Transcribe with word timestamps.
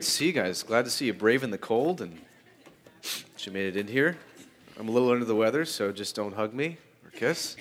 See 0.00 0.26
you 0.26 0.32
guys. 0.32 0.62
Glad 0.62 0.84
to 0.84 0.92
see 0.92 1.06
you 1.06 1.12
brave 1.12 1.42
in 1.42 1.50
the 1.50 1.58
cold 1.58 2.00
and 2.00 2.20
you 3.40 3.50
made 3.50 3.66
it 3.66 3.76
in 3.76 3.88
here. 3.88 4.16
I'm 4.78 4.88
a 4.88 4.92
little 4.92 5.10
under 5.10 5.24
the 5.24 5.34
weather, 5.34 5.64
so 5.64 5.90
just 5.90 6.14
don't 6.14 6.36
hug 6.36 6.54
me 6.54 6.76
or 7.04 7.10
kiss. 7.10 7.56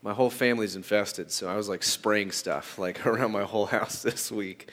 My 0.00 0.14
whole 0.14 0.30
family's 0.30 0.76
infested, 0.76 1.32
so 1.32 1.48
I 1.48 1.56
was 1.56 1.68
like 1.68 1.82
spraying 1.82 2.30
stuff 2.30 2.78
like 2.78 3.04
around 3.06 3.32
my 3.32 3.42
whole 3.42 3.66
house 3.66 4.00
this 4.00 4.30
week. 4.30 4.70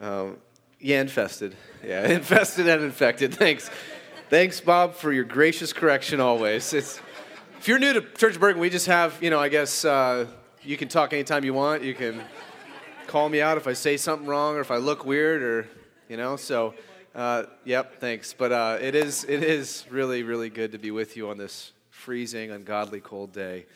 Um, 0.00 0.38
yeah, 0.80 1.02
infested. 1.02 1.54
Yeah, 1.86 2.08
infested 2.08 2.66
and 2.66 2.82
infected. 2.82 3.32
Thanks. 3.32 3.70
Thanks, 4.28 4.60
Bob, 4.60 4.96
for 4.96 5.12
your 5.12 5.22
gracious 5.22 5.72
correction 5.72 6.18
always. 6.18 6.72
It's, 6.72 7.00
if 7.60 7.68
you're 7.68 7.78
new 7.78 7.92
to 7.92 8.00
Church 8.00 8.34
of 8.34 8.40
Bergen, 8.40 8.60
we 8.60 8.70
just 8.70 8.86
have, 8.86 9.22
you 9.22 9.30
know, 9.30 9.38
I 9.38 9.50
guess 9.50 9.84
uh, 9.84 10.26
you 10.64 10.76
can 10.76 10.88
talk 10.88 11.12
anytime 11.12 11.44
you 11.44 11.54
want. 11.54 11.84
You 11.84 11.94
can 11.94 12.20
call 13.06 13.28
me 13.28 13.40
out 13.40 13.56
if 13.56 13.68
I 13.68 13.72
say 13.72 13.96
something 13.96 14.26
wrong 14.26 14.56
or 14.56 14.60
if 14.62 14.72
I 14.72 14.78
look 14.78 15.06
weird 15.06 15.40
or 15.40 15.68
you 16.08 16.16
know? 16.16 16.36
So 16.36 16.74
uh, 17.14 17.44
yep 17.64 18.00
thanks. 18.00 18.34
But 18.36 18.52
uh, 18.52 18.78
it 18.80 18.94
is 18.94 19.24
it 19.24 19.42
is 19.42 19.84
really 19.90 20.22
really 20.22 20.50
good 20.50 20.72
to 20.72 20.78
be 20.78 20.90
with 20.90 21.16
you 21.16 21.30
on 21.30 21.38
this 21.38 21.72
freezing 21.90 22.50
ungodly 22.50 23.00
cold 23.00 23.32
day. 23.32 23.66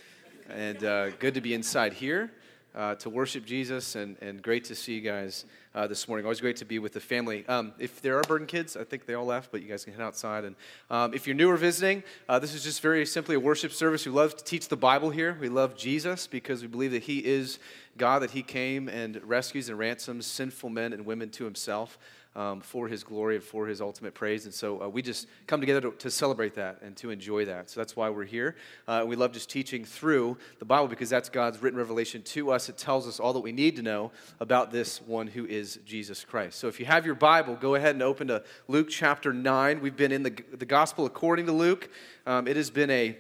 And 0.50 0.82
uh, 0.82 1.10
good 1.10 1.34
to 1.34 1.40
be 1.40 1.54
inside 1.54 1.92
here 1.92 2.32
uh, 2.74 2.94
to 2.96 3.10
worship 3.10 3.44
jesus 3.44 3.94
and, 3.94 4.16
and 4.20 4.42
great 4.42 4.64
to 4.64 4.74
see 4.74 4.94
you 4.94 5.00
guys 5.00 5.44
uh, 5.74 5.86
this 5.86 6.08
morning. 6.08 6.26
Always 6.26 6.40
great 6.40 6.56
to 6.56 6.64
be 6.64 6.78
with 6.78 6.92
the 6.92 7.00
family. 7.00 7.46
Um, 7.46 7.72
if 7.78 8.02
there 8.02 8.18
are 8.18 8.22
Bergen 8.22 8.46
kids 8.46 8.76
i 8.76 8.84
think 8.84 9.06
they 9.06 9.14
all 9.14 9.24
left 9.24 9.52
but 9.52 9.62
you 9.62 9.68
guys 9.68 9.84
can 9.84 9.94
head 9.94 10.02
outside. 10.02 10.44
And 10.44 10.56
um, 10.90 11.14
if 11.14 11.26
you're 11.26 11.36
new 11.36 11.50
or 11.50 11.56
visiting 11.56 12.02
uh, 12.28 12.38
this 12.38 12.54
is 12.54 12.64
just 12.64 12.80
very 12.80 13.06
simply 13.06 13.36
a 13.36 13.40
worship 13.40 13.72
service. 13.72 14.04
We 14.04 14.12
love 14.12 14.36
to 14.36 14.44
teach 14.44 14.68
the 14.68 14.76
bible 14.76 15.10
here. 15.10 15.36
We 15.40 15.48
love 15.48 15.76
jesus 15.76 16.26
because 16.26 16.62
we 16.62 16.68
believe 16.68 16.90
that 16.90 17.04
he 17.04 17.24
is 17.24 17.58
god 17.96 18.20
that 18.20 18.32
he 18.32 18.42
came 18.42 18.88
and 18.88 19.22
rescues 19.24 19.68
and 19.68 19.78
ransoms 19.78 20.26
sinful 20.26 20.70
men 20.70 20.92
and 20.92 21.06
women 21.06 21.30
to 21.30 21.44
himself 21.44 21.98
um, 22.36 22.60
for 22.60 22.88
his 22.88 23.02
glory 23.02 23.36
and 23.36 23.44
for 23.44 23.66
his 23.66 23.80
ultimate 23.80 24.14
praise. 24.14 24.44
And 24.44 24.54
so 24.54 24.82
uh, 24.82 24.88
we 24.88 25.02
just 25.02 25.26
come 25.46 25.60
together 25.60 25.80
to, 25.80 25.90
to, 25.90 26.10
celebrate 26.10 26.54
that 26.54 26.80
and 26.82 26.96
to 26.98 27.10
enjoy 27.10 27.44
that. 27.46 27.70
So 27.70 27.80
that's 27.80 27.96
why 27.96 28.10
we're 28.10 28.24
here. 28.24 28.56
Uh, 28.86 29.04
we 29.06 29.16
love 29.16 29.32
just 29.32 29.50
teaching 29.50 29.84
through 29.84 30.36
the 30.58 30.64
Bible 30.64 30.88
because 30.88 31.10
that's 31.10 31.28
God's 31.28 31.60
written 31.62 31.78
revelation 31.78 32.22
to 32.22 32.52
us. 32.52 32.68
It 32.68 32.76
tells 32.76 33.08
us 33.08 33.18
all 33.18 33.32
that 33.32 33.40
we 33.40 33.52
need 33.52 33.76
to 33.76 33.82
know 33.82 34.12
about 34.40 34.70
this 34.70 35.00
one 35.02 35.26
who 35.26 35.46
is 35.46 35.80
Jesus 35.84 36.24
Christ. 36.24 36.58
So 36.58 36.68
if 36.68 36.78
you 36.78 36.86
have 36.86 37.04
your 37.04 37.14
Bible, 37.14 37.56
go 37.56 37.74
ahead 37.74 37.94
and 37.94 38.02
open 38.02 38.28
to 38.28 38.42
Luke 38.68 38.88
chapter 38.88 39.32
9. 39.32 39.80
We've 39.80 39.96
been 39.96 40.12
in 40.12 40.22
the, 40.22 40.34
the 40.56 40.66
gospel 40.66 41.06
according 41.06 41.46
to 41.46 41.52
Luke. 41.52 41.90
Um, 42.26 42.46
it 42.46 42.56
has 42.56 42.70
been 42.70 42.90
a 42.90 43.18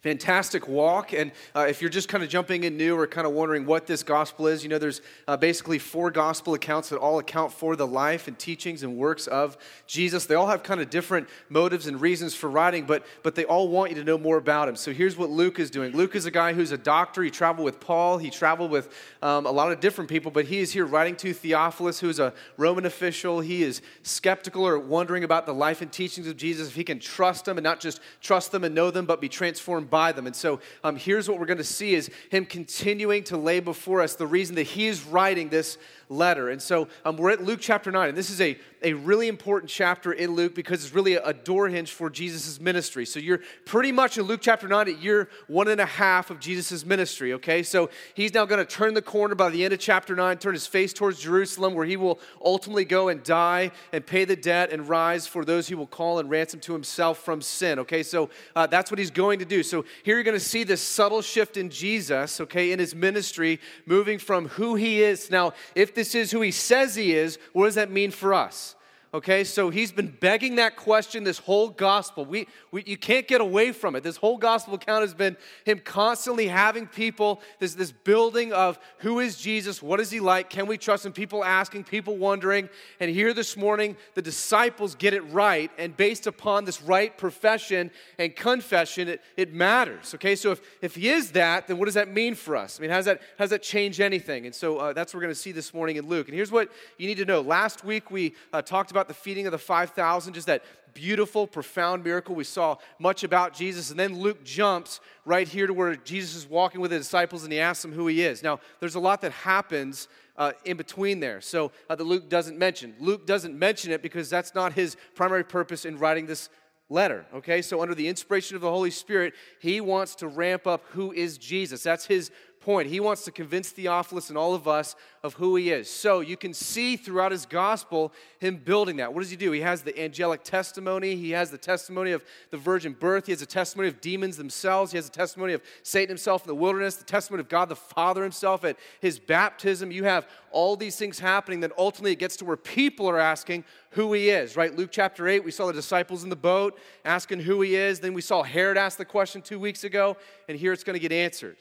fantastic 0.00 0.68
walk. 0.68 1.12
And 1.12 1.32
uh, 1.56 1.66
if 1.68 1.80
you're 1.80 1.90
just 1.90 2.08
kind 2.08 2.22
of 2.22 2.30
jumping 2.30 2.62
in 2.62 2.76
new 2.76 2.96
or 2.96 3.06
kind 3.08 3.26
of 3.26 3.32
wondering 3.32 3.66
what 3.66 3.88
this 3.88 4.04
gospel 4.04 4.46
is, 4.46 4.62
you 4.62 4.68
know, 4.68 4.78
there's 4.78 5.00
uh, 5.26 5.36
basically 5.36 5.80
four 5.80 6.12
gospel 6.12 6.54
accounts 6.54 6.90
that 6.90 6.98
all 6.98 7.18
account 7.18 7.52
for 7.52 7.74
the 7.74 7.86
life 7.86 8.28
and 8.28 8.38
teachings 8.38 8.84
and 8.84 8.96
works 8.96 9.26
of 9.26 9.58
Jesus. 9.88 10.26
They 10.26 10.36
all 10.36 10.46
have 10.46 10.62
kind 10.62 10.80
of 10.80 10.88
different 10.88 11.28
motives 11.48 11.88
and 11.88 12.00
reasons 12.00 12.32
for 12.32 12.48
writing, 12.48 12.86
but, 12.86 13.04
but 13.24 13.34
they 13.34 13.44
all 13.44 13.68
want 13.68 13.90
you 13.90 13.96
to 13.96 14.04
know 14.04 14.16
more 14.16 14.36
about 14.36 14.68
him. 14.68 14.76
So 14.76 14.92
here's 14.92 15.16
what 15.16 15.30
Luke 15.30 15.58
is 15.58 15.68
doing 15.68 15.92
Luke 15.92 16.14
is 16.14 16.26
a 16.26 16.30
guy 16.30 16.52
who's 16.52 16.70
a 16.70 16.78
doctor. 16.78 17.24
He 17.24 17.30
traveled 17.30 17.64
with 17.64 17.80
Paul, 17.80 18.18
he 18.18 18.30
traveled 18.30 18.70
with 18.70 18.94
um, 19.20 19.46
a 19.46 19.50
lot 19.50 19.72
of 19.72 19.80
different 19.80 20.08
people, 20.08 20.30
but 20.30 20.44
he 20.44 20.58
is 20.58 20.72
here 20.72 20.86
writing 20.86 21.16
to 21.16 21.32
Theophilus, 21.32 21.98
who 21.98 22.08
is 22.08 22.20
a 22.20 22.32
Roman 22.56 22.86
official. 22.86 23.40
He 23.40 23.64
is 23.64 23.82
skeptical 24.04 24.64
or 24.64 24.78
wondering 24.78 25.24
about 25.24 25.44
the 25.44 25.54
life 25.54 25.82
and 25.82 25.90
teachings 25.90 26.28
of 26.28 26.36
Jesus, 26.36 26.68
if 26.68 26.76
he 26.76 26.84
can 26.84 27.00
trust 27.00 27.46
them 27.46 27.58
and 27.58 27.64
not 27.64 27.80
just 27.80 28.00
trust 28.20 28.52
them 28.52 28.62
and 28.62 28.76
know 28.76 28.92
them, 28.92 29.04
but 29.04 29.20
be 29.20 29.28
transformed 29.28 29.88
by 29.98 30.12
them. 30.12 30.28
And 30.28 30.36
so 30.36 30.60
um, 30.84 30.94
here's 30.94 31.28
what 31.28 31.40
we're 31.40 31.46
going 31.46 31.58
to 31.58 31.64
see 31.64 31.96
is 31.96 32.08
him 32.30 32.46
continuing 32.46 33.24
to 33.24 33.36
lay 33.36 33.58
before 33.58 34.00
us 34.00 34.14
the 34.14 34.28
reason 34.28 34.54
that 34.54 34.62
he 34.62 34.86
is 34.86 35.02
writing 35.02 35.48
this 35.48 35.76
letter. 36.08 36.50
And 36.50 36.60
so 36.60 36.88
um, 37.04 37.16
we're 37.16 37.30
at 37.30 37.42
Luke 37.42 37.60
chapter 37.60 37.90
9, 37.90 38.10
and 38.10 38.18
this 38.18 38.30
is 38.30 38.40
a, 38.40 38.56
a 38.82 38.92
really 38.92 39.28
important 39.28 39.70
chapter 39.70 40.12
in 40.12 40.34
Luke 40.34 40.54
because 40.54 40.84
it's 40.84 40.94
really 40.94 41.14
a, 41.14 41.32
door 41.32 41.68
hinge 41.68 41.92
for 41.92 42.10
Jesus' 42.10 42.60
ministry. 42.60 43.06
So 43.06 43.20
you're 43.20 43.40
pretty 43.64 43.92
much 43.92 44.18
in 44.18 44.24
Luke 44.24 44.40
chapter 44.42 44.68
9 44.68 44.88
at 44.88 45.00
year 45.00 45.28
one 45.46 45.68
and 45.68 45.80
a 45.80 45.86
half 45.86 46.30
of 46.30 46.40
Jesus' 46.40 46.84
ministry, 46.84 47.32
okay? 47.34 47.62
So 47.62 47.90
he's 48.14 48.34
now 48.34 48.44
going 48.44 48.58
to 48.58 48.70
turn 48.70 48.94
the 48.94 49.02
corner 49.02 49.34
by 49.34 49.50
the 49.50 49.64
end 49.64 49.72
of 49.72 49.80
chapter 49.80 50.14
9, 50.14 50.38
turn 50.38 50.52
his 50.52 50.66
face 50.66 50.92
towards 50.92 51.20
Jerusalem, 51.20 51.74
where 51.74 51.86
he 51.86 51.96
will 51.96 52.18
ultimately 52.44 52.84
go 52.84 53.08
and 53.08 53.22
die 53.22 53.70
and 53.92 54.04
pay 54.04 54.24
the 54.24 54.36
debt 54.36 54.72
and 54.72 54.88
rise 54.88 55.26
for 55.26 55.44
those 55.44 55.68
he 55.68 55.74
will 55.74 55.86
call 55.86 56.18
and 56.18 56.28
ransom 56.28 56.60
to 56.60 56.72
himself 56.72 57.18
from 57.18 57.40
sin, 57.40 57.78
okay? 57.78 58.02
So 58.02 58.30
uh, 58.54 58.66
that's 58.66 58.90
what 58.90 58.98
he's 58.98 59.10
going 59.10 59.38
to 59.38 59.44
do. 59.44 59.62
So 59.62 59.84
here 60.02 60.16
you're 60.16 60.24
going 60.24 60.38
to 60.38 60.40
see 60.40 60.64
this 60.64 60.82
subtle 60.82 61.22
shift 61.22 61.56
in 61.56 61.70
Jesus, 61.70 62.40
okay, 62.40 62.72
in 62.72 62.78
his 62.78 62.94
ministry, 62.94 63.60
moving 63.86 64.18
from 64.18 64.48
who 64.48 64.74
he 64.74 65.02
is. 65.02 65.30
Now, 65.30 65.52
if 65.74 65.94
this 65.98 66.14
is 66.14 66.30
who 66.30 66.40
he 66.40 66.52
says 66.52 66.94
he 66.94 67.12
is, 67.12 67.38
what 67.52 67.64
does 67.64 67.74
that 67.74 67.90
mean 67.90 68.12
for 68.12 68.32
us? 68.32 68.76
Okay, 69.14 69.42
so 69.42 69.70
he's 69.70 69.90
been 69.90 70.14
begging 70.20 70.56
that 70.56 70.76
question 70.76 71.24
this 71.24 71.38
whole 71.38 71.70
gospel. 71.70 72.26
We, 72.26 72.46
we, 72.70 72.84
you 72.84 72.98
can't 72.98 73.26
get 73.26 73.40
away 73.40 73.72
from 73.72 73.96
it. 73.96 74.02
This 74.02 74.18
whole 74.18 74.36
gospel 74.36 74.74
account 74.74 75.00
has 75.00 75.14
been 75.14 75.38
him 75.64 75.80
constantly 75.82 76.46
having 76.46 76.86
people, 76.86 77.40
this, 77.58 77.72
this 77.72 77.90
building 77.90 78.52
of 78.52 78.78
who 78.98 79.20
is 79.20 79.38
Jesus, 79.38 79.82
what 79.82 79.98
is 79.98 80.10
he 80.10 80.20
like, 80.20 80.50
can 80.50 80.66
we 80.66 80.76
trust 80.76 81.06
him, 81.06 81.12
people 81.12 81.42
asking, 81.42 81.84
people 81.84 82.18
wondering. 82.18 82.68
And 83.00 83.10
here 83.10 83.32
this 83.32 83.56
morning, 83.56 83.96
the 84.12 84.20
disciples 84.20 84.94
get 84.94 85.14
it 85.14 85.22
right, 85.32 85.70
and 85.78 85.96
based 85.96 86.26
upon 86.26 86.66
this 86.66 86.82
right 86.82 87.16
profession 87.16 87.90
and 88.18 88.36
confession, 88.36 89.08
it, 89.08 89.22
it 89.38 89.54
matters. 89.54 90.12
Okay, 90.16 90.36
so 90.36 90.50
if, 90.50 90.60
if 90.82 90.96
he 90.96 91.08
is 91.08 91.30
that, 91.30 91.66
then 91.66 91.78
what 91.78 91.86
does 91.86 91.94
that 91.94 92.12
mean 92.12 92.34
for 92.34 92.56
us? 92.56 92.78
I 92.78 92.82
mean, 92.82 92.90
how 92.90 92.96
does 92.96 93.06
that, 93.06 93.22
how 93.38 93.44
does 93.44 93.50
that 93.50 93.62
change 93.62 94.00
anything? 94.00 94.44
And 94.44 94.54
so 94.54 94.76
uh, 94.76 94.92
that's 94.92 95.14
what 95.14 95.18
we're 95.18 95.24
going 95.28 95.34
to 95.34 95.40
see 95.40 95.52
this 95.52 95.72
morning 95.72 95.96
in 95.96 96.06
Luke. 96.06 96.28
And 96.28 96.34
here's 96.34 96.52
what 96.52 96.70
you 96.98 97.06
need 97.06 97.16
to 97.16 97.24
know. 97.24 97.40
Last 97.40 97.84
week, 97.84 98.10
we 98.10 98.34
uh, 98.52 98.60
talked 98.60 98.90
about 98.90 98.97
about 98.98 99.08
the 99.08 99.14
feeding 99.14 99.46
of 99.46 99.52
the 99.52 99.58
5,000, 99.58 100.34
just 100.34 100.46
that 100.48 100.64
beautiful, 100.92 101.46
profound 101.46 102.02
miracle. 102.02 102.34
We 102.34 102.44
saw 102.44 102.76
much 102.98 103.22
about 103.22 103.54
Jesus. 103.54 103.90
And 103.90 103.98
then 103.98 104.18
Luke 104.18 104.44
jumps 104.44 105.00
right 105.24 105.46
here 105.46 105.66
to 105.68 105.72
where 105.72 105.94
Jesus 105.94 106.34
is 106.34 106.46
walking 106.48 106.80
with 106.80 106.90
the 106.90 106.98
disciples 106.98 107.44
and 107.44 107.52
he 107.52 107.60
asks 107.60 107.82
them 107.82 107.92
who 107.92 108.08
he 108.08 108.22
is. 108.22 108.42
Now, 108.42 108.58
there's 108.80 108.96
a 108.96 109.00
lot 109.00 109.20
that 109.20 109.32
happens 109.32 110.08
uh, 110.36 110.52
in 110.64 110.76
between 110.76 111.20
there. 111.20 111.40
So 111.40 111.70
uh, 111.88 111.94
that 111.94 112.04
Luke 112.04 112.28
doesn't 112.28 112.58
mention. 112.58 112.94
Luke 112.98 113.26
doesn't 113.26 113.56
mention 113.56 113.92
it 113.92 114.02
because 114.02 114.28
that's 114.28 114.54
not 114.54 114.72
his 114.72 114.96
primary 115.14 115.44
purpose 115.44 115.84
in 115.84 115.98
writing 115.98 116.26
this 116.26 116.48
letter. 116.90 117.26
Okay, 117.34 117.62
so 117.62 117.82
under 117.82 117.94
the 117.94 118.08
inspiration 118.08 118.56
of 118.56 118.62
the 118.62 118.70
Holy 118.70 118.90
Spirit, 118.90 119.34
he 119.60 119.80
wants 119.80 120.14
to 120.16 120.28
ramp 120.28 120.66
up 120.66 120.84
who 120.90 121.12
is 121.12 121.38
Jesus. 121.38 121.82
That's 121.82 122.06
his 122.06 122.30
point. 122.60 122.88
He 122.88 123.00
wants 123.00 123.24
to 123.24 123.30
convince 123.30 123.70
Theophilus 123.70 124.28
and 124.28 124.38
all 124.38 124.54
of 124.54 124.68
us 124.68 124.94
of 125.22 125.34
who 125.34 125.56
he 125.56 125.70
is. 125.70 125.90
So 125.90 126.20
you 126.20 126.36
can 126.36 126.54
see 126.54 126.96
throughout 126.96 127.32
his 127.32 127.46
gospel 127.46 128.12
him 128.38 128.56
building 128.56 128.96
that. 128.96 129.12
What 129.12 129.20
does 129.20 129.30
he 129.30 129.36
do? 129.36 129.50
He 129.52 129.60
has 129.60 129.82
the 129.82 129.98
angelic 130.00 130.44
testimony, 130.44 131.16
he 131.16 131.30
has 131.32 131.50
the 131.50 131.58
testimony 131.58 132.12
of 132.12 132.24
the 132.50 132.56
virgin 132.56 132.92
birth, 132.92 133.26
he 133.26 133.32
has 133.32 133.42
a 133.42 133.46
testimony 133.46 133.88
of 133.88 134.00
demons 134.00 134.36
themselves, 134.36 134.92
he 134.92 134.98
has 134.98 135.08
a 135.08 135.10
testimony 135.10 135.52
of 135.52 135.62
Satan 135.82 136.08
himself 136.08 136.44
in 136.44 136.48
the 136.48 136.54
wilderness, 136.54 136.96
the 136.96 137.04
testimony 137.04 137.40
of 137.40 137.48
God 137.48 137.68
the 137.68 137.76
Father 137.76 138.22
himself 138.22 138.64
at 138.64 138.76
his 139.00 139.18
baptism. 139.18 139.90
You 139.90 140.04
have 140.04 140.28
all 140.50 140.76
these 140.76 140.96
things 140.96 141.18
happening, 141.18 141.60
then 141.60 141.72
ultimately 141.76 142.12
it 142.12 142.18
gets 142.18 142.36
to 142.36 142.44
where 142.44 142.56
people 142.56 143.08
are 143.08 143.18
asking 143.18 143.64
who 143.90 144.12
he 144.12 144.28
is, 144.30 144.56
right? 144.56 144.76
Luke 144.76 144.90
chapter 144.92 145.26
8, 145.26 145.44
we 145.44 145.50
saw 145.50 145.66
the 145.66 145.72
disciples 145.72 146.22
in 146.22 146.30
the 146.30 146.36
boat 146.36 146.78
asking 147.04 147.40
who 147.40 147.60
he 147.62 147.74
is. 147.74 148.00
Then 148.00 148.14
we 148.14 148.20
saw 148.20 148.42
Herod 148.42 148.76
ask 148.76 148.98
the 148.98 149.04
question 149.04 149.42
two 149.42 149.58
weeks 149.58 149.84
ago, 149.84 150.16
and 150.48 150.58
here 150.58 150.72
it's 150.72 150.84
going 150.84 150.94
to 150.94 151.00
get 151.00 151.12
answered. 151.12 151.56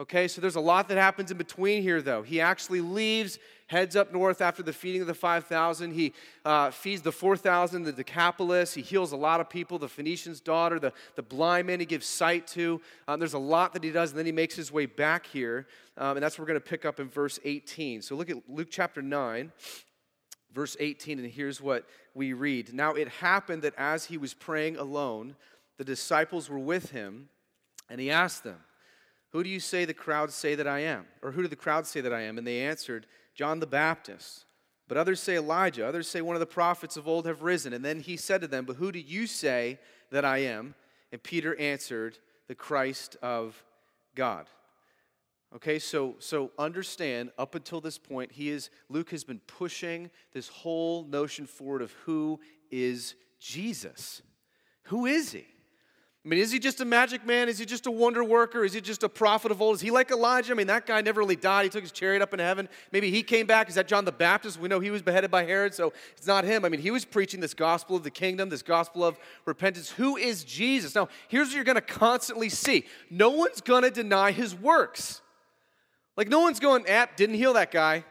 Okay, 0.00 0.28
so 0.28 0.40
there's 0.40 0.54
a 0.54 0.60
lot 0.60 0.86
that 0.88 0.96
happens 0.96 1.32
in 1.32 1.38
between 1.38 1.82
here, 1.82 2.00
though. 2.00 2.22
He 2.22 2.40
actually 2.40 2.80
leaves, 2.80 3.40
heads 3.66 3.96
up 3.96 4.12
north 4.12 4.40
after 4.40 4.62
the 4.62 4.72
feeding 4.72 5.00
of 5.00 5.08
the 5.08 5.14
5,000. 5.14 5.90
He 5.90 6.12
uh, 6.44 6.70
feeds 6.70 7.02
the 7.02 7.10
4,000, 7.10 7.82
the 7.82 7.92
Decapolis. 7.92 8.74
He 8.74 8.82
heals 8.82 9.10
a 9.10 9.16
lot 9.16 9.40
of 9.40 9.50
people, 9.50 9.76
the 9.76 9.88
Phoenician's 9.88 10.40
daughter, 10.40 10.78
the, 10.78 10.92
the 11.16 11.22
blind 11.22 11.66
man 11.66 11.80
he 11.80 11.86
gives 11.86 12.06
sight 12.06 12.46
to. 12.48 12.80
Um, 13.08 13.18
there's 13.18 13.32
a 13.32 13.40
lot 13.40 13.72
that 13.72 13.82
he 13.82 13.90
does, 13.90 14.10
and 14.10 14.18
then 14.20 14.26
he 14.26 14.30
makes 14.30 14.54
his 14.54 14.70
way 14.70 14.86
back 14.86 15.26
here. 15.26 15.66
Um, 15.96 16.16
and 16.16 16.22
that's 16.22 16.38
what 16.38 16.44
we're 16.44 16.52
going 16.52 16.60
to 16.60 16.68
pick 16.68 16.84
up 16.84 17.00
in 17.00 17.08
verse 17.08 17.40
18. 17.44 18.00
So 18.02 18.14
look 18.14 18.30
at 18.30 18.36
Luke 18.48 18.68
chapter 18.70 19.02
9, 19.02 19.50
verse 20.54 20.76
18, 20.78 21.18
and 21.18 21.28
here's 21.28 21.60
what 21.60 21.84
we 22.14 22.34
read. 22.34 22.72
Now 22.72 22.92
it 22.92 23.08
happened 23.08 23.62
that 23.62 23.74
as 23.76 24.04
he 24.04 24.16
was 24.16 24.32
praying 24.32 24.76
alone, 24.76 25.34
the 25.76 25.82
disciples 25.82 26.48
were 26.48 26.60
with 26.60 26.92
him, 26.92 27.30
and 27.90 28.00
he 28.00 28.12
asked 28.12 28.44
them, 28.44 28.58
who 29.30 29.42
do 29.42 29.50
you 29.50 29.60
say 29.60 29.84
the 29.84 29.94
crowds 29.94 30.34
say 30.34 30.54
that 30.54 30.66
I 30.66 30.80
am? 30.80 31.06
Or 31.22 31.32
who 31.32 31.42
do 31.42 31.48
the 31.48 31.56
crowds 31.56 31.88
say 31.90 32.00
that 32.00 32.12
I 32.12 32.22
am? 32.22 32.38
And 32.38 32.46
they 32.46 32.60
answered, 32.60 33.06
John 33.34 33.60
the 33.60 33.66
Baptist. 33.66 34.46
But 34.88 34.96
others 34.96 35.20
say 35.20 35.36
Elijah. 35.36 35.86
Others 35.86 36.08
say 36.08 36.22
one 36.22 36.34
of 36.34 36.40
the 36.40 36.46
prophets 36.46 36.96
of 36.96 37.06
old 37.06 37.26
have 37.26 37.42
risen. 37.42 37.74
And 37.74 37.84
then 37.84 38.00
he 38.00 38.16
said 38.16 38.40
to 38.40 38.48
them, 38.48 38.64
But 38.64 38.76
who 38.76 38.90
do 38.90 38.98
you 38.98 39.26
say 39.26 39.78
that 40.10 40.24
I 40.24 40.38
am? 40.38 40.74
And 41.12 41.22
Peter 41.22 41.54
answered, 41.56 42.18
The 42.48 42.54
Christ 42.54 43.16
of 43.22 43.62
God. 44.14 44.46
Okay, 45.54 45.78
so 45.78 46.16
so 46.18 46.50
understand 46.58 47.30
up 47.38 47.54
until 47.54 47.80
this 47.80 47.96
point, 47.96 48.32
he 48.32 48.50
is 48.50 48.68
Luke 48.90 49.10
has 49.10 49.24
been 49.24 49.40
pushing 49.46 50.10
this 50.32 50.48
whole 50.48 51.04
notion 51.04 51.46
forward 51.46 51.80
of 51.80 51.92
who 52.04 52.38
is 52.70 53.14
Jesus. 53.40 54.20
Who 54.84 55.06
is 55.06 55.32
he? 55.32 55.46
I 56.24 56.28
mean, 56.28 56.40
is 56.40 56.50
he 56.50 56.58
just 56.58 56.80
a 56.80 56.84
magic 56.84 57.24
man? 57.24 57.48
Is 57.48 57.58
he 57.58 57.64
just 57.64 57.86
a 57.86 57.90
wonder 57.90 58.24
worker? 58.24 58.64
Is 58.64 58.72
he 58.72 58.80
just 58.80 59.02
a 59.02 59.08
prophet 59.08 59.52
of 59.52 59.62
old? 59.62 59.76
Is 59.76 59.80
he 59.80 59.90
like 59.90 60.10
Elijah? 60.10 60.52
I 60.52 60.56
mean, 60.56 60.66
that 60.66 60.84
guy 60.84 61.00
never 61.00 61.20
really 61.20 61.36
died. 61.36 61.62
He 61.62 61.70
took 61.70 61.82
his 61.82 61.92
chariot 61.92 62.20
up 62.20 62.34
in 62.34 62.40
heaven. 62.40 62.68
Maybe 62.90 63.10
he 63.10 63.22
came 63.22 63.46
back. 63.46 63.68
Is 63.68 63.76
that 63.76 63.86
John 63.86 64.04
the 64.04 64.12
Baptist? 64.12 64.58
We 64.58 64.68
know 64.68 64.80
he 64.80 64.90
was 64.90 65.00
beheaded 65.00 65.30
by 65.30 65.44
Herod, 65.44 65.74
so 65.74 65.92
it's 66.16 66.26
not 66.26 66.44
him. 66.44 66.64
I 66.64 66.68
mean, 66.68 66.80
he 66.80 66.90
was 66.90 67.04
preaching 67.04 67.40
this 67.40 67.54
gospel 67.54 67.96
of 67.96 68.02
the 68.02 68.10
kingdom, 68.10 68.48
this 68.48 68.62
gospel 68.62 69.04
of 69.04 69.18
repentance. 69.46 69.90
Who 69.90 70.16
is 70.16 70.42
Jesus? 70.42 70.94
Now, 70.94 71.08
here's 71.28 71.48
what 71.48 71.54
you're 71.54 71.64
going 71.64 71.76
to 71.76 71.80
constantly 71.80 72.48
see 72.48 72.84
no 73.10 73.30
one's 73.30 73.60
going 73.60 73.84
to 73.84 73.90
deny 73.90 74.32
his 74.32 74.54
works. 74.54 75.22
Like, 76.16 76.28
no 76.28 76.40
one's 76.40 76.58
going, 76.58 76.84
app, 76.88 77.16
didn't 77.16 77.36
heal 77.36 77.52
that 77.52 77.70
guy. 77.70 78.04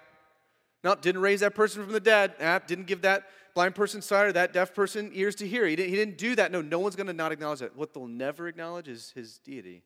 No, 0.83 0.95
didn't 0.95 1.21
raise 1.21 1.41
that 1.41 1.55
person 1.55 1.83
from 1.83 1.91
the 1.91 1.99
dead. 1.99 2.33
App, 2.39 2.67
didn't 2.67 2.87
give 2.87 3.01
that 3.01 3.25
blind 3.57 3.73
person 3.73 4.03
sight 4.03 4.27
or 4.27 4.31
that 4.33 4.53
deaf 4.53 4.75
person 4.75 5.09
ears 5.15 5.33
to 5.33 5.47
hear. 5.47 5.65
He 5.65 5.75
didn't, 5.75 5.89
he 5.89 5.95
didn't 5.95 6.19
do 6.19 6.35
that. 6.35 6.51
No, 6.51 6.61
no 6.61 6.77
one's 6.77 6.95
going 6.95 7.07
to 7.07 7.13
not 7.13 7.31
acknowledge 7.31 7.57
that. 7.57 7.75
What 7.75 7.91
they'll 7.91 8.05
never 8.05 8.47
acknowledge 8.47 8.87
is 8.87 9.11
his 9.15 9.39
deity. 9.39 9.81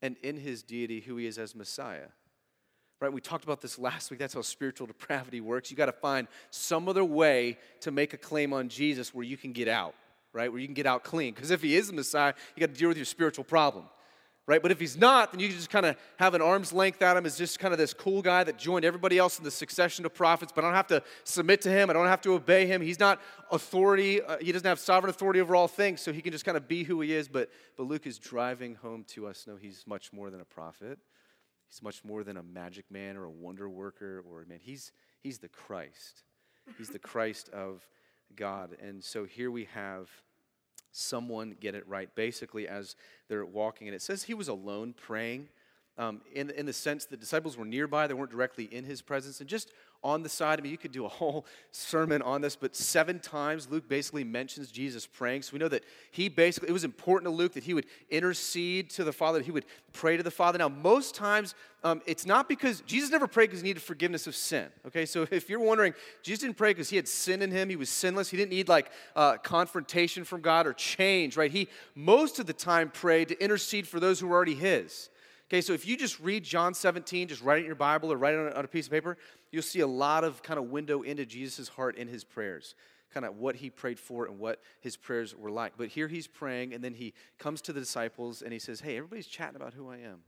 And 0.00 0.16
in 0.22 0.38
his 0.38 0.62
deity, 0.62 1.00
who 1.00 1.18
he 1.18 1.26
is 1.26 1.36
as 1.36 1.54
Messiah. 1.54 2.06
Right? 2.98 3.12
We 3.12 3.20
talked 3.20 3.44
about 3.44 3.60
this 3.60 3.78
last 3.78 4.10
week. 4.10 4.18
That's 4.18 4.32
how 4.32 4.40
spiritual 4.40 4.86
depravity 4.86 5.42
works. 5.42 5.70
You 5.70 5.76
got 5.76 5.86
to 5.86 5.92
find 5.92 6.26
some 6.50 6.88
other 6.88 7.04
way 7.04 7.58
to 7.80 7.90
make 7.90 8.14
a 8.14 8.16
claim 8.16 8.54
on 8.54 8.70
Jesus 8.70 9.14
where 9.14 9.24
you 9.24 9.36
can 9.36 9.52
get 9.52 9.68
out, 9.68 9.94
right? 10.32 10.50
Where 10.50 10.58
you 10.58 10.66
can 10.66 10.72
get 10.72 10.86
out 10.86 11.04
clean. 11.04 11.34
Because 11.34 11.50
if 11.50 11.60
he 11.60 11.76
is 11.76 11.88
the 11.88 11.92
Messiah, 11.92 12.32
you 12.54 12.60
got 12.60 12.72
to 12.72 12.78
deal 12.78 12.88
with 12.88 12.96
your 12.96 13.04
spiritual 13.04 13.44
problem 13.44 13.84
right? 14.46 14.62
But 14.62 14.70
if 14.70 14.78
he's 14.78 14.96
not, 14.96 15.32
then 15.32 15.40
you 15.40 15.48
can 15.48 15.56
just 15.56 15.70
kind 15.70 15.86
of 15.86 15.96
have 16.16 16.34
an 16.34 16.42
arm's 16.42 16.72
length 16.72 17.02
at 17.02 17.16
him 17.16 17.26
as 17.26 17.36
just 17.36 17.58
kind 17.58 17.72
of 17.72 17.78
this 17.78 17.92
cool 17.92 18.22
guy 18.22 18.44
that 18.44 18.58
joined 18.58 18.84
everybody 18.84 19.18
else 19.18 19.38
in 19.38 19.44
the 19.44 19.50
succession 19.50 20.06
of 20.06 20.14
prophets, 20.14 20.52
but 20.54 20.64
I 20.64 20.68
don't 20.68 20.76
have 20.76 20.86
to 20.88 21.02
submit 21.24 21.60
to 21.62 21.70
him. 21.70 21.90
I 21.90 21.92
don't 21.92 22.06
have 22.06 22.20
to 22.22 22.32
obey 22.34 22.66
him. 22.66 22.80
He's 22.80 23.00
not 23.00 23.20
authority. 23.50 24.22
Uh, 24.22 24.38
he 24.38 24.52
doesn't 24.52 24.66
have 24.66 24.78
sovereign 24.78 25.10
authority 25.10 25.40
over 25.40 25.56
all 25.56 25.68
things, 25.68 26.00
so 26.00 26.12
he 26.12 26.22
can 26.22 26.32
just 26.32 26.44
kind 26.44 26.56
of 26.56 26.68
be 26.68 26.84
who 26.84 27.00
he 27.00 27.12
is. 27.12 27.28
But, 27.28 27.50
but 27.76 27.84
Luke 27.84 28.06
is 28.06 28.18
driving 28.18 28.76
home 28.76 29.04
to 29.08 29.26
us 29.26 29.46
no, 29.46 29.56
he's 29.56 29.84
much 29.86 30.12
more 30.12 30.30
than 30.30 30.40
a 30.40 30.44
prophet. 30.44 30.98
He's 31.68 31.82
much 31.82 32.04
more 32.04 32.22
than 32.22 32.36
a 32.36 32.42
magic 32.42 32.84
man 32.90 33.16
or 33.16 33.24
a 33.24 33.30
wonder 33.30 33.68
worker 33.68 34.22
or 34.30 34.44
man. 34.48 34.60
He's, 34.62 34.92
he's 35.20 35.38
the 35.38 35.48
Christ. 35.48 36.22
He's 36.78 36.90
the 36.90 36.98
Christ 36.98 37.48
of 37.48 37.86
God. 38.34 38.76
And 38.80 39.02
so 39.02 39.24
here 39.24 39.50
we 39.50 39.64
have 39.74 40.08
someone 40.96 41.56
get 41.60 41.74
it 41.74 41.86
right, 41.86 42.12
basically, 42.14 42.66
as 42.66 42.96
they're 43.28 43.44
walking. 43.44 43.86
And 43.88 43.94
it 43.94 44.02
says 44.02 44.24
he 44.24 44.34
was 44.34 44.48
alone 44.48 44.94
praying. 44.94 45.48
Um, 45.98 46.20
in, 46.34 46.50
in 46.50 46.66
the 46.66 46.72
sense 46.72 47.06
the 47.06 47.16
disciples 47.16 47.56
were 47.56 47.64
nearby, 47.64 48.06
they 48.06 48.14
weren't 48.14 48.30
directly 48.30 48.64
in 48.64 48.84
his 48.84 49.00
presence. 49.00 49.40
And 49.40 49.48
just 49.48 49.72
on 50.06 50.22
the 50.22 50.28
side, 50.28 50.60
I 50.60 50.62
mean, 50.62 50.70
you 50.70 50.78
could 50.78 50.92
do 50.92 51.04
a 51.04 51.08
whole 51.20 51.44
sermon 51.72 52.22
on 52.22 52.40
this, 52.40 52.54
but 52.54 52.76
seven 52.76 53.18
times 53.18 53.68
Luke 53.68 53.88
basically 53.88 54.22
mentions 54.22 54.70
Jesus 54.70 55.04
praying. 55.04 55.42
So 55.42 55.52
we 55.52 55.58
know 55.58 55.68
that 55.68 55.82
he 56.12 56.28
basically, 56.28 56.68
it 56.68 56.72
was 56.72 56.84
important 56.84 57.30
to 57.30 57.36
Luke 57.36 57.54
that 57.54 57.64
he 57.64 57.74
would 57.74 57.86
intercede 58.08 58.88
to 58.90 59.04
the 59.04 59.12
Father, 59.12 59.38
that 59.40 59.44
he 59.44 59.50
would 59.50 59.66
pray 59.92 60.16
to 60.16 60.22
the 60.22 60.30
Father. 60.30 60.58
Now, 60.58 60.68
most 60.68 61.16
times, 61.16 61.56
um, 61.82 62.02
it's 62.06 62.24
not 62.24 62.48
because 62.48 62.82
Jesus 62.82 63.10
never 63.10 63.26
prayed 63.26 63.48
because 63.48 63.62
he 63.62 63.66
needed 63.66 63.82
forgiveness 63.82 64.28
of 64.28 64.36
sin. 64.36 64.68
Okay, 64.86 65.06
so 65.06 65.26
if 65.30 65.50
you're 65.50 65.58
wondering, 65.58 65.92
Jesus 66.22 66.42
didn't 66.42 66.56
pray 66.56 66.70
because 66.70 66.88
he 66.88 66.96
had 66.96 67.08
sin 67.08 67.42
in 67.42 67.50
him, 67.50 67.68
he 67.68 67.76
was 67.76 67.90
sinless, 67.90 68.30
he 68.30 68.36
didn't 68.36 68.50
need 68.50 68.68
like 68.68 68.90
uh, 69.16 69.38
confrontation 69.38 70.24
from 70.24 70.40
God 70.40 70.68
or 70.68 70.72
change, 70.72 71.36
right? 71.36 71.50
He 71.50 71.68
most 71.96 72.38
of 72.38 72.46
the 72.46 72.52
time 72.52 72.90
prayed 72.90 73.28
to 73.28 73.42
intercede 73.42 73.88
for 73.88 73.98
those 73.98 74.20
who 74.20 74.28
were 74.28 74.36
already 74.36 74.54
his. 74.54 75.10
Okay, 75.48 75.60
so 75.60 75.72
if 75.72 75.86
you 75.86 75.96
just 75.96 76.18
read 76.18 76.42
John 76.42 76.74
17, 76.74 77.28
just 77.28 77.42
write 77.42 77.58
it 77.58 77.60
in 77.60 77.66
your 77.66 77.76
Bible 77.76 78.12
or 78.12 78.16
write 78.16 78.34
it 78.34 78.40
on 78.40 78.48
a, 78.48 78.50
on 78.56 78.64
a 78.64 78.68
piece 78.68 78.86
of 78.86 78.92
paper, 78.92 79.16
you'll 79.52 79.62
see 79.62 79.80
a 79.80 79.86
lot 79.86 80.24
of 80.24 80.42
kind 80.42 80.58
of 80.58 80.70
window 80.70 81.02
into 81.02 81.24
Jesus' 81.24 81.68
heart 81.68 81.96
in 81.96 82.08
his 82.08 82.24
prayers, 82.24 82.74
kind 83.14 83.24
of 83.24 83.36
what 83.36 83.54
he 83.56 83.70
prayed 83.70 84.00
for 84.00 84.26
and 84.26 84.40
what 84.40 84.60
his 84.80 84.96
prayers 84.96 85.36
were 85.36 85.50
like. 85.50 85.74
But 85.76 85.88
here 85.88 86.08
he's 86.08 86.26
praying, 86.26 86.74
and 86.74 86.82
then 86.82 86.94
he 86.94 87.14
comes 87.38 87.62
to 87.62 87.72
the 87.72 87.78
disciples 87.78 88.42
and 88.42 88.52
he 88.52 88.58
says, 88.58 88.80
Hey, 88.80 88.96
everybody's 88.96 89.28
chatting 89.28 89.54
about 89.54 89.72
who 89.72 89.88
I 89.88 89.98
am. 89.98 90.22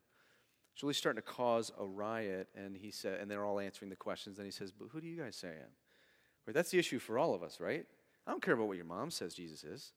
It's 0.72 0.84
really 0.84 0.94
starting 0.94 1.20
to 1.20 1.28
cause 1.28 1.72
a 1.76 1.84
riot, 1.84 2.46
and 2.54 2.76
he 2.76 2.92
said, 2.92 3.18
and 3.20 3.28
they're 3.28 3.44
all 3.44 3.58
answering 3.58 3.90
the 3.90 3.96
questions. 3.96 4.38
And 4.38 4.44
he 4.44 4.52
says, 4.52 4.70
But 4.70 4.90
who 4.92 5.00
do 5.00 5.08
you 5.08 5.20
guys 5.20 5.34
say 5.34 5.48
I 5.48 5.50
am? 5.50 5.72
Right, 6.46 6.54
that's 6.54 6.70
the 6.70 6.78
issue 6.78 7.00
for 7.00 7.18
all 7.18 7.34
of 7.34 7.42
us, 7.42 7.58
right? 7.58 7.84
I 8.24 8.30
don't 8.30 8.40
care 8.40 8.54
about 8.54 8.68
what 8.68 8.76
your 8.76 8.86
mom 8.86 9.10
says 9.10 9.34
Jesus 9.34 9.64
is. 9.64 9.92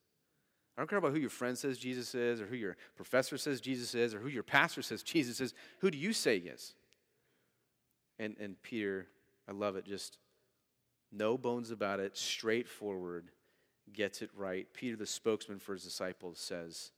I 0.78 0.82
don't 0.82 0.90
care 0.90 1.00
about 1.00 1.12
who 1.12 1.20
your 1.20 1.30
friend 1.30 1.58
says 1.58 1.78
Jesus 1.78 2.16
is, 2.16 2.42
or 2.42 2.48
who 2.48 2.56
your 2.56 2.78
professor 2.96 3.38
says 3.38 3.60
Jesus 3.60 3.94
is, 3.94 4.16
or 4.16 4.20
who 4.20 4.30
your 4.30 4.44
pastor 4.44 4.82
says 4.82 5.04
Jesus 5.04 5.42
is. 5.42 5.54
Who 5.80 5.92
do 5.92 5.98
you 5.98 6.14
say 6.14 6.40
he 6.40 6.48
is? 6.48 6.74
And, 8.20 8.36
and 8.40 8.62
Peter, 8.62 9.08
I 9.48 9.52
love 9.52 9.76
it, 9.76 9.86
just 9.86 10.18
no 11.12 11.38
bones 11.38 11.72
about 11.72 12.00
it, 12.00 12.16
straightforward, 12.16 13.32
gets 13.92 14.22
it 14.22 14.30
right. 14.36 14.68
Peter, 14.74 14.96
the 14.96 15.06
spokesman 15.06 15.60
for 15.60 15.74
his 15.74 15.84
disciples, 15.84 16.40
says, 16.40 16.92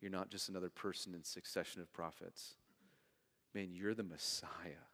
You're 0.00 0.10
not 0.12 0.30
just 0.30 0.48
another 0.48 0.68
person 0.70 1.14
in 1.14 1.24
succession 1.24 1.80
of 1.80 1.92
prophets. 1.92 2.54
Man, 3.54 3.68
you're 3.72 3.94
the 3.94 4.02
Messiah. 4.02 4.84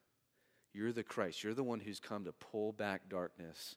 You're 0.73 0.93
the 0.93 1.03
Christ. 1.03 1.43
You're 1.43 1.55
the 1.55 1.65
one 1.65 1.81
who's 1.81 2.01
come 2.01 2.25
to 2.25 2.33
pull 2.33 2.73
back 2.73 3.09
darkness 3.09 3.77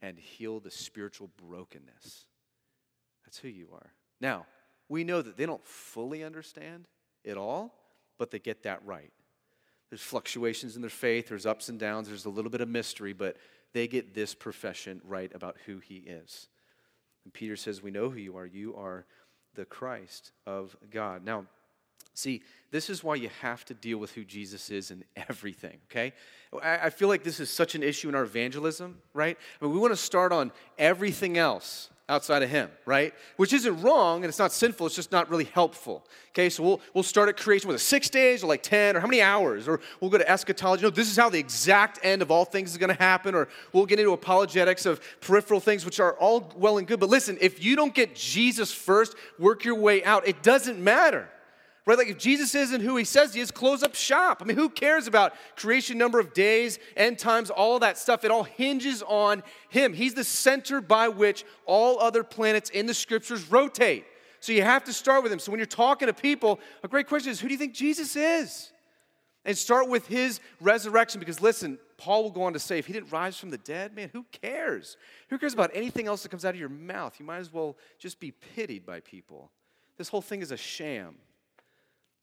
and 0.00 0.18
heal 0.18 0.60
the 0.60 0.70
spiritual 0.70 1.30
brokenness. 1.36 2.26
That's 3.30 3.38
who 3.38 3.48
you 3.48 3.68
are. 3.72 3.92
Now, 4.20 4.44
we 4.88 5.04
know 5.04 5.22
that 5.22 5.36
they 5.36 5.46
don't 5.46 5.64
fully 5.64 6.24
understand 6.24 6.88
it 7.22 7.36
all, 7.36 7.72
but 8.18 8.32
they 8.32 8.40
get 8.40 8.64
that 8.64 8.84
right. 8.84 9.12
There's 9.88 10.00
fluctuations 10.00 10.74
in 10.74 10.82
their 10.82 10.90
faith, 10.90 11.28
there's 11.28 11.46
ups 11.46 11.68
and 11.68 11.78
downs, 11.78 12.08
there's 12.08 12.24
a 12.24 12.30
little 12.30 12.50
bit 12.50 12.60
of 12.60 12.68
mystery, 12.68 13.12
but 13.12 13.36
they 13.72 13.86
get 13.86 14.14
this 14.14 14.34
profession 14.34 15.00
right 15.04 15.30
about 15.32 15.58
who 15.66 15.78
he 15.78 15.98
is. 15.98 16.48
And 17.24 17.32
Peter 17.32 17.54
says, 17.54 17.80
We 17.80 17.92
know 17.92 18.10
who 18.10 18.18
you 18.18 18.36
are. 18.36 18.46
You 18.46 18.74
are 18.74 19.06
the 19.54 19.64
Christ 19.64 20.32
of 20.44 20.76
God. 20.90 21.24
Now, 21.24 21.46
See, 22.14 22.42
this 22.70 22.90
is 22.90 23.04
why 23.04 23.14
you 23.14 23.30
have 23.40 23.64
to 23.66 23.74
deal 23.74 23.98
with 23.98 24.12
who 24.12 24.24
Jesus 24.24 24.68
is 24.70 24.90
in 24.90 25.04
everything, 25.28 25.78
okay? 25.90 26.12
I 26.62 26.90
feel 26.90 27.08
like 27.08 27.22
this 27.22 27.38
is 27.40 27.48
such 27.48 27.74
an 27.74 27.82
issue 27.82 28.08
in 28.08 28.14
our 28.14 28.24
evangelism, 28.24 28.98
right? 29.14 29.38
I 29.60 29.64
mean, 29.64 29.72
we 29.72 29.80
want 29.80 29.92
to 29.92 29.96
start 29.96 30.32
on 30.32 30.50
everything 30.76 31.38
else 31.38 31.88
outside 32.10 32.42
of 32.42 32.50
him, 32.50 32.68
right? 32.84 33.14
Which 33.36 33.52
isn't 33.52 33.80
wrong 33.80 34.22
and 34.22 34.28
it's 34.28 34.38
not 34.38 34.52
sinful, 34.52 34.86
it's 34.86 34.96
just 34.96 35.12
not 35.12 35.30
really 35.30 35.44
helpful. 35.44 36.04
Okay, 36.30 36.50
so 36.50 36.62
we'll, 36.62 36.80
we'll 36.92 37.04
start 37.04 37.28
at 37.28 37.36
creation 37.36 37.68
with 37.68 37.76
a 37.76 37.80
six 37.80 38.10
days 38.10 38.42
or 38.44 38.48
like 38.48 38.62
10 38.62 38.96
or 38.96 39.00
how 39.00 39.06
many 39.06 39.22
hours, 39.22 39.66
or 39.66 39.80
we'll 40.00 40.10
go 40.10 40.18
to 40.18 40.28
eschatology. 40.28 40.82
No, 40.82 40.90
this 40.90 41.10
is 41.10 41.16
how 41.16 41.30
the 41.30 41.38
exact 41.38 42.00
end 42.02 42.20
of 42.20 42.30
all 42.30 42.44
things 42.44 42.72
is 42.72 42.76
going 42.76 42.94
to 42.94 43.00
happen, 43.00 43.34
or 43.34 43.48
we'll 43.72 43.86
get 43.86 43.98
into 43.98 44.12
apologetics 44.12 44.84
of 44.86 45.00
peripheral 45.20 45.60
things, 45.60 45.84
which 45.84 46.00
are 46.00 46.14
all 46.14 46.52
well 46.56 46.78
and 46.78 46.86
good. 46.86 47.00
But 47.00 47.08
listen, 47.08 47.38
if 47.40 47.62
you 47.62 47.76
don't 47.76 47.94
get 47.94 48.14
Jesus 48.14 48.72
first, 48.72 49.14
work 49.38 49.64
your 49.64 49.76
way 49.76 50.04
out, 50.04 50.26
it 50.26 50.42
doesn't 50.42 50.82
matter. 50.82 51.28
Right? 51.86 51.96
Like 51.96 52.08
if 52.08 52.18
Jesus 52.18 52.54
isn't 52.54 52.82
who 52.82 52.96
he 52.96 53.04
says 53.04 53.34
he 53.34 53.40
is, 53.40 53.50
close 53.50 53.82
up 53.82 53.94
shop. 53.94 54.40
I 54.40 54.44
mean, 54.44 54.56
who 54.56 54.68
cares 54.68 55.06
about 55.06 55.32
creation 55.56 55.96
number 55.96 56.20
of 56.20 56.34
days, 56.34 56.78
end 56.96 57.18
times, 57.18 57.50
all 57.50 57.78
that 57.78 57.96
stuff? 57.96 58.24
It 58.24 58.30
all 58.30 58.44
hinges 58.44 59.02
on 59.02 59.42
him. 59.70 59.94
He's 59.94 60.14
the 60.14 60.24
center 60.24 60.80
by 60.80 61.08
which 61.08 61.44
all 61.64 61.98
other 61.98 62.22
planets 62.22 62.70
in 62.70 62.86
the 62.86 62.94
scriptures 62.94 63.50
rotate. 63.50 64.04
So 64.40 64.52
you 64.52 64.62
have 64.62 64.84
to 64.84 64.92
start 64.92 65.22
with 65.22 65.32
him. 65.32 65.38
So 65.38 65.50
when 65.52 65.58
you're 65.58 65.66
talking 65.66 66.06
to 66.06 66.14
people, 66.14 66.60
a 66.82 66.88
great 66.88 67.06
question 67.06 67.30
is 67.30 67.40
who 67.40 67.48
do 67.48 67.54
you 67.54 67.58
think 67.58 67.74
Jesus 67.74 68.14
is? 68.16 68.72
And 69.46 69.56
start 69.56 69.88
with 69.88 70.06
his 70.06 70.40
resurrection 70.60 71.18
because 71.18 71.40
listen, 71.40 71.78
Paul 71.96 72.24
will 72.24 72.30
go 72.30 72.42
on 72.42 72.52
to 72.52 72.58
say 72.58 72.78
if 72.78 72.86
he 72.86 72.92
didn't 72.92 73.10
rise 73.10 73.38
from 73.38 73.50
the 73.50 73.58
dead, 73.58 73.94
man, 73.94 74.10
who 74.12 74.24
cares? 74.32 74.96
Who 75.28 75.38
cares 75.38 75.54
about 75.54 75.70
anything 75.72 76.08
else 76.08 76.22
that 76.22 76.28
comes 76.28 76.44
out 76.44 76.54
of 76.54 76.60
your 76.60 76.68
mouth? 76.68 77.18
You 77.18 77.24
might 77.24 77.38
as 77.38 77.52
well 77.52 77.76
just 77.98 78.20
be 78.20 78.32
pitied 78.32 78.84
by 78.84 79.00
people. 79.00 79.50
This 79.96 80.08
whole 80.08 80.22
thing 80.22 80.42
is 80.42 80.50
a 80.50 80.56
sham. 80.56 81.16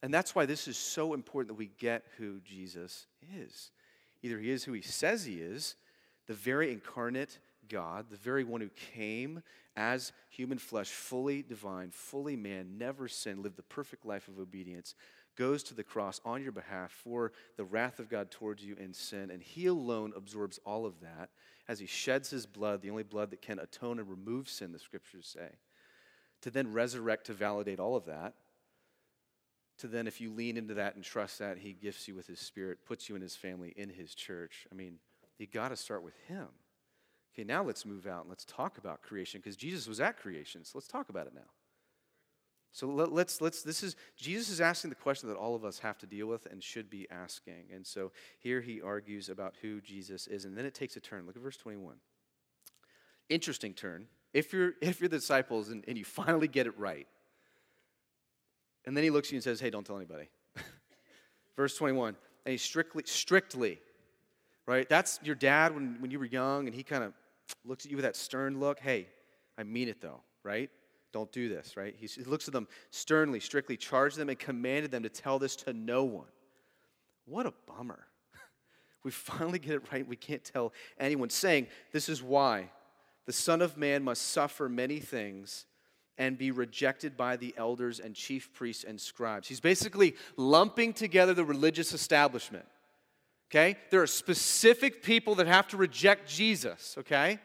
And 0.03 0.13
that's 0.13 0.35
why 0.35 0.45
this 0.45 0.67
is 0.67 0.77
so 0.77 1.13
important 1.13 1.49
that 1.49 1.59
we 1.59 1.71
get 1.79 2.03
who 2.17 2.39
Jesus 2.41 3.07
is. 3.35 3.71
Either 4.21 4.39
he 4.39 4.51
is 4.51 4.63
who 4.63 4.73
he 4.73 4.81
says 4.81 5.25
he 5.25 5.35
is, 5.35 5.75
the 6.27 6.33
very 6.33 6.71
incarnate 6.71 7.39
God, 7.67 8.09
the 8.09 8.17
very 8.17 8.43
one 8.43 8.61
who 8.61 8.69
came 8.95 9.41
as 9.75 10.11
human 10.29 10.57
flesh, 10.57 10.89
fully 10.89 11.41
divine, 11.41 11.91
fully 11.91 12.35
man, 12.35 12.77
never 12.77 13.07
sinned, 13.07 13.43
lived 13.43 13.57
the 13.57 13.63
perfect 13.63 14.05
life 14.05 14.27
of 14.27 14.39
obedience, 14.39 14.95
goes 15.35 15.61
to 15.63 15.75
the 15.75 15.83
cross 15.83 16.19
on 16.25 16.41
your 16.41 16.51
behalf 16.51 16.91
for 16.91 17.31
the 17.57 17.63
wrath 17.63 17.99
of 17.99 18.09
God 18.09 18.31
towards 18.31 18.63
you 18.63 18.75
in 18.75 18.93
sin, 18.93 19.29
and 19.29 19.41
he 19.41 19.67
alone 19.67 20.13
absorbs 20.15 20.59
all 20.65 20.85
of 20.85 20.99
that 21.01 21.29
as 21.67 21.79
he 21.79 21.85
sheds 21.85 22.29
his 22.29 22.45
blood, 22.45 22.81
the 22.81 22.89
only 22.89 23.03
blood 23.03 23.29
that 23.29 23.41
can 23.41 23.59
atone 23.59 23.99
and 23.99 24.09
remove 24.09 24.49
sin, 24.49 24.71
the 24.71 24.79
scriptures 24.79 25.27
say, 25.27 25.49
to 26.41 26.49
then 26.49 26.73
resurrect 26.73 27.27
to 27.27 27.33
validate 27.33 27.79
all 27.79 27.95
of 27.95 28.05
that 28.05 28.33
to 29.79 29.87
then, 29.87 30.07
if 30.07 30.19
you 30.19 30.31
lean 30.31 30.57
into 30.57 30.73
that 30.75 30.95
and 30.95 31.03
trust 31.03 31.39
that, 31.39 31.57
He 31.57 31.73
gifts 31.73 32.07
you 32.07 32.15
with 32.15 32.27
His 32.27 32.39
Spirit, 32.39 32.79
puts 32.85 33.09
you 33.09 33.15
in 33.15 33.21
His 33.21 33.35
family, 33.35 33.73
in 33.75 33.89
His 33.89 34.15
church. 34.15 34.67
I 34.71 34.75
mean, 34.75 34.99
you 35.37 35.47
got 35.47 35.69
to 35.69 35.75
start 35.75 36.03
with 36.03 36.15
Him. 36.27 36.47
Okay, 37.33 37.43
now 37.43 37.63
let's 37.63 37.85
move 37.85 38.07
out 38.07 38.21
and 38.21 38.29
let's 38.29 38.45
talk 38.45 38.79
about 38.79 39.01
creation 39.01 39.39
because 39.39 39.55
Jesus 39.55 39.87
was 39.87 39.99
at 39.99 40.17
creation. 40.17 40.63
So 40.65 40.71
let's 40.75 40.87
talk 40.87 41.09
about 41.09 41.27
it 41.27 41.35
now. 41.35 41.49
So 42.71 42.87
let, 42.87 43.11
let's 43.11 43.41
let's 43.41 43.63
this 43.63 43.81
is 43.83 43.95
Jesus 44.15 44.49
is 44.49 44.61
asking 44.61 44.89
the 44.89 44.95
question 44.95 45.29
that 45.29 45.35
all 45.35 45.55
of 45.55 45.63
us 45.63 45.79
have 45.79 45.97
to 45.99 46.05
deal 46.05 46.27
with 46.27 46.45
and 46.47 46.63
should 46.63 46.89
be 46.89 47.07
asking. 47.09 47.69
And 47.73 47.85
so 47.85 48.11
here 48.39 48.61
he 48.61 48.81
argues 48.81 49.29
about 49.29 49.55
who 49.61 49.81
Jesus 49.81 50.27
is, 50.27 50.45
and 50.45 50.57
then 50.57 50.65
it 50.65 50.73
takes 50.73 50.95
a 50.95 50.99
turn. 50.99 51.25
Look 51.25 51.35
at 51.35 51.41
verse 51.41 51.57
21. 51.57 51.95
Interesting 53.29 53.73
turn. 53.73 54.07
If 54.33 54.53
you're 54.53 54.73
if 54.81 54.99
you're 54.99 55.09
the 55.09 55.17
disciples 55.17 55.69
and, 55.69 55.83
and 55.87 55.97
you 55.97 56.05
finally 56.05 56.47
get 56.47 56.67
it 56.67 56.77
right, 56.77 57.07
And 58.87 58.95
then 58.95 59.03
he 59.03 59.09
looks 59.09 59.27
at 59.27 59.31
you 59.33 59.35
and 59.35 59.43
says, 59.43 59.59
Hey, 59.59 59.69
don't 59.69 59.85
tell 59.85 59.97
anybody. 59.97 60.29
Verse 61.57 61.75
21. 61.75 62.15
And 62.45 62.51
he 62.51 62.57
strictly, 62.57 63.03
strictly, 63.05 63.81
right? 64.65 64.87
That's 64.87 65.19
your 65.21 65.35
dad 65.35 65.75
when, 65.75 65.97
when 65.99 66.09
you 66.09 66.17
were 66.17 66.25
young, 66.25 66.67
and 66.67 66.73
he 66.73 66.83
kind 66.83 67.03
of 67.03 67.13
looks 67.65 67.85
at 67.85 67.91
you 67.91 67.97
with 67.97 68.05
that 68.05 68.15
stern 68.15 68.61
look. 68.61 68.79
Hey, 68.79 69.09
I 69.57 69.63
mean 69.63 69.89
it 69.89 69.99
though, 69.99 70.21
right? 70.41 70.69
Don't 71.11 71.29
do 71.33 71.49
this, 71.49 71.75
right? 71.75 71.95
He, 71.97 72.07
he 72.07 72.23
looks 72.23 72.47
at 72.47 72.53
them 72.53 72.65
sternly, 72.89 73.41
strictly, 73.41 73.75
charged 73.75 74.15
them, 74.15 74.29
and 74.29 74.39
commanded 74.39 74.89
them 74.89 75.03
to 75.03 75.09
tell 75.09 75.37
this 75.37 75.57
to 75.57 75.73
no 75.73 76.05
one. 76.05 76.27
What 77.25 77.45
a 77.45 77.53
bummer. 77.67 78.07
we 79.03 79.11
finally 79.11 79.59
get 79.59 79.73
it 79.73 79.81
right. 79.91 80.07
We 80.07 80.15
can't 80.15 80.45
tell 80.45 80.71
anyone, 80.97 81.29
saying, 81.29 81.67
This 81.91 82.07
is 82.07 82.23
why 82.23 82.69
the 83.25 83.33
Son 83.33 83.61
of 83.61 83.75
Man 83.75 84.05
must 84.05 84.21
suffer 84.21 84.69
many 84.69 85.01
things 85.01 85.65
and 86.17 86.37
be 86.37 86.51
rejected 86.51 87.15
by 87.15 87.37
the 87.37 87.53
elders 87.57 87.99
and 87.99 88.15
chief 88.15 88.51
priests 88.53 88.83
and 88.83 88.99
scribes. 88.99 89.47
He's 89.47 89.59
basically 89.59 90.15
lumping 90.35 90.93
together 90.93 91.33
the 91.33 91.45
religious 91.45 91.93
establishment. 91.93 92.65
Okay? 93.49 93.77
There 93.91 94.01
are 94.01 94.07
specific 94.07 95.03
people 95.03 95.35
that 95.35 95.47
have 95.47 95.67
to 95.69 95.77
reject 95.77 96.29
Jesus, 96.29 96.95
okay? 96.99 97.39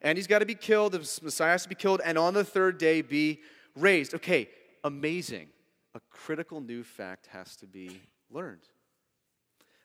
And 0.00 0.16
he's 0.16 0.28
got 0.28 0.38
to 0.38 0.46
be 0.46 0.54
killed, 0.54 0.92
the 0.92 0.98
Messiah 1.22 1.52
has 1.52 1.64
to 1.64 1.68
be 1.68 1.74
killed, 1.74 2.00
and 2.04 2.16
on 2.16 2.34
the 2.34 2.44
third 2.44 2.78
day 2.78 3.02
be 3.02 3.40
raised. 3.74 4.14
Okay, 4.14 4.48
amazing. 4.84 5.48
A 5.94 6.00
critical 6.10 6.60
new 6.60 6.84
fact 6.84 7.26
has 7.28 7.56
to 7.56 7.66
be 7.66 8.00
learned. 8.30 8.62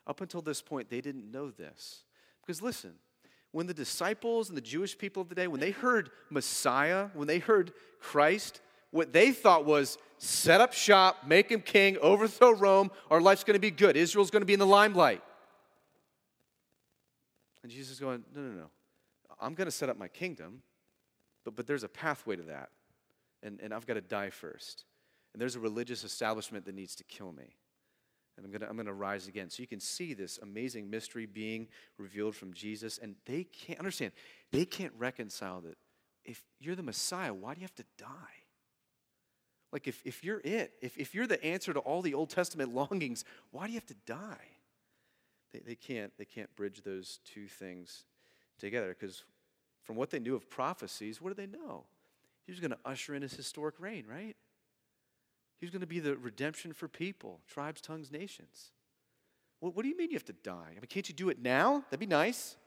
Up 0.06 0.22
until 0.22 0.42
this 0.42 0.62
point, 0.62 0.90
they 0.90 1.02
didn't 1.02 1.32
know 1.32 1.50
this. 1.50 2.04
Because 2.46 2.62
listen, 2.62 2.94
when 3.54 3.68
the 3.68 3.74
disciples 3.74 4.50
and 4.50 4.58
the 4.58 4.62
Jewish 4.62 4.98
people 4.98 5.22
of 5.22 5.30
the 5.30 5.36
day, 5.36 5.48
when 5.48 5.60
they 5.60 5.72
heard 5.72 6.10
Messiah, 6.30 7.10
when 7.14 7.28
they 7.28 7.38
heard 7.38 7.72
Christ, 8.00 8.60
what 8.90 9.14
they 9.14 9.32
thought 9.32 9.64
was 9.64 9.98
set 10.18 10.60
up 10.60 10.74
shop, 10.74 11.26
make 11.26 11.50
him 11.50 11.62
king, 11.62 11.98
overthrow 12.00 12.52
Rome, 12.52 12.92
our 13.12 13.22
life's 13.22 13.44
going 13.44 13.54
to 13.54 13.60
be 13.60 13.72
good. 13.72 13.96
Israel's 13.96 14.32
going 14.32 14.42
to 14.42 14.46
be 14.48 14.54
in 14.54 14.60
the 14.60 14.66
limelight. 14.66 15.22
And 17.62 17.72
Jesus 17.72 17.94
is 17.94 18.00
going, 18.00 18.24
no, 18.36 18.42
no, 18.42 18.52
no. 18.52 18.70
I'm 19.40 19.54
going 19.54 19.68
to 19.68 19.72
set 19.72 19.88
up 19.88 19.98
my 19.98 20.08
kingdom, 20.08 20.64
but, 21.46 21.56
but 21.56 21.68
there's 21.68 21.84
a 21.84 21.90
pathway 21.90 22.36
to 22.36 22.44
that. 22.44 22.70
And, 23.44 23.60
and 23.62 23.72
I've 23.72 23.86
got 23.86 23.96
to 23.96 24.02
die 24.02 24.32
first. 24.32 24.86
And 25.34 25.42
there's 25.42 25.56
a 25.56 25.60
religious 25.60 26.04
establishment 26.04 26.66
that 26.66 26.74
needs 26.74 26.96
to 26.96 27.04
kill 27.04 27.32
me 27.32 27.56
and 28.36 28.46
I'm 28.46 28.52
going 28.52 28.62
to 28.62 28.70
I'm 28.70 28.76
going 28.76 28.88
to 28.88 28.94
rise 28.94 29.28
again. 29.28 29.50
So 29.50 29.62
you 29.62 29.68
can 29.68 29.80
see 29.80 30.14
this 30.14 30.40
amazing 30.42 30.90
mystery 30.90 31.26
being 31.26 31.68
revealed 31.98 32.36
from 32.36 32.54
Jesus, 32.54 32.98
and 32.98 33.16
they 33.26 33.44
can't 33.44 33.80
understand, 33.80 34.12
they 34.52 34.66
can't 34.66 34.94
reconcile 34.98 35.62
that 35.62 35.78
if 36.26 36.42
you're 36.60 36.76
the 36.76 36.84
Messiah, 36.84 37.34
why 37.34 37.54
do 37.54 37.60
you 37.60 37.66
have 37.66 37.76
to 37.76 37.86
die? 37.98 38.08
Like, 39.72 39.88
if, 39.88 40.02
if 40.06 40.24
you're 40.24 40.40
it, 40.44 40.74
if, 40.82 40.98
if 40.98 41.16
you're 41.16 41.28
the 41.28 41.44
answer 41.44 41.74
to 41.74 41.80
all 41.80 42.02
the 42.02 42.14
Old 42.14 42.30
Testament 42.30 42.74
longings, 42.76 43.26
why 43.52 43.66
do 43.66 43.74
you 43.74 43.78
have 43.78 43.88
to 43.88 43.96
die? 44.06 44.48
They, 45.52 45.60
they, 45.60 45.76
can't, 45.76 46.12
they 46.18 46.26
can't 46.26 46.56
bridge 46.56 46.84
those 46.84 47.20
two 47.26 47.48
things 47.48 48.06
together 48.60 48.96
because 48.98 49.24
from 49.82 49.96
what 49.96 50.10
they 50.10 50.20
knew 50.20 50.36
of 50.36 50.50
prophecies, 50.50 51.22
what 51.22 51.36
did 51.36 51.38
they 51.38 51.58
know? 51.58 51.86
He 52.46 52.52
was 52.52 52.60
going 52.60 52.72
to 52.72 52.78
usher 52.86 53.16
in 53.16 53.22
his 53.22 53.34
historic 53.34 53.80
reign, 53.80 54.06
right? 54.08 54.36
He's 55.64 55.70
going 55.70 55.80
to 55.80 55.88
be 55.88 56.02
the 56.02 56.18
redemption 56.18 56.74
for 56.74 56.90
people, 56.90 57.40
tribes, 57.48 57.80
tongues, 57.80 58.12
nations. 58.12 58.72
What, 59.62 59.74
what 59.74 59.84
do 59.84 59.88
you 59.88 59.96
mean 59.96 60.10
you 60.10 60.18
have 60.18 60.26
to 60.26 60.34
die? 60.34 60.72
I 60.72 60.74
mean, 60.74 60.88
can't 60.90 61.08
you 61.08 61.16
do 61.16 61.30
it 61.30 61.42
now? 61.42 61.86
That'd 61.86 62.02
be 62.02 62.06
nice. 62.06 62.58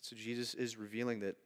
So 0.00 0.16
Jesus 0.16 0.54
is 0.54 0.76
revealing 0.76 1.20
that 1.20 1.36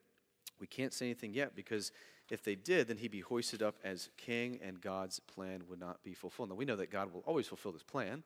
we 0.58 0.66
can't 0.66 0.94
say 0.94 1.04
anything 1.04 1.34
yet 1.34 1.54
because 1.54 1.92
if 2.30 2.42
they 2.42 2.54
did, 2.54 2.88
then 2.88 2.96
he'd 2.96 3.10
be 3.10 3.20
hoisted 3.20 3.62
up 3.62 3.76
as 3.84 4.08
king 4.16 4.58
and 4.64 4.80
God's 4.80 5.20
plan 5.20 5.64
would 5.68 5.78
not 5.78 6.02
be 6.02 6.14
fulfilled. 6.14 6.48
Now, 6.48 6.54
we 6.54 6.64
know 6.64 6.76
that 6.76 6.90
God 6.90 7.12
will 7.12 7.22
always 7.26 7.46
fulfill 7.46 7.72
this 7.72 7.82
plan. 7.82 8.22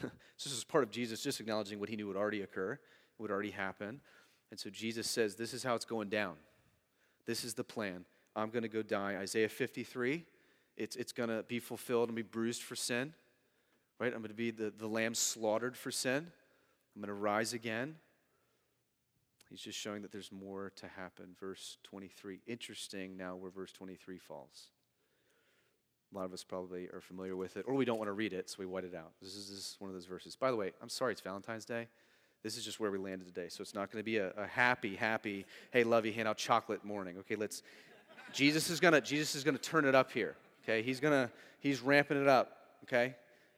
so 0.00 0.08
this 0.44 0.52
is 0.52 0.62
part 0.62 0.84
of 0.84 0.92
Jesus 0.92 1.24
just 1.24 1.40
acknowledging 1.40 1.80
what 1.80 1.88
he 1.88 1.96
knew 1.96 2.06
would 2.06 2.16
already 2.16 2.42
occur, 2.42 2.78
would 3.18 3.32
already 3.32 3.50
happen. 3.50 4.00
And 4.52 4.60
so 4.60 4.70
Jesus 4.70 5.10
says, 5.10 5.34
This 5.34 5.52
is 5.52 5.64
how 5.64 5.74
it's 5.74 5.84
going 5.84 6.08
down. 6.08 6.36
This 7.26 7.42
is 7.42 7.54
the 7.54 7.64
plan. 7.64 8.04
I'm 8.36 8.50
going 8.50 8.62
to 8.62 8.68
go 8.68 8.84
die. 8.84 9.16
Isaiah 9.16 9.48
53 9.48 10.24
it's, 10.76 10.96
it's 10.96 11.12
going 11.12 11.28
to 11.28 11.42
be 11.44 11.58
fulfilled 11.58 12.08
and 12.08 12.16
be 12.16 12.22
bruised 12.22 12.62
for 12.62 12.76
sin, 12.76 13.14
right? 13.98 14.12
I'm 14.12 14.20
going 14.20 14.28
to 14.28 14.34
be 14.34 14.50
the, 14.50 14.72
the 14.76 14.86
lamb 14.86 15.14
slaughtered 15.14 15.76
for 15.76 15.90
sin. 15.90 16.26
I'm 16.94 17.02
going 17.02 17.08
to 17.08 17.14
rise 17.14 17.52
again. 17.52 17.96
He's 19.50 19.60
just 19.60 19.78
showing 19.78 20.02
that 20.02 20.12
there's 20.12 20.32
more 20.32 20.72
to 20.76 20.88
happen. 20.88 21.36
Verse 21.38 21.78
23. 21.84 22.40
Interesting 22.46 23.16
now 23.16 23.36
where 23.36 23.50
verse 23.50 23.72
23 23.72 24.18
falls. 24.18 24.70
A 26.12 26.16
lot 26.16 26.24
of 26.24 26.32
us 26.32 26.44
probably 26.44 26.88
are 26.92 27.00
familiar 27.00 27.36
with 27.36 27.56
it, 27.56 27.64
or 27.66 27.74
we 27.74 27.84
don't 27.84 27.98
want 27.98 28.08
to 28.08 28.12
read 28.12 28.32
it, 28.32 28.48
so 28.48 28.56
we 28.58 28.66
white 28.66 28.84
it 28.84 28.94
out. 28.94 29.12
This 29.20 29.34
is, 29.34 29.48
this 29.48 29.58
is 29.58 29.76
one 29.78 29.88
of 29.88 29.94
those 29.94 30.06
verses. 30.06 30.36
By 30.36 30.50
the 30.50 30.56
way, 30.56 30.72
I'm 30.80 30.88
sorry 30.88 31.12
it's 31.12 31.20
Valentine's 31.20 31.64
Day. 31.64 31.88
This 32.42 32.56
is 32.56 32.64
just 32.64 32.78
where 32.78 32.90
we 32.90 32.98
landed 32.98 33.26
today. 33.26 33.48
So 33.48 33.60
it's 33.60 33.74
not 33.74 33.90
going 33.90 34.00
to 34.00 34.04
be 34.04 34.18
a, 34.18 34.30
a 34.30 34.46
happy, 34.46 34.94
happy, 34.94 35.44
hey, 35.72 35.84
love 35.84 36.06
you, 36.06 36.12
hand 36.12 36.28
out 36.28 36.36
chocolate 36.36 36.84
morning. 36.84 37.18
Okay, 37.18 37.34
let's. 37.34 37.62
Jesus 38.32 38.70
is 38.70 38.80
gonna 38.80 39.00
Jesus 39.00 39.34
is 39.34 39.44
gonna 39.44 39.58
turn 39.58 39.84
it 39.84 39.94
up 39.94 40.10
here. 40.10 40.36
Okay, 40.66 40.82
he's 40.82 40.98
gonna 40.98 41.30
he's 41.60 41.80
ramping 41.80 42.20
it 42.20 42.26
up. 42.26 42.56
Okay, 42.84 43.14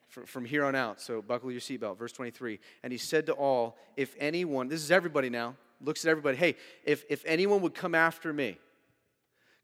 from, 0.09 0.27
from 0.27 0.45
here 0.45 0.65
on 0.65 0.75
out. 0.75 1.01
So 1.01 1.23
buckle 1.23 1.51
your 1.51 1.61
seatbelt. 1.61 1.99
Verse 1.99 2.13
23. 2.13 2.59
And 2.83 2.93
he 2.93 2.99
said 2.99 3.27
to 3.27 3.33
all, 3.33 3.77
if 3.97 4.15
anyone, 4.19 4.69
this 4.69 4.83
is 4.83 4.91
everybody 4.91 5.31
now, 5.31 5.57
looks 5.81 6.05
at 6.05 6.11
everybody. 6.11 6.37
Hey, 6.37 6.57
if 6.85 7.05
if 7.09 7.25
anyone 7.27 7.63
would 7.63 7.75
come 7.75 7.95
after 7.95 8.33
me. 8.33 8.59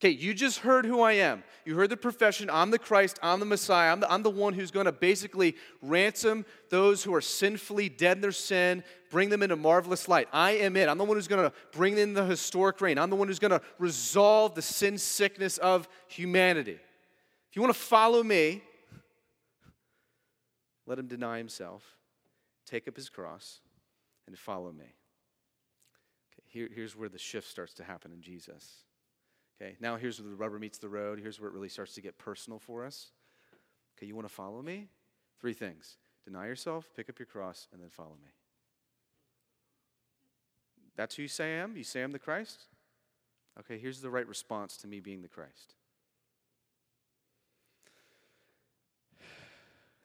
Okay, 0.00 0.10
you 0.10 0.34
just 0.34 0.58
heard 0.58 0.84
who 0.84 1.00
I 1.00 1.12
am. 1.12 1.44
You 1.64 1.76
heard 1.76 1.88
the 1.88 1.96
profession. 1.96 2.50
I'm 2.50 2.70
the 2.70 2.78
Christ. 2.78 3.18
I'm 3.22 3.40
the 3.40 3.46
Messiah. 3.46 3.92
I'm 3.92 4.00
the, 4.00 4.12
I'm 4.12 4.22
the 4.22 4.28
one 4.28 4.52
who's 4.52 4.70
going 4.70 4.86
to 4.86 4.92
basically 4.92 5.56
ransom 5.80 6.44
those 6.68 7.02
who 7.02 7.14
are 7.14 7.20
sinfully 7.22 7.88
dead 7.88 8.18
in 8.18 8.20
their 8.20 8.32
sin, 8.32 8.82
bring 9.10 9.30
them 9.30 9.42
into 9.42 9.56
marvelous 9.56 10.08
light. 10.08 10.28
I 10.32 10.52
am 10.52 10.76
it. 10.76 10.88
I'm 10.88 10.98
the 10.98 11.04
one 11.04 11.16
who's 11.16 11.28
going 11.28 11.48
to 11.48 11.56
bring 11.72 11.96
in 11.96 12.12
the 12.12 12.24
historic 12.24 12.80
reign. 12.80 12.98
I'm 12.98 13.08
the 13.08 13.16
one 13.16 13.28
who's 13.28 13.38
going 13.38 13.52
to 13.52 13.62
resolve 13.78 14.54
the 14.54 14.62
sin 14.62 14.98
sickness 14.98 15.58
of 15.58 15.88
humanity. 16.08 16.80
If 17.54 17.56
you 17.56 17.62
want 17.62 17.72
to 17.72 17.80
follow 17.80 18.24
me, 18.24 18.62
let 20.88 20.98
him 20.98 21.06
deny 21.06 21.38
himself, 21.38 21.84
take 22.66 22.88
up 22.88 22.96
his 22.96 23.08
cross, 23.08 23.60
and 24.26 24.36
follow 24.36 24.72
me. 24.72 24.86
Okay, 26.32 26.42
here, 26.46 26.68
here's 26.74 26.96
where 26.96 27.08
the 27.08 27.16
shift 27.16 27.48
starts 27.48 27.72
to 27.74 27.84
happen 27.84 28.10
in 28.10 28.20
Jesus. 28.22 28.82
Okay, 29.54 29.76
now 29.78 29.94
here's 29.94 30.20
where 30.20 30.28
the 30.28 30.34
rubber 30.34 30.58
meets 30.58 30.78
the 30.78 30.88
road. 30.88 31.20
Here's 31.20 31.40
where 31.40 31.48
it 31.48 31.54
really 31.54 31.68
starts 31.68 31.94
to 31.94 32.00
get 32.00 32.18
personal 32.18 32.58
for 32.58 32.84
us. 32.84 33.12
Okay, 33.96 34.06
you 34.06 34.16
want 34.16 34.26
to 34.26 34.34
follow 34.34 34.60
me? 34.60 34.88
Three 35.40 35.54
things 35.54 35.98
deny 36.24 36.46
yourself, 36.46 36.90
pick 36.96 37.08
up 37.08 37.20
your 37.20 37.26
cross, 37.26 37.68
and 37.72 37.80
then 37.80 37.88
follow 37.88 38.16
me. 38.20 38.30
That's 40.96 41.14
who 41.14 41.22
you 41.22 41.28
say 41.28 41.54
I 41.54 41.62
am? 41.62 41.76
You 41.76 41.84
say 41.84 42.02
I'm 42.02 42.10
the 42.10 42.18
Christ? 42.18 42.64
Okay, 43.60 43.78
here's 43.78 44.00
the 44.00 44.10
right 44.10 44.26
response 44.26 44.76
to 44.78 44.88
me 44.88 44.98
being 44.98 45.22
the 45.22 45.28
Christ. 45.28 45.76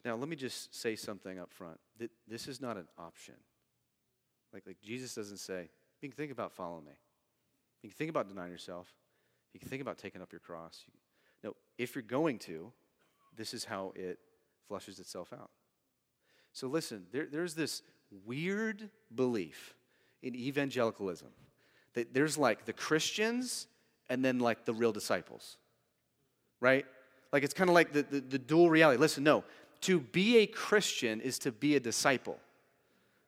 Now, 0.05 0.15
let 0.15 0.29
me 0.29 0.35
just 0.35 0.73
say 0.75 0.95
something 0.95 1.39
up 1.39 1.51
front. 1.51 1.79
This 2.27 2.47
is 2.47 2.61
not 2.61 2.77
an 2.77 2.87
option. 2.97 3.35
Like, 4.53 4.65
like 4.65 4.81
Jesus 4.81 5.13
doesn't 5.13 5.37
say, 5.37 5.69
you 6.01 6.09
can 6.09 6.15
think 6.15 6.31
about 6.31 6.53
following 6.53 6.85
me. 6.85 6.93
You 7.83 7.89
can 7.89 7.97
think 7.97 8.09
about 8.09 8.27
denying 8.27 8.51
yourself. 8.51 8.87
You 9.53 9.59
can 9.59 9.69
think 9.69 9.81
about 9.81 9.97
taking 9.97 10.21
up 10.21 10.31
your 10.31 10.39
cross. 10.39 10.83
No, 11.43 11.55
if 11.77 11.95
you're 11.95 12.01
going 12.01 12.39
to, 12.39 12.71
this 13.35 13.53
is 13.53 13.65
how 13.65 13.93
it 13.95 14.19
flushes 14.67 14.99
itself 14.99 15.33
out. 15.33 15.49
So 16.53 16.67
listen, 16.67 17.05
there, 17.11 17.27
there's 17.29 17.53
this 17.53 17.81
weird 18.25 18.89
belief 19.13 19.75
in 20.21 20.35
evangelicalism 20.35 21.29
that 21.93 22.13
there's 22.13 22.37
like 22.37 22.65
the 22.65 22.73
Christians 22.73 23.67
and 24.09 24.23
then 24.23 24.39
like 24.39 24.65
the 24.65 24.73
real 24.73 24.91
disciples, 24.91 25.57
right? 26.59 26.85
Like 27.31 27.43
it's 27.43 27.53
kind 27.53 27.69
of 27.69 27.73
like 27.73 27.93
the, 27.93 28.03
the, 28.03 28.19
the, 28.19 28.39
dual 28.39 28.69
reality. 28.69 28.99
Listen, 28.99 29.23
no, 29.23 29.43
to 29.81 29.99
be 29.99 30.37
a 30.37 30.47
Christian 30.47 31.21
is 31.21 31.39
to 31.39 31.51
be 31.51 31.75
a 31.75 31.79
disciple. 31.79 32.37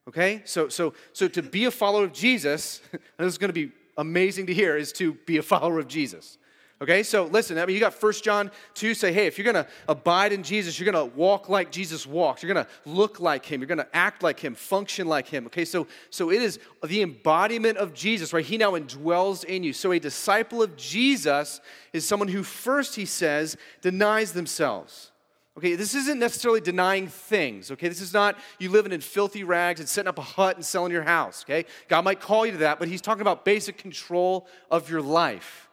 Okay? 0.07 0.41
So, 0.45 0.69
so, 0.69 0.93
so 1.13 1.27
to 1.27 1.41
be 1.41 1.65
a 1.65 1.71
follower 1.71 2.03
of 2.03 2.13
Jesus, 2.13 2.81
and 2.91 3.01
this 3.17 3.33
is 3.33 3.37
going 3.37 3.49
to 3.49 3.53
be 3.53 3.71
amazing 3.97 4.47
to 4.47 4.53
hear, 4.53 4.77
is 4.77 4.91
to 4.93 5.13
be 5.25 5.37
a 5.37 5.43
follower 5.43 5.79
of 5.79 5.87
Jesus. 5.87 6.37
Okay, 6.81 7.03
so 7.03 7.25
listen, 7.25 7.59
I 7.59 7.67
mean, 7.67 7.75
you 7.75 7.79
got 7.79 7.93
1 8.01 8.13
John 8.23 8.49
2 8.73 8.95
say, 8.95 9.13
hey, 9.13 9.27
if 9.27 9.37
you're 9.37 9.45
gonna 9.45 9.67
abide 9.87 10.33
in 10.33 10.41
Jesus, 10.41 10.79
you're 10.79 10.91
gonna 10.91 11.05
walk 11.05 11.47
like 11.47 11.71
Jesus 11.71 12.07
walks. 12.07 12.41
You're 12.41 12.51
gonna 12.51 12.67
look 12.85 13.19
like 13.19 13.45
him. 13.45 13.61
You're 13.61 13.67
gonna 13.67 13.87
act 13.93 14.23
like 14.23 14.39
him, 14.39 14.55
function 14.55 15.05
like 15.05 15.27
him. 15.27 15.45
Okay, 15.45 15.63
so, 15.63 15.85
so 16.09 16.31
it 16.31 16.41
is 16.41 16.57
the 16.83 17.03
embodiment 17.03 17.77
of 17.77 17.93
Jesus, 17.93 18.33
right? 18.33 18.43
He 18.43 18.57
now 18.57 18.71
indwells 18.71 19.43
in 19.43 19.63
you. 19.63 19.73
So 19.73 19.91
a 19.91 19.99
disciple 19.99 20.63
of 20.63 20.75
Jesus 20.75 21.61
is 21.93 22.03
someone 22.03 22.29
who 22.29 22.41
first, 22.41 22.95
he 22.95 23.05
says, 23.05 23.57
denies 23.81 24.33
themselves. 24.33 25.10
Okay, 25.57 25.75
this 25.75 25.95
isn't 25.95 26.17
necessarily 26.17 26.61
denying 26.61 27.07
things. 27.07 27.71
Okay, 27.71 27.89
this 27.89 27.99
is 27.99 28.13
not 28.13 28.37
you 28.57 28.69
living 28.69 28.93
in 28.93 29.01
filthy 29.01 29.43
rags 29.43 29.81
and 29.81 29.89
setting 29.89 30.07
up 30.07 30.17
a 30.17 30.21
hut 30.21 30.55
and 30.55 30.65
selling 30.65 30.93
your 30.93 31.03
house. 31.03 31.43
Okay, 31.43 31.65
God 31.89 32.05
might 32.05 32.21
call 32.21 32.45
you 32.45 32.53
to 32.53 32.57
that, 32.59 32.79
but 32.79 32.87
He's 32.87 33.01
talking 33.01 33.21
about 33.21 33.43
basic 33.43 33.77
control 33.77 34.47
of 34.69 34.89
your 34.89 35.01
life. 35.01 35.67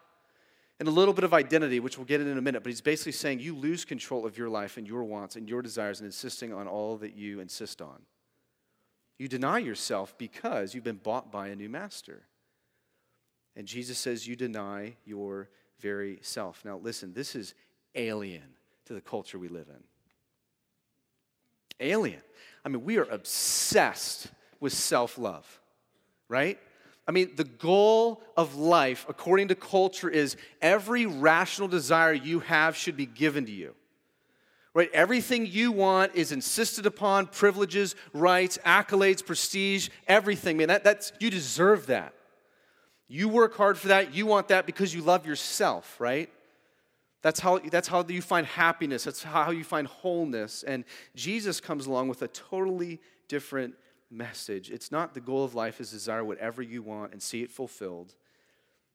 and 0.81 0.87
a 0.87 0.93
little 0.93 1.15
bit 1.15 1.25
of 1.25 1.35
identity, 1.35 1.81
which 1.81 1.99
we'll 1.99 2.05
get 2.05 2.21
in 2.21 2.29
in 2.29 2.39
a 2.39 2.41
minute. 2.41 2.63
But 2.63 2.71
he's 2.71 2.81
basically 2.81 3.11
saying 3.11 3.41
you 3.41 3.53
lose 3.53 3.85
control 3.85 4.25
of 4.25 4.39
your 4.39 4.49
life 4.49 4.77
and 4.77 4.87
your 4.87 5.03
wants 5.03 5.35
and 5.35 5.49
your 5.49 5.61
desires 5.61 5.99
and 5.99 6.07
insisting 6.07 6.53
on 6.53 6.69
all 6.69 6.97
that 6.99 7.17
you 7.17 7.41
insist 7.41 7.83
on. 7.83 8.03
You 9.19 9.27
deny 9.27 9.59
yourself 9.59 10.17
because 10.19 10.77
you've 10.77 10.85
been 10.85 11.01
bought 11.03 11.33
by 11.33 11.49
a 11.49 11.57
new 11.57 11.69
master. 11.69 12.23
And 13.57 13.67
Jesus 13.67 13.99
says 13.99 14.29
you 14.29 14.37
deny 14.37 14.95
your 15.05 15.49
very 15.81 16.21
self. 16.23 16.65
Now, 16.65 16.79
listen, 16.79 17.13
this 17.13 17.35
is 17.35 17.55
alien 17.97 18.58
to 18.89 18.95
the 18.95 19.01
culture 19.01 19.39
we 19.39 19.49
live 19.49 19.69
in. 19.69 19.83
Alien. 21.81 22.21
I 22.65 22.69
mean, 22.69 22.85
we 22.85 22.99
are 22.99 23.05
obsessed 23.05 24.29
with 24.61 24.73
self 24.73 25.17
love, 25.17 25.61
right? 26.29 26.59
I 27.07 27.13
mean, 27.13 27.31
the 27.37 27.45
goal 27.45 28.23
of 28.37 28.57
life, 28.57 29.07
according 29.09 29.49
to 29.49 29.55
culture, 29.55 30.11
is 30.11 30.37
every 30.61 31.07
rational 31.07 31.69
desire 31.69 32.13
you 32.13 32.41
have 32.41 32.77
should 32.77 32.97
be 32.97 33.07
given 33.07 33.47
to 33.47 33.53
you. 33.53 33.75
Right? 34.75 34.91
Everything 34.93 35.47
you 35.47 35.73
want 35.73 36.15
is 36.15 36.33
insisted 36.33 36.85
upon 36.85 37.27
privileges, 37.27 37.95
rights, 38.13 38.59
accolades, 38.65 39.25
prestige, 39.25 39.89
everything. 40.07 40.59
Man, 40.59 40.69
that, 40.69 40.85
that's, 40.85 41.13
you 41.19 41.31
deserve 41.31 41.87
that. 41.87 42.13
You 43.07 43.29
work 43.29 43.57
hard 43.57 43.79
for 43.79 43.89
that. 43.89 44.15
You 44.15 44.27
want 44.27 44.49
that 44.49 44.67
because 44.67 44.95
you 44.95 45.01
love 45.01 45.27
yourself, 45.27 45.99
right? 45.99 46.31
That's 47.23 47.41
how, 47.41 47.59
that's 47.59 47.89
how 47.89 48.05
you 48.07 48.23
find 48.23 48.47
happiness. 48.47 49.05
That's 49.05 49.23
how 49.23 49.51
you 49.51 49.65
find 49.65 49.87
wholeness. 49.87 50.63
And 50.63 50.85
Jesus 51.17 51.61
comes 51.61 51.87
along 51.87 52.09
with 52.09 52.23
a 52.23 52.29
totally 52.29 53.01
different 53.27 53.75
message. 54.11 54.71
It's 54.71 54.93
not 54.93 55.15
the 55.15 55.21
goal 55.21 55.45
of 55.45 55.55
life 55.55 55.81
is 55.81 55.91
desire 55.91 56.25
whatever 56.25 56.63
you 56.63 56.83
want 56.83 57.13
and 57.13 57.23
see 57.23 57.43
it 57.43 57.51
fulfilled. 57.51 58.15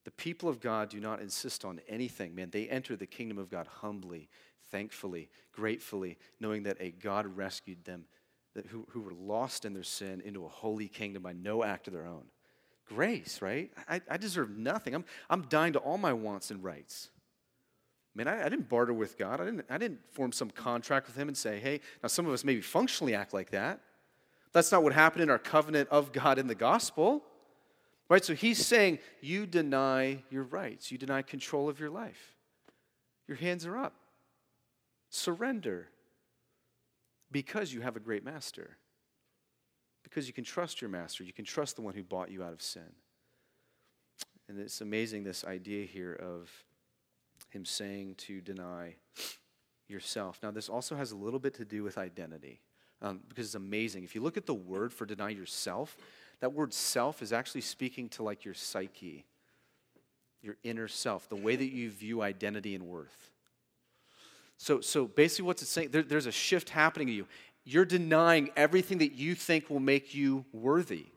The 0.06 0.12
people 0.12 0.50
of 0.50 0.60
God 0.60 0.89
do 0.89 1.00
not 1.00 1.22
insist 1.22 1.63
on 1.63 1.80
anything, 1.88 2.36
man. 2.36 2.50
They 2.50 2.68
enter 2.68 2.96
the 2.96 3.06
kingdom 3.06 3.38
of 3.38 3.50
God 3.50 3.68
humbly, 3.68 4.30
thankfully, 4.72 5.30
gratefully, 5.51 6.18
knowing 6.39 6.63
that 6.63 6.77
a 6.80 6.92
God 6.92 7.25
rescued 7.25 7.86
them 7.86 8.06
that, 8.53 8.68
who, 8.68 8.86
who 8.89 9.01
were 9.01 9.13
lost 9.13 9.65
in 9.65 9.74
their 9.74 9.84
sin 9.84 10.22
into 10.25 10.46
a 10.46 10.50
holy 10.50 10.88
kingdom 10.88 11.24
by 11.24 11.34
no 11.34 11.63
act 11.63 11.88
of 11.88 11.94
their 11.94 12.06
own. 12.06 12.25
Grace, 12.86 13.42
right? 13.42 13.72
I, 13.88 14.01
I 14.10 14.18
deserve 14.18 14.50
nothing. 14.50 14.94
I'm, 14.94 15.06
I'm 15.30 15.44
dying 15.44 15.74
to 15.74 15.80
all 15.80 15.98
my 15.98 16.13
wants 16.13 16.51
and 16.51 16.63
rights. 16.63 17.10
Man, 18.15 18.27
I, 18.27 18.46
I 18.46 18.50
didn't 18.50 18.70
barter 18.70 18.93
with 18.93 19.17
God. 19.17 19.41
I 19.41 19.46
didn't, 19.46 19.65
I 19.70 19.77
didn't 19.77 20.00
form 20.12 20.32
some 20.32 20.50
contract 20.50 21.08
with 21.08 21.15
Him 21.15 21.27
and 21.27 21.38
say, 21.38 21.60
hey, 21.60 21.79
now 22.01 22.08
some 22.08 22.25
of 22.25 22.34
us 22.34 22.43
maybe 22.43 22.62
functionally 22.62 23.15
act 23.15 23.34
like 23.34 23.51
that. 23.51 23.79
That's 24.51 24.72
not 24.72 24.84
what 24.84 24.93
happened 24.93 25.24
in 25.24 25.29
our 25.29 25.39
covenant 25.39 25.89
of 25.89 26.12
God 26.12 26.38
in 26.38 26.48
the 26.48 26.55
gospel. 26.55 27.24
Right? 28.10 28.24
So 28.24 28.36
he's 28.36 28.63
saying 28.63 29.00
you 29.22 29.48
deny 29.48 30.24
your 30.29 30.43
rights, 30.43 30.91
you 30.91 30.98
deny 30.98 31.24
control 31.24 31.70
of 31.70 31.79
your 31.79 31.89
life. 31.89 32.36
Your 33.27 33.38
hands 33.38 33.65
are 33.65 33.77
up. 33.77 33.93
Surrender 35.10 35.88
because 37.32 37.74
you 37.74 37.82
have 37.82 37.96
a 37.96 38.00
great 38.00 38.24
master. 38.24 38.77
Because 40.03 40.27
you 40.27 40.34
can 40.34 40.43
trust 40.43 40.82
your 40.82 40.89
master, 40.89 41.24
you 41.24 41.34
can 41.34 41.46
trust 41.46 41.75
the 41.75 41.82
one 41.82 41.96
who 41.96 42.03
bought 42.03 42.29
you 42.29 42.43
out 42.43 42.53
of 42.53 42.62
sin. 42.62 42.93
And 44.48 44.60
it's 44.60 44.82
amazing 44.82 45.24
this 45.24 45.43
idea 45.43 45.86
here 45.86 46.13
of 46.13 46.51
him 47.50 47.65
saying 47.65 48.15
to 48.15 48.41
deny 48.41 48.95
yourself. 49.88 50.39
Now, 50.41 50.51
this 50.51 50.69
also 50.69 50.95
has 50.95 51.12
a 51.12 51.15
little 51.15 51.39
bit 51.39 51.53
to 51.55 51.65
do 51.65 51.83
with 51.83 51.97
identity 51.97 52.62
um, 53.01 53.21
because 53.27 53.45
it's 53.45 53.55
amazing. 53.55 54.03
If 54.03 54.15
you 54.15 54.21
look 54.21 54.38
at 54.38 54.45
the 54.45 54.53
word 54.53 54.93
for 54.93 55.05
deny 55.05 55.29
yourself, 55.29 55.95
that 56.39 56.53
word 56.53 56.73
self 56.73 57.21
is 57.21 57.31
actually 57.31 57.62
speaking 57.62 58.09
to 58.09 58.23
like 58.23 58.45
your 58.45 58.53
psyche, 58.53 59.25
your 60.41 60.57
inner 60.63 60.88
self, 60.88 61.29
the 61.29 61.35
way 61.35 61.55
that 61.55 61.71
you 61.71 61.89
view 61.89 62.21
identity 62.21 62.75
and 62.75 62.85
worth. 62.85 63.31
So, 64.57 64.81
so 64.81 65.07
basically, 65.07 65.45
what's 65.45 65.62
it 65.62 65.67
saying? 65.67 65.89
There, 65.91 66.03
there's 66.03 66.25
a 66.25 66.31
shift 66.31 66.69
happening 66.69 67.07
to 67.07 67.13
you. 67.13 67.27
You're 67.65 67.85
denying 67.85 68.50
everything 68.55 68.97
that 69.00 69.13
you 69.13 69.35
think 69.35 69.69
will 69.69 69.79
make 69.79 70.13
you 70.13 70.45
worthy. 70.51 71.07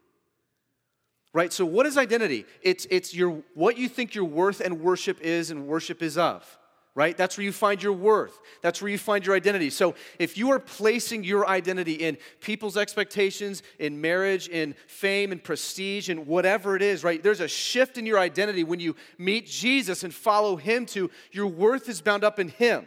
Right? 1.36 1.52
So, 1.52 1.66
what 1.66 1.84
is 1.84 1.98
identity? 1.98 2.46
It's, 2.62 2.86
it's 2.88 3.14
your, 3.14 3.42
what 3.52 3.76
you 3.76 3.90
think 3.90 4.14
your 4.14 4.24
worth 4.24 4.62
and 4.62 4.80
worship 4.80 5.20
is 5.20 5.50
and 5.50 5.66
worship 5.66 6.02
is 6.02 6.16
of 6.16 6.58
right? 6.94 7.14
That's 7.14 7.36
where 7.36 7.44
you 7.44 7.52
find 7.52 7.82
your 7.82 7.92
worth. 7.92 8.40
That's 8.62 8.80
where 8.80 8.90
you 8.90 8.96
find 8.96 9.26
your 9.26 9.36
identity. 9.36 9.68
So 9.68 9.94
if 10.18 10.38
you 10.38 10.50
are 10.52 10.58
placing 10.58 11.24
your 11.24 11.46
identity 11.46 11.92
in 11.92 12.16
people's 12.40 12.78
expectations, 12.78 13.62
in 13.78 14.00
marriage, 14.00 14.48
in 14.48 14.74
fame, 14.86 15.30
and 15.30 15.44
prestige, 15.44 16.08
and 16.08 16.26
whatever 16.26 16.74
it 16.74 16.80
is, 16.80 17.04
right? 17.04 17.22
There's 17.22 17.40
a 17.40 17.48
shift 17.48 17.98
in 17.98 18.06
your 18.06 18.18
identity 18.18 18.64
when 18.64 18.80
you 18.80 18.96
meet 19.18 19.46
Jesus 19.46 20.04
and 20.04 20.14
follow 20.14 20.56
him 20.56 20.86
to 20.86 21.10
your 21.32 21.48
worth 21.48 21.90
is 21.90 22.00
bound 22.00 22.24
up 22.24 22.38
in 22.38 22.48
him. 22.48 22.86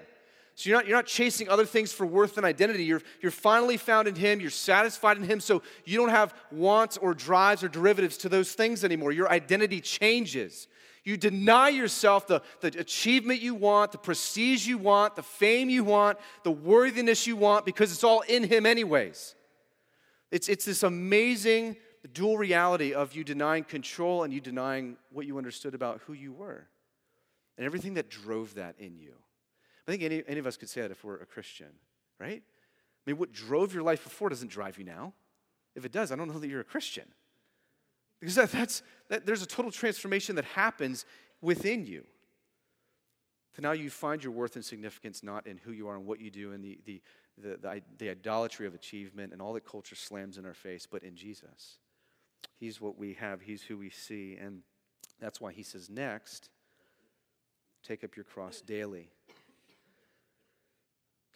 So 0.60 0.70
you're 0.70 0.78
not, 0.78 0.88
you're 0.88 0.98
not 0.98 1.06
chasing 1.06 1.48
other 1.48 1.66
things 1.66 1.94
for 1.94 2.06
worth 2.06 2.36
and 2.36 2.46
identity. 2.46 2.84
You're, 2.84 3.02
you're 3.22 3.32
finally 3.32 3.78
found 3.78 4.10
in 4.10 4.16
Him. 4.16 4.42
You're 4.42 4.50
satisfied 4.50 5.16
in 5.16 5.24
Him. 5.24 5.40
So 5.40 5.62
you 5.86 5.98
don't 5.98 6.10
have 6.10 6.34
wants 6.52 6.98
or 6.98 7.14
drives 7.14 7.64
or 7.64 7.70
derivatives 7.70 8.18
to 8.18 8.30
those 8.30 8.52
things 8.52 8.84
anymore. 8.84 9.14
Your 9.14 9.32
identity 9.32 9.80
changes. 9.80 10.68
You 11.06 11.16
deny 11.16 11.70
yourself 11.70 12.28
the, 12.28 12.42
the 12.60 12.78
achievement 12.78 13.40
you 13.40 13.56
want, 13.56 13.94
the 13.94 14.00
prestige 14.00 14.68
you 14.68 14.78
want, 14.78 15.16
the 15.16 15.24
fame 15.24 15.70
you 15.70 15.86
want, 15.86 16.18
the 16.44 16.52
worthiness 16.52 17.26
you 17.26 17.38
want, 17.38 17.66
because 17.66 17.94
it's 17.94 18.04
all 18.04 18.20
in 18.28 18.44
Him, 18.44 18.66
anyways. 18.66 19.36
It's, 20.30 20.50
it's 20.50 20.66
this 20.66 20.84
amazing 20.84 21.78
dual 22.12 22.38
reality 22.38 22.94
of 22.94 23.16
you 23.16 23.24
denying 23.24 23.64
control 23.64 24.24
and 24.24 24.34
you 24.34 24.42
denying 24.42 24.98
what 25.10 25.26
you 25.26 25.38
understood 25.38 25.74
about 25.74 26.02
who 26.06 26.12
you 26.12 26.34
were 26.34 26.68
and 27.58 27.66
everything 27.66 27.94
that 27.94 28.10
drove 28.10 28.56
that 28.56 28.76
in 28.78 28.98
you. 28.98 29.14
I 29.90 29.92
think 29.92 30.04
any, 30.04 30.24
any 30.28 30.40
of 30.40 30.46
us 30.46 30.56
could 30.56 30.70
say 30.70 30.82
that 30.82 30.92
if 30.92 31.04
we're 31.04 31.18
a 31.18 31.26
Christian, 31.26 31.70
right? 32.20 32.44
I 32.44 33.10
mean, 33.10 33.18
what 33.18 33.32
drove 33.32 33.74
your 33.74 33.82
life 33.82 34.04
before 34.04 34.30
doesn't 34.30 34.52
drive 34.52 34.78
you 34.78 34.84
now. 34.84 35.14
If 35.76 35.84
it 35.84 35.92
does, 35.92 36.12
I 36.12 36.16
don't 36.16 36.28
know 36.28 36.38
that 36.38 36.48
you're 36.48 36.62
a 36.62 36.66
Christian. 36.66 37.06
Because 38.20 38.36
that, 38.36 38.52
that's, 38.52 38.84
that, 39.08 39.26
there's 39.26 39.42
a 39.42 39.48
total 39.48 39.72
transformation 39.72 40.36
that 40.36 40.46
happens 40.46 41.06
within 41.42 41.88
you. 41.88 42.04
So 43.56 43.64
now 43.64 43.72
you 43.72 43.90
find 43.90 44.24
your 44.24 44.32
worth 44.32 44.56
and 44.56 44.64
significance 44.64 45.24
not 45.24 45.48
in 45.48 45.58
who 45.58 45.72
you 45.72 45.88
are 45.88 45.96
and 45.96 46.06
what 46.06 46.20
you 46.20 46.30
do 46.30 46.52
and 46.52 46.64
the, 46.64 46.80
the, 46.86 47.02
the, 47.42 47.58
the, 47.58 47.82
the 47.98 48.10
idolatry 48.12 48.68
of 48.68 48.76
achievement 48.76 49.34
and 49.34 49.42
all 49.42 49.54
that 49.54 49.66
culture 49.66 49.96
slams 49.96 50.38
in 50.38 50.46
our 50.46 50.54
face, 50.54 50.86
but 50.86 51.02
in 51.02 51.16
Jesus. 51.16 51.80
He's 52.60 52.80
what 52.80 52.96
we 52.96 53.16
have, 53.16 53.42
He's 53.42 53.64
who 53.64 53.76
we 53.76 53.90
see. 53.90 54.38
And 54.40 54.62
that's 55.20 55.42
why 55.42 55.52
He 55.52 55.64
says, 55.64 55.90
next, 55.90 56.52
take 57.84 58.04
up 58.04 58.16
your 58.16 58.26
cross 58.26 58.62
daily. 58.62 59.10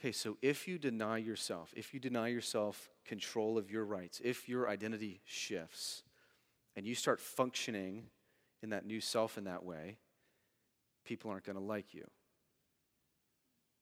Okay, 0.03 0.11
so 0.11 0.35
if 0.41 0.67
you 0.67 0.77
deny 0.77 1.17
yourself, 1.17 1.73
if 1.77 1.93
you 1.93 1.99
deny 2.01 2.27
yourself 2.27 2.89
control 3.05 3.57
of 3.57 3.71
your 3.71 3.85
rights, 3.85 4.19
if 4.21 4.49
your 4.49 4.67
identity 4.67 5.21
shifts, 5.23 6.03
and 6.75 6.85
you 6.85 6.93
start 6.93 7.21
functioning 7.21 8.07
in 8.61 8.71
that 8.71 8.85
new 8.85 8.99
self 8.99 9.37
in 9.37 9.45
that 9.45 9.63
way, 9.63 9.99
people 11.05 11.31
aren't 11.31 11.45
going 11.45 11.55
to 11.55 11.63
like 11.63 11.93
you. 11.93 12.05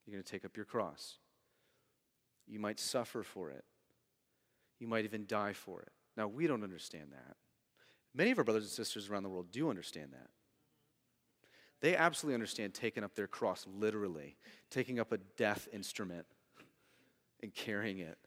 You're 0.05 0.13
going 0.13 0.23
to 0.23 0.31
take 0.31 0.45
up 0.45 0.55
your 0.55 0.65
cross. 0.65 1.17
You 2.45 2.59
might 2.59 2.79
suffer 2.79 3.23
for 3.23 3.49
it. 3.49 3.63
You 4.79 4.87
might 4.87 5.05
even 5.05 5.25
die 5.25 5.53
for 5.53 5.81
it. 5.81 5.91
Now, 6.15 6.27
we 6.27 6.45
don't 6.45 6.63
understand 6.63 7.13
that. 7.13 7.35
Many 8.13 8.29
of 8.29 8.37
our 8.37 8.43
brothers 8.43 8.63
and 8.65 8.71
sisters 8.71 9.09
around 9.09 9.23
the 9.23 9.29
world 9.29 9.51
do 9.51 9.71
understand 9.71 10.13
that. 10.13 10.29
They 11.81 11.95
absolutely 11.95 12.35
understand 12.35 12.73
taking 12.73 13.03
up 13.03 13.15
their 13.15 13.27
cross 13.27 13.65
literally, 13.67 14.37
taking 14.69 14.99
up 14.99 15.11
a 15.11 15.17
death 15.37 15.67
instrument 15.73 16.25
and 17.41 17.53
carrying 17.53 17.99
it, 17.99 18.17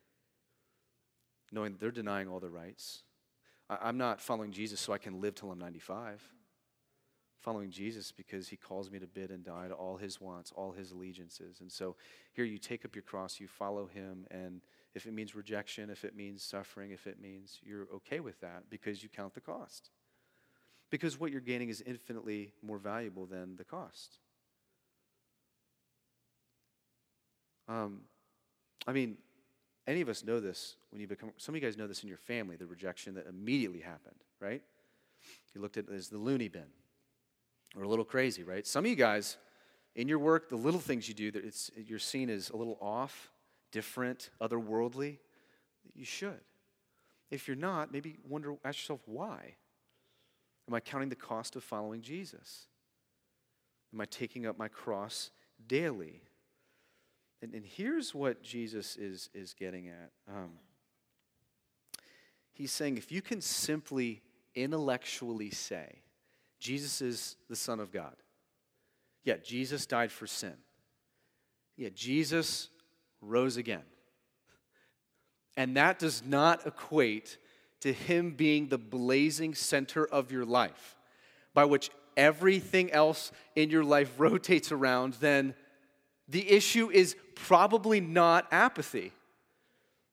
knowing 1.52 1.76
they're 1.78 1.90
denying 1.90 2.28
all 2.28 2.40
their 2.40 2.50
rights, 2.50 3.04
I'm 3.68 3.96
not 3.96 4.20
following 4.20 4.52
Jesus 4.52 4.80
so 4.80 4.92
I 4.92 4.98
can 4.98 5.20
live 5.20 5.34
till 5.34 5.50
I'm 5.50 5.58
95. 5.58 6.22
Following 7.38 7.70
Jesus 7.70 8.12
because 8.12 8.48
he 8.48 8.56
calls 8.56 8.90
me 8.90 8.98
to 8.98 9.06
bid 9.06 9.30
and 9.30 9.44
die 9.44 9.68
to 9.68 9.74
all 9.74 9.96
his 9.96 10.20
wants, 10.20 10.52
all 10.54 10.72
his 10.72 10.92
allegiances. 10.92 11.60
And 11.60 11.70
so 11.70 11.96
here 12.32 12.44
you 12.44 12.58
take 12.58 12.84
up 12.84 12.94
your 12.94 13.02
cross, 13.02 13.40
you 13.40 13.48
follow 13.48 13.86
him, 13.86 14.26
and 14.30 14.60
if 14.94 15.06
it 15.06 15.12
means 15.12 15.34
rejection, 15.34 15.90
if 15.90 16.04
it 16.04 16.16
means 16.16 16.42
suffering, 16.42 16.90
if 16.90 17.06
it 17.06 17.20
means 17.20 17.58
you're 17.62 17.88
okay 17.94 18.20
with 18.20 18.40
that 18.40 18.70
because 18.70 19.02
you 19.02 19.08
count 19.08 19.34
the 19.34 19.40
cost. 19.40 19.90
Because 20.90 21.18
what 21.18 21.32
you're 21.32 21.40
gaining 21.40 21.68
is 21.68 21.82
infinitely 21.84 22.52
more 22.62 22.78
valuable 22.78 23.26
than 23.26 23.56
the 23.56 23.64
cost. 23.64 24.18
Um, 27.68 28.02
I 28.86 28.92
mean, 28.92 29.16
any 29.86 30.00
of 30.00 30.08
us 30.08 30.24
know 30.24 30.40
this 30.40 30.76
when 30.90 31.00
you 31.00 31.06
become, 31.06 31.32
some 31.36 31.54
of 31.54 31.62
you 31.62 31.66
guys 31.66 31.76
know 31.76 31.86
this 31.86 32.02
in 32.02 32.08
your 32.08 32.18
family, 32.18 32.56
the 32.56 32.66
rejection 32.66 33.14
that 33.14 33.26
immediately 33.26 33.80
happened, 33.80 34.16
right? 34.40 34.62
You 35.54 35.60
looked 35.60 35.76
at 35.76 35.88
it 35.88 35.94
as 35.94 36.08
the 36.08 36.18
loony 36.18 36.48
bin 36.48 36.66
or 37.76 37.82
a 37.82 37.88
little 37.88 38.04
crazy, 38.04 38.42
right? 38.42 38.66
Some 38.66 38.84
of 38.84 38.90
you 38.90 38.96
guys, 38.96 39.36
in 39.94 40.08
your 40.08 40.18
work, 40.18 40.48
the 40.48 40.56
little 40.56 40.80
things 40.80 41.08
you 41.08 41.14
do 41.14 41.30
that 41.30 41.44
it's, 41.44 41.70
you're 41.76 41.98
seen 41.98 42.30
as 42.30 42.50
a 42.50 42.56
little 42.56 42.78
off, 42.80 43.30
different, 43.72 44.30
otherworldly, 44.40 45.18
you 45.94 46.04
should. 46.04 46.40
If 47.30 47.48
you're 47.48 47.56
not, 47.56 47.92
maybe 47.92 48.18
wonder, 48.28 48.54
ask 48.64 48.78
yourself, 48.78 49.00
why? 49.06 49.56
Am 50.68 50.74
I 50.74 50.80
counting 50.80 51.08
the 51.08 51.16
cost 51.16 51.56
of 51.56 51.64
following 51.64 52.00
Jesus? 52.00 52.66
Am 53.92 54.00
I 54.00 54.06
taking 54.06 54.46
up 54.46 54.58
my 54.58 54.68
cross 54.68 55.30
daily? 55.66 56.22
And, 57.42 57.54
and 57.54 57.64
here's 57.64 58.14
what 58.14 58.42
Jesus 58.42 58.96
is, 58.96 59.28
is 59.34 59.54
getting 59.54 59.88
at. 59.88 60.10
Um, 60.28 60.52
he's 62.52 62.72
saying 62.72 62.96
if 62.96 63.12
you 63.12 63.20
can 63.20 63.40
simply 63.40 64.22
intellectually 64.54 65.50
say, 65.50 66.00
Jesus 66.58 67.02
is 67.02 67.36
the 67.50 67.56
Son 67.56 67.80
of 67.80 67.92
God, 67.92 68.14
yeah, 69.24 69.36
Jesus 69.42 69.86
died 69.86 70.10
for 70.10 70.26
sin, 70.26 70.54
yeah, 71.76 71.90
Jesus 71.94 72.70
rose 73.20 73.56
again. 73.56 73.84
And 75.56 75.76
that 75.76 75.98
does 75.98 76.22
not 76.24 76.66
equate 76.66 77.38
to 77.84 77.92
him 77.92 78.30
being 78.30 78.68
the 78.68 78.78
blazing 78.78 79.54
center 79.54 80.06
of 80.06 80.32
your 80.32 80.46
life, 80.46 80.96
by 81.52 81.66
which 81.66 81.90
everything 82.16 82.90
else 82.90 83.30
in 83.54 83.68
your 83.68 83.84
life 83.84 84.10
rotates 84.18 84.72
around, 84.72 85.12
then 85.20 85.54
the 86.26 86.50
issue 86.50 86.90
is 86.90 87.14
probably 87.34 88.00
not 88.00 88.46
apathy. 88.50 89.12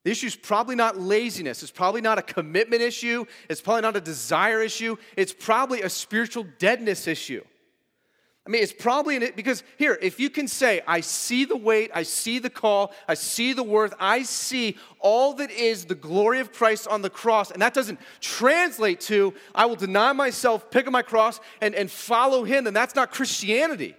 The 0.04 0.10
issue 0.10 0.26
is 0.26 0.36
probably 0.36 0.74
not 0.74 0.98
laziness. 0.98 1.62
It's 1.62 1.72
probably 1.72 2.02
not 2.02 2.18
a 2.18 2.22
commitment 2.22 2.82
issue. 2.82 3.24
It's 3.48 3.62
probably 3.62 3.80
not 3.80 3.96
a 3.96 4.02
desire 4.02 4.60
issue. 4.60 4.98
It's 5.16 5.32
probably 5.32 5.80
a 5.80 5.88
spiritual 5.88 6.44
deadness 6.58 7.06
issue. 7.06 7.42
I 8.44 8.50
mean, 8.50 8.62
it's 8.62 8.72
probably 8.72 9.14
in 9.14 9.22
it 9.22 9.36
because 9.36 9.62
here, 9.78 9.96
if 10.02 10.18
you 10.18 10.28
can 10.28 10.48
say, 10.48 10.80
I 10.86 11.00
see 11.00 11.44
the 11.44 11.56
weight, 11.56 11.92
I 11.94 12.02
see 12.02 12.40
the 12.40 12.50
call, 12.50 12.92
I 13.06 13.14
see 13.14 13.52
the 13.52 13.62
worth, 13.62 13.94
I 14.00 14.24
see 14.24 14.76
all 14.98 15.34
that 15.34 15.52
is 15.52 15.84
the 15.84 15.94
glory 15.94 16.40
of 16.40 16.52
Christ 16.52 16.88
on 16.88 17.02
the 17.02 17.10
cross, 17.10 17.52
and 17.52 17.62
that 17.62 17.72
doesn't 17.72 18.00
translate 18.20 19.00
to, 19.02 19.32
I 19.54 19.66
will 19.66 19.76
deny 19.76 20.12
myself, 20.12 20.72
pick 20.72 20.88
up 20.88 20.92
my 20.92 21.02
cross, 21.02 21.38
and, 21.60 21.72
and 21.76 21.88
follow 21.88 22.42
him, 22.42 22.64
then 22.64 22.74
that's 22.74 22.96
not 22.96 23.12
Christianity. 23.12 23.94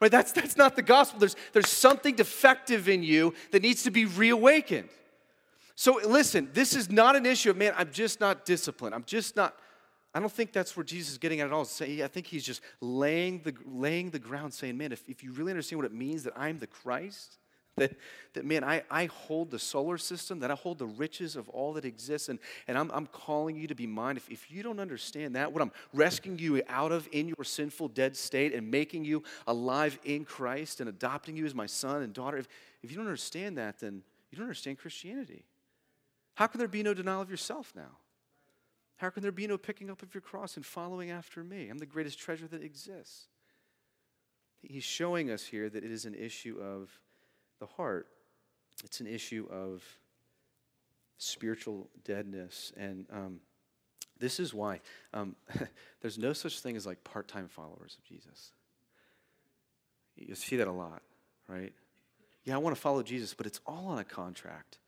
Right? 0.00 0.12
That's, 0.12 0.30
that's 0.30 0.56
not 0.56 0.76
the 0.76 0.82
gospel. 0.82 1.18
There's, 1.18 1.34
there's 1.52 1.68
something 1.68 2.14
defective 2.14 2.88
in 2.88 3.02
you 3.02 3.34
that 3.50 3.62
needs 3.62 3.82
to 3.82 3.90
be 3.90 4.04
reawakened. 4.04 4.88
So 5.74 6.00
listen, 6.04 6.50
this 6.52 6.76
is 6.76 6.88
not 6.88 7.16
an 7.16 7.26
issue 7.26 7.50
of, 7.50 7.56
man, 7.56 7.74
I'm 7.76 7.90
just 7.90 8.20
not 8.20 8.44
disciplined. 8.44 8.94
I'm 8.94 9.04
just 9.04 9.34
not. 9.34 9.56
I 10.18 10.20
don't 10.20 10.32
think 10.32 10.50
that's 10.50 10.76
where 10.76 10.82
Jesus 10.82 11.12
is 11.12 11.18
getting 11.18 11.40
at 11.42 11.46
at 11.46 11.52
all. 11.52 11.60
I 11.62 12.08
think 12.08 12.26
he's 12.26 12.42
just 12.42 12.60
laying 12.80 13.38
the, 13.42 13.54
laying 13.64 14.10
the 14.10 14.18
ground, 14.18 14.52
saying, 14.52 14.76
man, 14.76 14.90
if, 14.90 15.08
if 15.08 15.22
you 15.22 15.30
really 15.30 15.52
understand 15.52 15.78
what 15.78 15.86
it 15.86 15.94
means 15.94 16.24
that 16.24 16.32
I'm 16.34 16.58
the 16.58 16.66
Christ, 16.66 17.38
that, 17.76 17.92
that 18.32 18.44
man, 18.44 18.64
I, 18.64 18.82
I 18.90 19.04
hold 19.04 19.52
the 19.52 19.60
solar 19.60 19.96
system, 19.96 20.40
that 20.40 20.50
I 20.50 20.54
hold 20.54 20.80
the 20.80 20.88
riches 20.88 21.36
of 21.36 21.48
all 21.50 21.72
that 21.74 21.84
exists, 21.84 22.28
and, 22.28 22.40
and 22.66 22.76
I'm, 22.76 22.90
I'm 22.90 23.06
calling 23.06 23.54
you 23.54 23.68
to 23.68 23.76
be 23.76 23.86
mine. 23.86 24.16
If, 24.16 24.28
if 24.28 24.50
you 24.50 24.64
don't 24.64 24.80
understand 24.80 25.36
that, 25.36 25.52
what 25.52 25.62
I'm 25.62 25.70
rescuing 25.94 26.40
you 26.40 26.60
out 26.68 26.90
of 26.90 27.08
in 27.12 27.28
your 27.28 27.44
sinful, 27.44 27.86
dead 27.86 28.16
state 28.16 28.52
and 28.52 28.72
making 28.72 29.04
you 29.04 29.22
alive 29.46 30.00
in 30.02 30.24
Christ 30.24 30.80
and 30.80 30.88
adopting 30.88 31.36
you 31.36 31.46
as 31.46 31.54
my 31.54 31.66
son 31.66 32.02
and 32.02 32.12
daughter, 32.12 32.38
if, 32.38 32.48
if 32.82 32.90
you 32.90 32.96
don't 32.96 33.06
understand 33.06 33.56
that, 33.58 33.78
then 33.78 34.02
you 34.32 34.36
don't 34.36 34.46
understand 34.46 34.78
Christianity. 34.78 35.44
How 36.34 36.48
can 36.48 36.58
there 36.58 36.66
be 36.66 36.82
no 36.82 36.92
denial 36.92 37.20
of 37.20 37.30
yourself 37.30 37.72
now? 37.76 37.98
How 38.98 39.10
can 39.10 39.22
there 39.22 39.32
be 39.32 39.46
no 39.46 39.56
picking 39.56 39.90
up 39.90 40.02
of 40.02 40.14
your 40.14 40.20
cross 40.20 40.56
and 40.56 40.66
following 40.66 41.10
after 41.10 41.42
me? 41.42 41.68
I'm 41.68 41.78
the 41.78 41.86
greatest 41.86 42.18
treasure 42.18 42.48
that 42.48 42.62
exists. 42.62 43.28
He's 44.60 44.84
showing 44.84 45.30
us 45.30 45.44
here 45.44 45.70
that 45.70 45.84
it 45.84 45.90
is 45.90 46.04
an 46.04 46.14
issue 46.14 46.58
of 46.60 46.90
the 47.60 47.66
heart, 47.66 48.08
it's 48.84 49.00
an 49.00 49.06
issue 49.06 49.46
of 49.50 49.82
spiritual 51.18 51.88
deadness. 52.04 52.72
And 52.76 53.06
um, 53.12 53.40
this 54.18 54.40
is 54.40 54.52
why 54.52 54.80
um, 55.14 55.36
there's 56.00 56.18
no 56.18 56.32
such 56.32 56.60
thing 56.60 56.76
as 56.76 56.86
like 56.86 57.02
part 57.04 57.28
time 57.28 57.48
followers 57.48 57.96
of 57.98 58.04
Jesus. 58.04 58.52
You 60.16 60.34
see 60.34 60.56
that 60.56 60.66
a 60.66 60.72
lot, 60.72 61.02
right? 61.46 61.72
Yeah, 62.44 62.54
I 62.56 62.58
want 62.58 62.74
to 62.74 62.80
follow 62.80 63.02
Jesus, 63.02 63.34
but 63.34 63.46
it's 63.46 63.60
all 63.66 63.86
on 63.86 63.98
a 63.98 64.04
contract. 64.04 64.78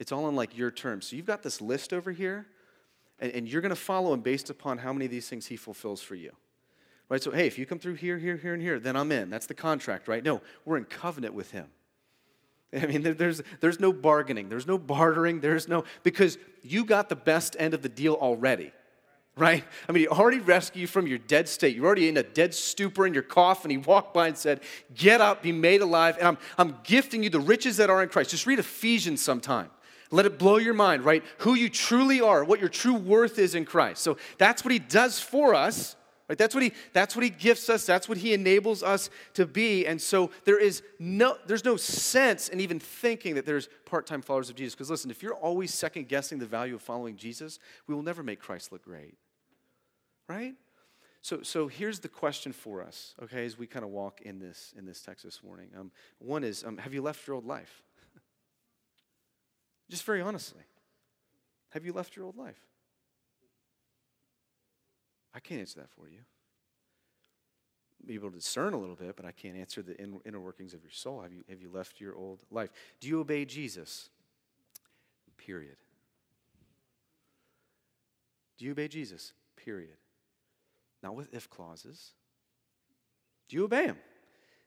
It's 0.00 0.10
all 0.10 0.24
on 0.24 0.34
like 0.34 0.56
your 0.56 0.70
terms. 0.70 1.06
So 1.06 1.16
you've 1.16 1.26
got 1.26 1.42
this 1.42 1.60
list 1.60 1.92
over 1.92 2.10
here, 2.10 2.46
and, 3.20 3.32
and 3.32 3.48
you're 3.48 3.62
going 3.62 3.70
to 3.70 3.76
follow 3.76 4.12
him 4.12 4.20
based 4.20 4.50
upon 4.50 4.78
how 4.78 4.92
many 4.92 5.04
of 5.04 5.10
these 5.10 5.28
things 5.28 5.46
he 5.46 5.56
fulfills 5.56 6.02
for 6.02 6.14
you. 6.14 6.32
Right? 7.08 7.22
So, 7.22 7.30
hey, 7.30 7.46
if 7.46 7.58
you 7.58 7.66
come 7.66 7.78
through 7.78 7.94
here, 7.94 8.18
here, 8.18 8.36
here, 8.36 8.54
and 8.54 8.62
here, 8.62 8.78
then 8.78 8.96
I'm 8.96 9.10
in. 9.12 9.30
That's 9.30 9.46
the 9.46 9.54
contract, 9.54 10.08
right? 10.08 10.24
No, 10.24 10.40
we're 10.64 10.76
in 10.76 10.84
covenant 10.84 11.34
with 11.34 11.50
him. 11.50 11.66
I 12.72 12.86
mean, 12.86 13.02
there's, 13.02 13.42
there's 13.60 13.80
no 13.80 13.92
bargaining, 13.92 14.48
there's 14.48 14.66
no 14.66 14.78
bartering, 14.78 15.40
there's 15.40 15.68
no, 15.68 15.84
because 16.02 16.38
you 16.62 16.84
got 16.84 17.08
the 17.08 17.16
best 17.16 17.56
end 17.58 17.74
of 17.74 17.82
the 17.82 17.88
deal 17.88 18.14
already 18.14 18.72
right? 19.36 19.64
I 19.88 19.92
mean, 19.92 20.02
he 20.02 20.08
already 20.08 20.38
rescued 20.38 20.82
you 20.82 20.86
from 20.86 21.06
your 21.06 21.18
dead 21.18 21.48
state. 21.48 21.74
You're 21.74 21.86
already 21.86 22.08
in 22.08 22.16
a 22.16 22.22
dead 22.22 22.54
stupor 22.54 23.06
in 23.06 23.14
your 23.14 23.22
coffin. 23.22 23.70
He 23.70 23.78
walked 23.78 24.12
by 24.12 24.28
and 24.28 24.36
said, 24.36 24.60
Get 24.94 25.20
up, 25.20 25.42
be 25.42 25.50
made 25.50 25.80
alive, 25.80 26.16
and 26.18 26.28
I'm, 26.28 26.38
I'm 26.58 26.76
gifting 26.84 27.22
you 27.22 27.30
the 27.30 27.40
riches 27.40 27.78
that 27.78 27.90
are 27.90 28.02
in 28.02 28.08
Christ. 28.08 28.30
Just 28.30 28.46
read 28.46 28.58
Ephesians 28.58 29.22
sometime. 29.22 29.70
Let 30.10 30.26
it 30.26 30.38
blow 30.38 30.56
your 30.56 30.74
mind, 30.74 31.04
right? 31.04 31.22
Who 31.38 31.54
you 31.54 31.68
truly 31.68 32.20
are, 32.20 32.44
what 32.44 32.60
your 32.60 32.68
true 32.68 32.94
worth 32.94 33.38
is 33.38 33.54
in 33.54 33.64
Christ. 33.64 34.02
So 34.02 34.16
that's 34.38 34.64
what 34.64 34.72
he 34.72 34.78
does 34.78 35.20
for 35.20 35.54
us. 35.54 35.96
Right? 36.28 36.38
That's 36.38 36.54
what 36.54 36.62
he 36.62 36.72
that's 36.92 37.16
what 37.16 37.24
he 37.24 37.30
gifts 37.30 37.68
us, 37.68 37.84
that's 37.84 38.08
what 38.08 38.16
he 38.18 38.32
enables 38.32 38.84
us 38.84 39.10
to 39.34 39.46
be. 39.46 39.84
And 39.84 40.00
so 40.00 40.30
there 40.44 40.60
is 40.60 40.80
no 41.00 41.36
there's 41.46 41.64
no 41.64 41.76
sense 41.76 42.48
in 42.48 42.60
even 42.60 42.78
thinking 42.78 43.34
that 43.34 43.46
there's 43.46 43.68
part-time 43.84 44.22
followers 44.22 44.48
of 44.48 44.54
Jesus. 44.54 44.76
Because 44.76 44.90
listen, 44.90 45.10
if 45.10 45.24
you're 45.24 45.34
always 45.34 45.74
second 45.74 46.06
guessing 46.06 46.38
the 46.38 46.46
value 46.46 46.76
of 46.76 46.82
following 46.82 47.16
Jesus, 47.16 47.58
we 47.88 47.96
will 47.96 48.04
never 48.04 48.22
make 48.22 48.38
Christ 48.38 48.70
look 48.70 48.84
great. 48.84 49.14
Right? 50.28 50.54
So, 51.22 51.42
so 51.42 51.66
here's 51.66 51.98
the 51.98 52.08
question 52.08 52.52
for 52.52 52.80
us, 52.80 53.14
okay, 53.22 53.44
as 53.44 53.58
we 53.58 53.66
kind 53.66 53.84
of 53.84 53.90
walk 53.90 54.22
in 54.22 54.38
this 54.38 54.72
in 54.78 54.86
this 54.86 55.02
text 55.02 55.24
this 55.24 55.42
morning. 55.42 55.68
Um, 55.78 55.90
one 56.18 56.44
is, 56.44 56.64
um, 56.64 56.78
have 56.78 56.94
you 56.94 57.02
left 57.02 57.26
your 57.26 57.34
old 57.34 57.46
life? 57.46 57.82
Just 59.90 60.04
very 60.04 60.22
honestly. 60.22 60.62
Have 61.70 61.84
you 61.84 61.92
left 61.92 62.16
your 62.16 62.24
old 62.24 62.36
life? 62.36 62.60
I 65.34 65.40
can't 65.40 65.60
answer 65.60 65.80
that 65.80 65.90
for 65.90 66.08
you. 66.08 66.20
Be 68.06 68.14
able 68.14 68.30
to 68.30 68.36
discern 68.36 68.72
a 68.72 68.78
little 68.78 68.94
bit, 68.96 69.16
but 69.16 69.26
I 69.26 69.32
can't 69.32 69.56
answer 69.56 69.82
the 69.82 69.96
inner 70.24 70.40
workings 70.40 70.72
of 70.72 70.82
your 70.82 70.92
soul. 70.92 71.20
Have 71.20 71.32
you, 71.32 71.44
have 71.48 71.60
you 71.60 71.70
left 71.70 72.00
your 72.00 72.16
old 72.16 72.42
life? 72.50 72.70
Do 73.00 73.08
you 73.08 73.20
obey 73.20 73.44
Jesus? 73.44 74.08
Period. 75.36 75.76
Do 78.58 78.64
you 78.64 78.72
obey 78.72 78.88
Jesus? 78.88 79.32
Period. 79.56 79.96
Not 81.02 81.14
with 81.14 81.32
if 81.34 81.50
clauses. 81.50 82.12
Do 83.48 83.56
you 83.56 83.64
obey 83.64 83.86
him? 83.86 83.98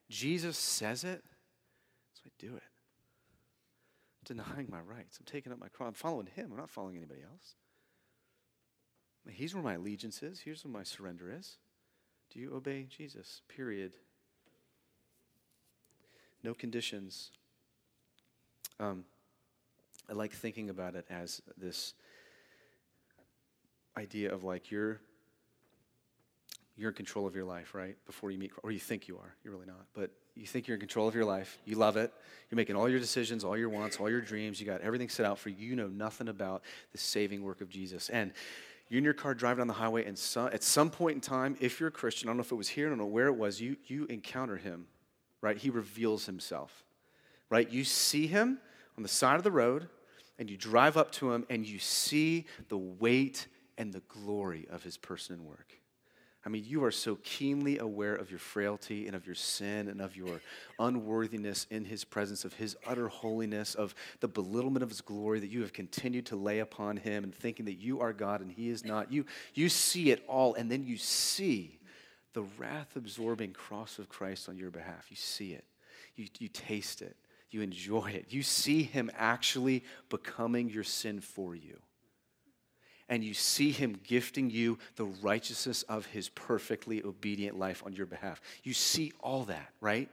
Jesus 0.09 0.57
says 0.57 1.03
it, 1.03 1.23
so 2.13 2.21
I 2.25 2.29
do 2.37 2.55
it 2.55 2.63
denying 4.25 4.67
my 4.69 4.81
rights. 4.81 5.19
I'm 5.19 5.25
taking 5.25 5.51
up 5.51 5.59
my 5.59 5.67
cross. 5.69 5.87
I'm 5.89 5.93
following 5.93 6.27
him. 6.27 6.49
I'm 6.51 6.57
not 6.57 6.69
following 6.69 6.97
anybody 6.97 7.21
else. 7.21 7.55
He's 9.29 9.53
where 9.53 9.63
my 9.63 9.75
allegiance 9.75 10.21
is. 10.21 10.41
Here's 10.41 10.65
where 10.65 10.73
my 10.73 10.83
surrender 10.83 11.31
is. 11.31 11.57
Do 12.29 12.39
you 12.39 12.53
obey 12.53 12.85
Jesus? 12.89 13.41
Period. 13.47 13.93
No 16.43 16.53
conditions. 16.53 17.31
Um, 18.79 19.05
I 20.09 20.13
like 20.13 20.33
thinking 20.33 20.69
about 20.69 20.95
it 20.95 21.05
as 21.09 21.41
this 21.57 21.93
idea 23.95 24.33
of 24.33 24.43
like 24.43 24.71
you're 24.71 24.99
you're 26.75 26.89
in 26.89 26.95
control 26.95 27.27
of 27.27 27.35
your 27.35 27.45
life, 27.45 27.75
right? 27.75 27.95
Before 28.05 28.31
you 28.31 28.39
meet, 28.39 28.51
or 28.63 28.71
you 28.71 28.79
think 28.79 29.07
you 29.07 29.17
are. 29.17 29.35
You're 29.43 29.53
really 29.53 29.67
not. 29.67 29.85
But 29.93 30.11
you 30.43 30.47
think 30.47 30.67
you're 30.67 30.75
in 30.75 30.81
control 30.81 31.07
of 31.07 31.15
your 31.15 31.23
life. 31.23 31.57
You 31.63 31.77
love 31.77 31.95
it. 31.95 32.11
You're 32.51 32.57
making 32.57 32.75
all 32.75 32.89
your 32.89 32.99
decisions, 32.99 33.45
all 33.45 33.57
your 33.57 33.69
wants, 33.69 33.97
all 33.97 34.09
your 34.09 34.19
dreams. 34.19 34.59
You 34.59 34.65
got 34.65 34.81
everything 34.81 35.07
set 35.07 35.25
out 35.25 35.39
for 35.39 35.47
you. 35.47 35.69
You 35.69 35.77
know 35.77 35.87
nothing 35.87 36.27
about 36.27 36.63
the 36.91 36.97
saving 36.97 37.43
work 37.43 37.61
of 37.61 37.69
Jesus. 37.69 38.09
And 38.09 38.33
you're 38.89 38.97
in 38.97 39.05
your 39.05 39.13
car 39.13 39.33
driving 39.33 39.61
on 39.61 39.67
the 39.67 39.73
highway, 39.73 40.03
and 40.05 40.19
some, 40.19 40.47
at 40.47 40.61
some 40.61 40.89
point 40.89 41.15
in 41.15 41.21
time, 41.21 41.55
if 41.61 41.79
you're 41.79 41.87
a 41.87 41.93
Christian, 41.93 42.27
I 42.27 42.31
don't 42.31 42.37
know 42.37 42.41
if 42.41 42.51
it 42.51 42.55
was 42.55 42.67
here, 42.67 42.87
I 42.87 42.89
don't 42.89 42.97
know 42.97 43.05
where 43.05 43.27
it 43.27 43.37
was, 43.37 43.61
you, 43.61 43.77
you 43.85 44.05
encounter 44.07 44.57
him, 44.57 44.85
right? 45.39 45.57
He 45.57 45.69
reveals 45.69 46.25
himself, 46.25 46.83
right? 47.49 47.69
You 47.69 47.85
see 47.85 48.27
him 48.27 48.59
on 48.97 49.03
the 49.03 49.09
side 49.09 49.37
of 49.37 49.43
the 49.43 49.51
road, 49.51 49.87
and 50.37 50.49
you 50.49 50.57
drive 50.57 50.97
up 50.97 51.13
to 51.13 51.31
him, 51.31 51.45
and 51.49 51.65
you 51.65 51.79
see 51.79 52.45
the 52.67 52.77
weight 52.77 53.47
and 53.77 53.93
the 53.93 54.01
glory 54.09 54.67
of 54.69 54.83
his 54.83 54.97
person 54.97 55.37
and 55.37 55.45
work. 55.45 55.73
I 56.45 56.49
mean, 56.49 56.65
you 56.67 56.83
are 56.83 56.91
so 56.91 57.17
keenly 57.23 57.77
aware 57.77 58.15
of 58.15 58.29
your 58.29 58.39
frailty 58.39 59.07
and 59.07 59.15
of 59.15 59.25
your 59.25 59.35
sin 59.35 59.87
and 59.87 60.01
of 60.01 60.17
your 60.17 60.41
unworthiness 60.77 61.65
in 61.69 61.85
His 61.85 62.03
presence, 62.03 62.43
of 62.43 62.53
His 62.53 62.75
utter 62.85 63.07
holiness, 63.07 63.75
of 63.75 63.95
the 64.19 64.27
belittlement 64.27 64.83
of 64.83 64.89
His 64.89 64.99
glory 64.99 65.39
that 65.39 65.49
you 65.49 65.61
have 65.61 65.71
continued 65.71 66.25
to 66.27 66.35
lay 66.35 66.59
upon 66.59 66.97
Him 66.97 67.23
and 67.23 67.33
thinking 67.33 67.65
that 67.65 67.79
you 67.79 68.01
are 68.01 68.11
God 68.11 68.41
and 68.41 68.51
He 68.51 68.69
is 68.69 68.83
not. 68.83 69.11
You, 69.11 69.25
you 69.53 69.69
see 69.69 70.11
it 70.11 70.21
all, 70.27 70.53
and 70.55 70.69
then 70.69 70.83
you 70.83 70.97
see 70.97 71.79
the 72.33 72.43
wrath 72.57 72.97
absorbing 72.97 73.53
cross 73.53 73.97
of 73.97 74.09
Christ 74.09 74.49
on 74.49 74.57
your 74.57 74.71
behalf. 74.71 75.05
You 75.09 75.15
see 75.15 75.53
it, 75.53 75.63
you, 76.17 76.27
you 76.39 76.49
taste 76.49 77.01
it, 77.01 77.15
you 77.51 77.61
enjoy 77.61 78.11
it. 78.11 78.25
You 78.29 78.43
see 78.43 78.83
Him 78.83 79.09
actually 79.17 79.85
becoming 80.09 80.69
your 80.69 80.83
sin 80.83 81.21
for 81.21 81.55
you. 81.55 81.79
And 83.09 83.23
you 83.23 83.33
see 83.33 83.71
him 83.71 83.99
gifting 84.03 84.49
you 84.49 84.77
the 84.95 85.05
righteousness 85.05 85.83
of 85.83 86.05
his 86.07 86.29
perfectly 86.29 87.03
obedient 87.03 87.57
life 87.57 87.83
on 87.85 87.93
your 87.93 88.05
behalf. 88.05 88.41
You 88.63 88.73
see 88.73 89.11
all 89.19 89.43
that, 89.45 89.69
right? 89.81 90.09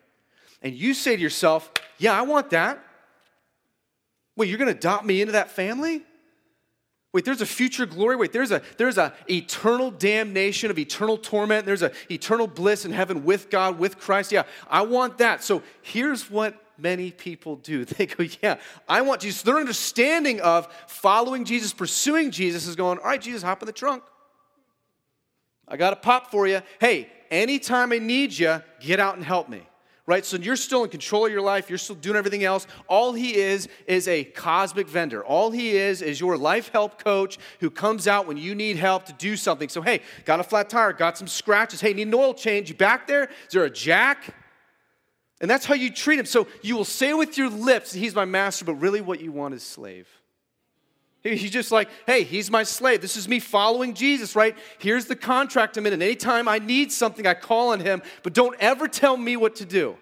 And 0.62 0.74
you 0.74 0.94
say 0.94 1.16
to 1.16 1.22
yourself, 1.22 1.70
Yeah, 1.98 2.18
I 2.18 2.22
want 2.22 2.50
that. 2.50 2.84
Wait, 4.36 4.48
you're 4.48 4.58
going 4.58 4.72
to 4.72 4.76
adopt 4.76 5.04
me 5.04 5.20
into 5.20 5.32
that 5.32 5.50
family? 5.50 6.02
Wait, 7.12 7.24
there's 7.24 7.40
a 7.40 7.46
future 7.46 7.86
glory. 7.86 8.14
Wait, 8.14 8.32
there's 8.32 8.52
a 8.52 8.62
there's 8.76 8.96
a 8.96 9.12
eternal 9.28 9.90
damnation 9.90 10.70
of 10.70 10.78
eternal 10.78 11.18
torment. 11.18 11.66
There's 11.66 11.82
a 11.82 11.90
eternal 12.08 12.46
bliss 12.46 12.84
in 12.84 12.92
heaven 12.92 13.24
with 13.24 13.50
God, 13.50 13.78
with 13.78 13.98
Christ. 13.98 14.30
Yeah, 14.30 14.44
I 14.68 14.82
want 14.82 15.18
that. 15.18 15.42
So 15.42 15.62
here's 15.82 16.30
what 16.30 16.54
many 16.80 17.10
people 17.10 17.56
do. 17.56 17.84
They 17.96 18.06
go, 18.06 18.24
Yeah, 18.42 18.56
I 18.88 19.02
want 19.02 19.20
Jesus. 19.20 19.42
Their 19.42 19.58
understanding 19.58 20.40
of 20.40 20.68
following 20.86 21.44
Jesus, 21.44 21.72
pursuing 21.72 22.30
Jesus 22.30 22.66
is 22.66 22.76
going, 22.76 22.98
All 22.98 23.04
right, 23.04 23.20
Jesus, 23.20 23.42
hop 23.42 23.62
in 23.62 23.66
the 23.66 23.72
trunk. 23.72 24.02
I 25.68 25.76
got 25.76 25.92
a 25.92 25.96
pop 25.96 26.30
for 26.30 26.46
you. 26.46 26.62
Hey, 26.80 27.08
anytime 27.30 27.92
I 27.92 27.98
need 27.98 28.36
you, 28.36 28.62
get 28.80 28.98
out 28.98 29.16
and 29.16 29.24
help 29.24 29.48
me 29.48 29.62
right? 30.10 30.26
So 30.26 30.36
you're 30.38 30.56
still 30.56 30.82
in 30.82 30.90
control 30.90 31.26
of 31.26 31.30
your 31.30 31.40
life, 31.40 31.68
you're 31.68 31.78
still 31.78 31.94
doing 31.94 32.16
everything 32.16 32.42
else. 32.42 32.66
All 32.88 33.12
he 33.12 33.36
is 33.36 33.68
is 33.86 34.08
a 34.08 34.24
cosmic 34.24 34.88
vendor. 34.88 35.24
All 35.24 35.52
he 35.52 35.76
is 35.76 36.02
is 36.02 36.18
your 36.18 36.36
life 36.36 36.68
help 36.72 37.02
coach 37.02 37.38
who 37.60 37.70
comes 37.70 38.08
out 38.08 38.26
when 38.26 38.36
you 38.36 38.56
need 38.56 38.76
help 38.76 39.04
to 39.06 39.12
do 39.12 39.36
something. 39.36 39.68
So, 39.68 39.82
hey, 39.82 40.00
got 40.24 40.40
a 40.40 40.42
flat 40.42 40.68
tire, 40.68 40.92
got 40.92 41.16
some 41.16 41.28
scratches. 41.28 41.80
Hey, 41.80 41.92
need 41.92 42.08
an 42.08 42.14
oil 42.14 42.34
change. 42.34 42.68
You 42.68 42.74
back 42.74 43.06
there? 43.06 43.24
Is 43.46 43.52
there 43.52 43.64
a 43.64 43.70
jack? 43.70 44.34
And 45.40 45.50
that's 45.50 45.64
how 45.64 45.74
you 45.74 45.90
treat 45.90 46.18
him. 46.18 46.26
So 46.26 46.46
you 46.62 46.76
will 46.76 46.84
say 46.84 47.14
with 47.14 47.38
your 47.38 47.48
lips, 47.48 47.92
He's 47.92 48.14
my 48.14 48.24
master, 48.26 48.64
but 48.64 48.74
really 48.74 49.00
what 49.00 49.20
you 49.20 49.32
want 49.32 49.54
is 49.54 49.62
slave. 49.62 50.08
He's 51.22 51.50
just 51.50 51.70
like, 51.70 51.90
hey, 52.06 52.22
he's 52.22 52.50
my 52.50 52.62
slave. 52.62 53.02
This 53.02 53.16
is 53.16 53.28
me 53.28 53.40
following 53.40 53.92
Jesus, 53.92 54.34
right? 54.34 54.56
Here's 54.78 55.04
the 55.04 55.16
contract 55.16 55.76
I'm 55.76 55.86
in. 55.86 55.92
And 55.92 56.02
anytime 56.02 56.48
I 56.48 56.58
need 56.58 56.90
something, 56.90 57.26
I 57.26 57.34
call 57.34 57.72
on 57.72 57.80
him, 57.80 58.00
but 58.22 58.32
don't 58.32 58.56
ever 58.58 58.88
tell 58.88 59.18
me 59.18 59.36
what 59.36 59.56
to 59.56 59.66
do. 59.66 59.98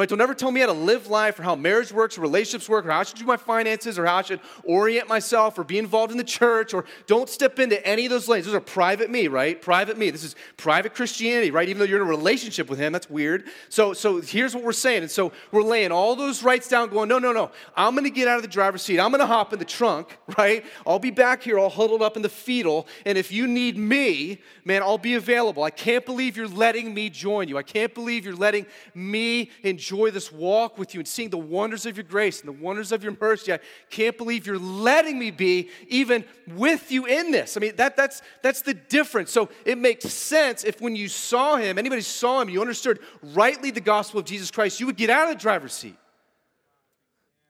Right? 0.00 0.08
Don't 0.08 0.22
ever 0.22 0.32
tell 0.32 0.50
me 0.50 0.60
how 0.60 0.66
to 0.68 0.72
live 0.72 1.08
life 1.08 1.38
or 1.38 1.42
how 1.42 1.54
marriage 1.54 1.92
works 1.92 2.16
or 2.16 2.22
relationships 2.22 2.70
work 2.70 2.86
or 2.86 2.90
how 2.90 3.00
I 3.00 3.02
should 3.02 3.18
do 3.18 3.26
my 3.26 3.36
finances 3.36 3.98
or 3.98 4.06
how 4.06 4.16
I 4.16 4.22
should 4.22 4.40
orient 4.64 5.10
myself 5.10 5.58
or 5.58 5.62
be 5.62 5.76
involved 5.76 6.10
in 6.10 6.16
the 6.16 6.24
church 6.24 6.72
or 6.72 6.86
don't 7.06 7.28
step 7.28 7.58
into 7.58 7.86
any 7.86 8.06
of 8.06 8.10
those 8.10 8.26
lanes. 8.26 8.46
Those 8.46 8.54
are 8.54 8.60
private 8.60 9.10
me, 9.10 9.28
right? 9.28 9.60
Private 9.60 9.98
me. 9.98 10.08
This 10.08 10.24
is 10.24 10.36
private 10.56 10.94
Christianity, 10.94 11.50
right? 11.50 11.68
Even 11.68 11.80
though 11.80 11.84
you're 11.84 12.00
in 12.00 12.06
a 12.06 12.08
relationship 12.08 12.70
with 12.70 12.78
him, 12.78 12.94
that's 12.94 13.10
weird. 13.10 13.48
So, 13.68 13.92
so 13.92 14.22
here's 14.22 14.54
what 14.54 14.64
we're 14.64 14.72
saying. 14.72 15.02
And 15.02 15.10
so 15.10 15.32
we're 15.52 15.60
laying 15.60 15.92
all 15.92 16.16
those 16.16 16.42
rights 16.42 16.66
down, 16.66 16.88
going, 16.88 17.10
no, 17.10 17.18
no, 17.18 17.32
no. 17.32 17.50
I'm 17.76 17.92
going 17.92 18.04
to 18.04 18.10
get 18.10 18.26
out 18.26 18.36
of 18.36 18.42
the 18.42 18.48
driver's 18.48 18.80
seat. 18.80 18.98
I'm 18.98 19.10
going 19.10 19.20
to 19.20 19.26
hop 19.26 19.52
in 19.52 19.58
the 19.58 19.66
trunk, 19.66 20.16
right? 20.38 20.64
I'll 20.86 20.98
be 20.98 21.10
back 21.10 21.42
here 21.42 21.58
all 21.58 21.68
huddled 21.68 22.00
up 22.00 22.16
in 22.16 22.22
the 22.22 22.30
fetal. 22.30 22.88
And 23.04 23.18
if 23.18 23.30
you 23.30 23.46
need 23.46 23.76
me, 23.76 24.40
man, 24.64 24.82
I'll 24.82 24.96
be 24.96 25.16
available. 25.16 25.62
I 25.62 25.68
can't 25.68 26.06
believe 26.06 26.38
you're 26.38 26.48
letting 26.48 26.94
me 26.94 27.10
join 27.10 27.48
you. 27.48 27.58
I 27.58 27.62
can't 27.64 27.92
believe 27.92 28.24
you're 28.24 28.34
letting 28.34 28.64
me 28.94 29.50
enjoy 29.62 29.89
enjoy 29.90 30.10
this 30.10 30.30
walk 30.30 30.78
with 30.78 30.94
you 30.94 31.00
and 31.00 31.08
seeing 31.08 31.30
the 31.30 31.38
wonders 31.38 31.84
of 31.84 31.96
your 31.96 32.04
grace 32.04 32.40
and 32.40 32.48
the 32.48 32.62
wonders 32.62 32.92
of 32.92 33.02
your 33.02 33.16
mercy. 33.20 33.52
I 33.52 33.58
can't 33.90 34.16
believe 34.16 34.46
you're 34.46 34.58
letting 34.58 35.18
me 35.18 35.30
be 35.30 35.68
even 35.88 36.24
with 36.54 36.92
you 36.92 37.06
in 37.06 37.32
this. 37.32 37.56
I 37.56 37.60
mean, 37.60 37.74
that, 37.76 37.96
that's, 37.96 38.22
that's 38.42 38.62
the 38.62 38.74
difference. 38.74 39.32
So 39.32 39.48
it 39.64 39.78
makes 39.78 40.08
sense 40.12 40.62
if 40.64 40.80
when 40.80 40.94
you 40.94 41.08
saw 41.08 41.56
him, 41.56 41.76
anybody 41.76 42.02
saw 42.02 42.40
him, 42.40 42.48
you 42.48 42.60
understood 42.60 43.00
rightly 43.22 43.70
the 43.70 43.80
gospel 43.80 44.20
of 44.20 44.26
Jesus 44.26 44.50
Christ, 44.50 44.78
you 44.78 44.86
would 44.86 44.96
get 44.96 45.10
out 45.10 45.28
of 45.28 45.34
the 45.36 45.40
driver's 45.40 45.72
seat. 45.72 45.96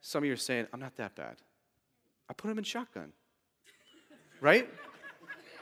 Some 0.00 0.22
of 0.22 0.26
you 0.26 0.33
are 0.33 0.37
saying, 0.37 0.66
I'm 0.72 0.81
not 0.81 0.96
that 0.96 1.14
bad. 1.14 1.37
I 2.29 2.33
put 2.33 2.50
him 2.50 2.57
in 2.57 2.64
shotgun. 2.64 3.12
Right? 4.40 4.66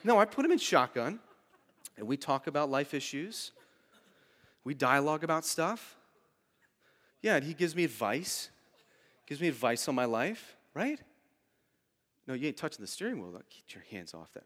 No, 0.04 0.18
I 0.18 0.26
put 0.26 0.44
him 0.44 0.52
in 0.52 0.58
shotgun 0.58 1.18
and 1.96 2.06
we 2.06 2.16
talk 2.16 2.46
about 2.46 2.70
life 2.70 2.94
issues. 2.94 3.50
We 4.62 4.74
dialogue 4.74 5.24
about 5.24 5.44
stuff. 5.44 5.97
Yeah, 7.22 7.36
and 7.36 7.44
he 7.44 7.54
gives 7.54 7.74
me 7.74 7.84
advice, 7.84 8.50
gives 9.26 9.40
me 9.40 9.48
advice 9.48 9.88
on 9.88 9.94
my 9.94 10.04
life, 10.04 10.56
right? 10.74 11.00
No, 12.26 12.34
you 12.34 12.46
ain't 12.46 12.56
touching 12.56 12.80
the 12.80 12.86
steering 12.86 13.20
wheel. 13.20 13.32
Get 13.32 13.74
your 13.74 13.84
hands 13.90 14.14
off 14.14 14.32
that. 14.34 14.44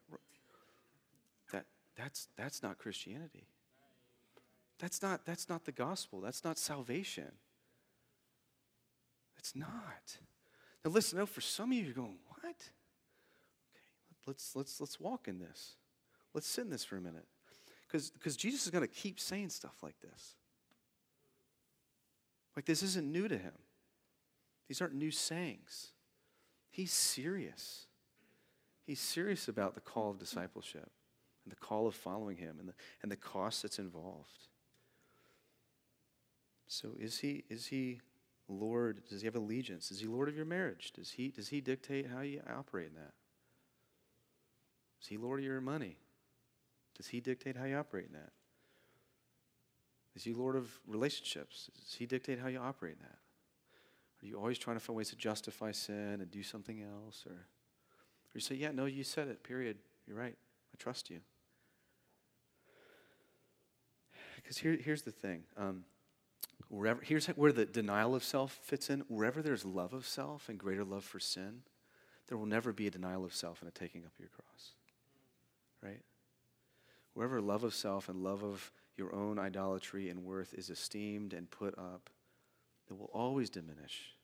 That 1.52 1.64
that's 1.96 2.28
that's 2.36 2.62
not 2.62 2.78
Christianity. 2.78 3.46
That's 4.78 5.02
not 5.02 5.26
that's 5.26 5.48
not 5.48 5.64
the 5.64 5.72
gospel. 5.72 6.20
That's 6.20 6.44
not 6.44 6.58
salvation. 6.58 7.30
It's 9.36 9.56
not. 9.56 10.18
Now 10.84 10.92
listen, 10.92 11.18
no, 11.18 11.26
for 11.26 11.40
some 11.40 11.72
of 11.72 11.76
you, 11.76 11.84
you're 11.84 11.92
going, 11.92 12.16
what? 12.28 12.44
Okay, 12.44 12.62
let's 14.26 14.54
let's 14.54 14.80
let's 14.80 15.00
walk 15.00 15.26
in 15.26 15.40
this. 15.40 15.74
Let's 16.34 16.46
sit 16.46 16.64
in 16.64 16.70
this 16.70 16.84
for 16.84 16.96
a 16.96 17.00
minute. 17.00 17.26
because 17.86 18.10
Because 18.10 18.36
Jesus 18.36 18.64
is 18.64 18.70
going 18.70 18.86
to 18.86 18.94
keep 18.94 19.18
saying 19.18 19.50
stuff 19.50 19.82
like 19.82 20.00
this. 20.00 20.36
Like, 22.56 22.66
this 22.66 22.82
isn't 22.82 23.10
new 23.10 23.28
to 23.28 23.38
him. 23.38 23.52
These 24.68 24.80
aren't 24.80 24.94
new 24.94 25.10
sayings. 25.10 25.92
He's 26.70 26.92
serious. 26.92 27.86
He's 28.86 29.00
serious 29.00 29.48
about 29.48 29.74
the 29.74 29.80
call 29.80 30.10
of 30.10 30.18
discipleship 30.18 30.90
and 31.44 31.52
the 31.52 31.56
call 31.56 31.86
of 31.86 31.94
following 31.94 32.36
him 32.36 32.56
and 32.58 32.68
the, 32.68 32.74
and 33.02 33.10
the 33.10 33.16
cost 33.16 33.62
that's 33.62 33.78
involved. 33.78 34.48
So 36.66 36.94
is 36.98 37.18
he, 37.18 37.44
is 37.50 37.66
he 37.66 38.00
Lord? 38.48 39.02
Does 39.08 39.20
he 39.20 39.26
have 39.26 39.36
allegiance? 39.36 39.90
Is 39.90 40.00
he 40.00 40.06
Lord 40.06 40.28
of 40.28 40.36
your 40.36 40.46
marriage? 40.46 40.92
Does 40.94 41.10
he, 41.10 41.28
does 41.28 41.48
he 41.48 41.60
dictate 41.60 42.08
how 42.08 42.20
you 42.20 42.40
operate 42.50 42.88
in 42.88 42.94
that? 42.94 43.12
Is 45.00 45.08
he 45.08 45.16
Lord 45.16 45.40
of 45.40 45.44
your 45.44 45.60
money? 45.60 45.96
Does 46.96 47.08
he 47.08 47.20
dictate 47.20 47.56
how 47.56 47.64
you 47.64 47.76
operate 47.76 48.06
in 48.06 48.14
that? 48.14 48.32
Is 50.14 50.24
he 50.24 50.32
Lord 50.32 50.56
of 50.56 50.70
relationships? 50.86 51.70
Does 51.74 51.94
he 51.94 52.06
dictate 52.06 52.38
how 52.38 52.48
you 52.48 52.58
operate 52.58 52.96
in 53.00 53.06
that? 53.06 53.18
Are 54.22 54.26
you 54.26 54.36
always 54.36 54.58
trying 54.58 54.76
to 54.76 54.80
find 54.80 54.96
ways 54.96 55.10
to 55.10 55.16
justify 55.16 55.72
sin 55.72 56.20
and 56.20 56.30
do 56.30 56.42
something 56.42 56.82
else? 56.82 57.24
Or, 57.26 57.32
or 57.32 58.34
you 58.34 58.40
say, 58.40 58.54
yeah, 58.54 58.70
no, 58.70 58.84
you 58.84 59.04
said 59.04 59.28
it, 59.28 59.42
period. 59.42 59.78
You're 60.06 60.16
right. 60.16 60.36
I 60.36 60.76
trust 60.78 61.10
you. 61.10 61.20
Because 64.36 64.58
here, 64.58 64.76
here's 64.80 65.02
the 65.02 65.10
thing. 65.10 65.44
Um, 65.56 65.84
wherever, 66.68 67.00
here's 67.02 67.26
where 67.28 67.52
the 67.52 67.64
denial 67.64 68.14
of 68.14 68.22
self 68.22 68.58
fits 68.62 68.90
in. 68.90 69.00
Wherever 69.08 69.42
there's 69.42 69.64
love 69.64 69.92
of 69.92 70.06
self 70.06 70.48
and 70.48 70.58
greater 70.58 70.84
love 70.84 71.04
for 71.04 71.20
sin, 71.20 71.62
there 72.28 72.38
will 72.38 72.46
never 72.46 72.72
be 72.72 72.86
a 72.86 72.90
denial 72.90 73.24
of 73.24 73.34
self 73.34 73.60
and 73.60 73.68
a 73.68 73.72
taking 73.72 74.04
up 74.04 74.12
your 74.18 74.28
cross. 74.28 74.72
Right? 75.82 76.00
Wherever 77.14 77.40
love 77.40 77.64
of 77.64 77.74
self 77.74 78.08
and 78.08 78.22
love 78.22 78.42
of 78.42 78.70
your 78.96 79.14
own 79.14 79.38
idolatry 79.38 80.08
and 80.08 80.24
worth 80.24 80.54
is 80.54 80.70
esteemed 80.70 81.32
and 81.32 81.50
put 81.50 81.76
up, 81.78 82.10
it 82.90 82.98
will 82.98 83.10
always 83.12 83.50
diminish 83.50 84.14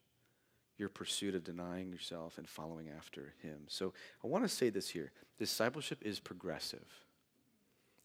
your 0.76 0.88
pursuit 0.88 1.34
of 1.34 1.42
denying 1.42 1.90
yourself 1.90 2.38
and 2.38 2.48
following 2.48 2.88
after 2.96 3.34
Him. 3.42 3.62
So 3.66 3.92
I 4.22 4.28
want 4.28 4.44
to 4.44 4.48
say 4.48 4.70
this 4.70 4.88
here 4.88 5.10
discipleship 5.38 5.98
is 6.02 6.20
progressive. 6.20 6.86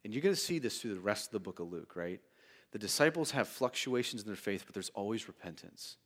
And 0.04 0.14
you're 0.14 0.22
going 0.22 0.36
to 0.36 0.42
see 0.42 0.60
this 0.60 0.82
through 0.82 0.96
the 0.96 1.00
rest 1.00 1.28
of 1.28 1.32
the 1.32 1.40
book 1.40 1.60
of 1.60 1.72
Luke, 1.72 1.96
right? 1.96 2.20
The 2.72 2.80
disciples 2.80 3.32
have 3.32 3.48
fluctuations 3.48 4.22
in 4.24 4.28
their 4.28 4.36
faith, 4.36 4.64
but 4.66 4.74
there's 4.74 4.90
always 4.90 5.28
repentance. 5.28 5.98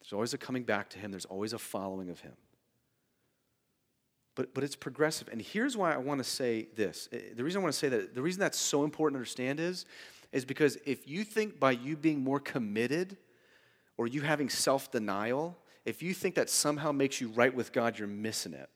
There's 0.00 0.12
always 0.12 0.32
a 0.32 0.38
coming 0.38 0.62
back 0.62 0.90
to 0.90 0.98
Him, 0.98 1.10
there's 1.10 1.24
always 1.24 1.52
a 1.52 1.58
following 1.58 2.10
of 2.10 2.20
Him 2.20 2.34
but, 4.36 4.54
but 4.54 4.62
it's 4.62 4.76
progressive. 4.76 5.28
And 5.32 5.42
here's 5.42 5.76
why 5.76 5.92
I 5.92 5.96
want 5.96 6.18
to 6.18 6.24
say 6.24 6.68
this. 6.76 7.08
Eh, 7.10 7.18
the 7.34 7.42
reason 7.42 7.60
I 7.60 7.62
want 7.62 7.72
to 7.72 7.78
say 7.78 7.88
that, 7.88 8.14
the 8.14 8.22
reason 8.22 8.38
that's 8.38 8.58
so 8.58 8.84
important 8.84 9.14
to 9.14 9.18
understand 9.18 9.58
is, 9.58 9.86
is 10.30 10.44
because 10.44 10.78
if 10.86 11.08
you 11.08 11.24
think 11.24 11.58
by 11.58 11.72
you 11.72 11.96
being 11.96 12.22
more 12.22 12.38
committed 12.38 13.16
or 13.96 14.06
you 14.06 14.20
having 14.20 14.48
self 14.48 14.92
denial, 14.92 15.56
if 15.84 16.02
you 16.02 16.12
think 16.14 16.34
that 16.34 16.50
somehow 16.50 16.92
makes 16.92 17.20
you 17.20 17.28
right 17.28 17.52
with 17.52 17.72
God, 17.72 17.98
you're 17.98 18.06
missing 18.06 18.52
it. 18.52 18.68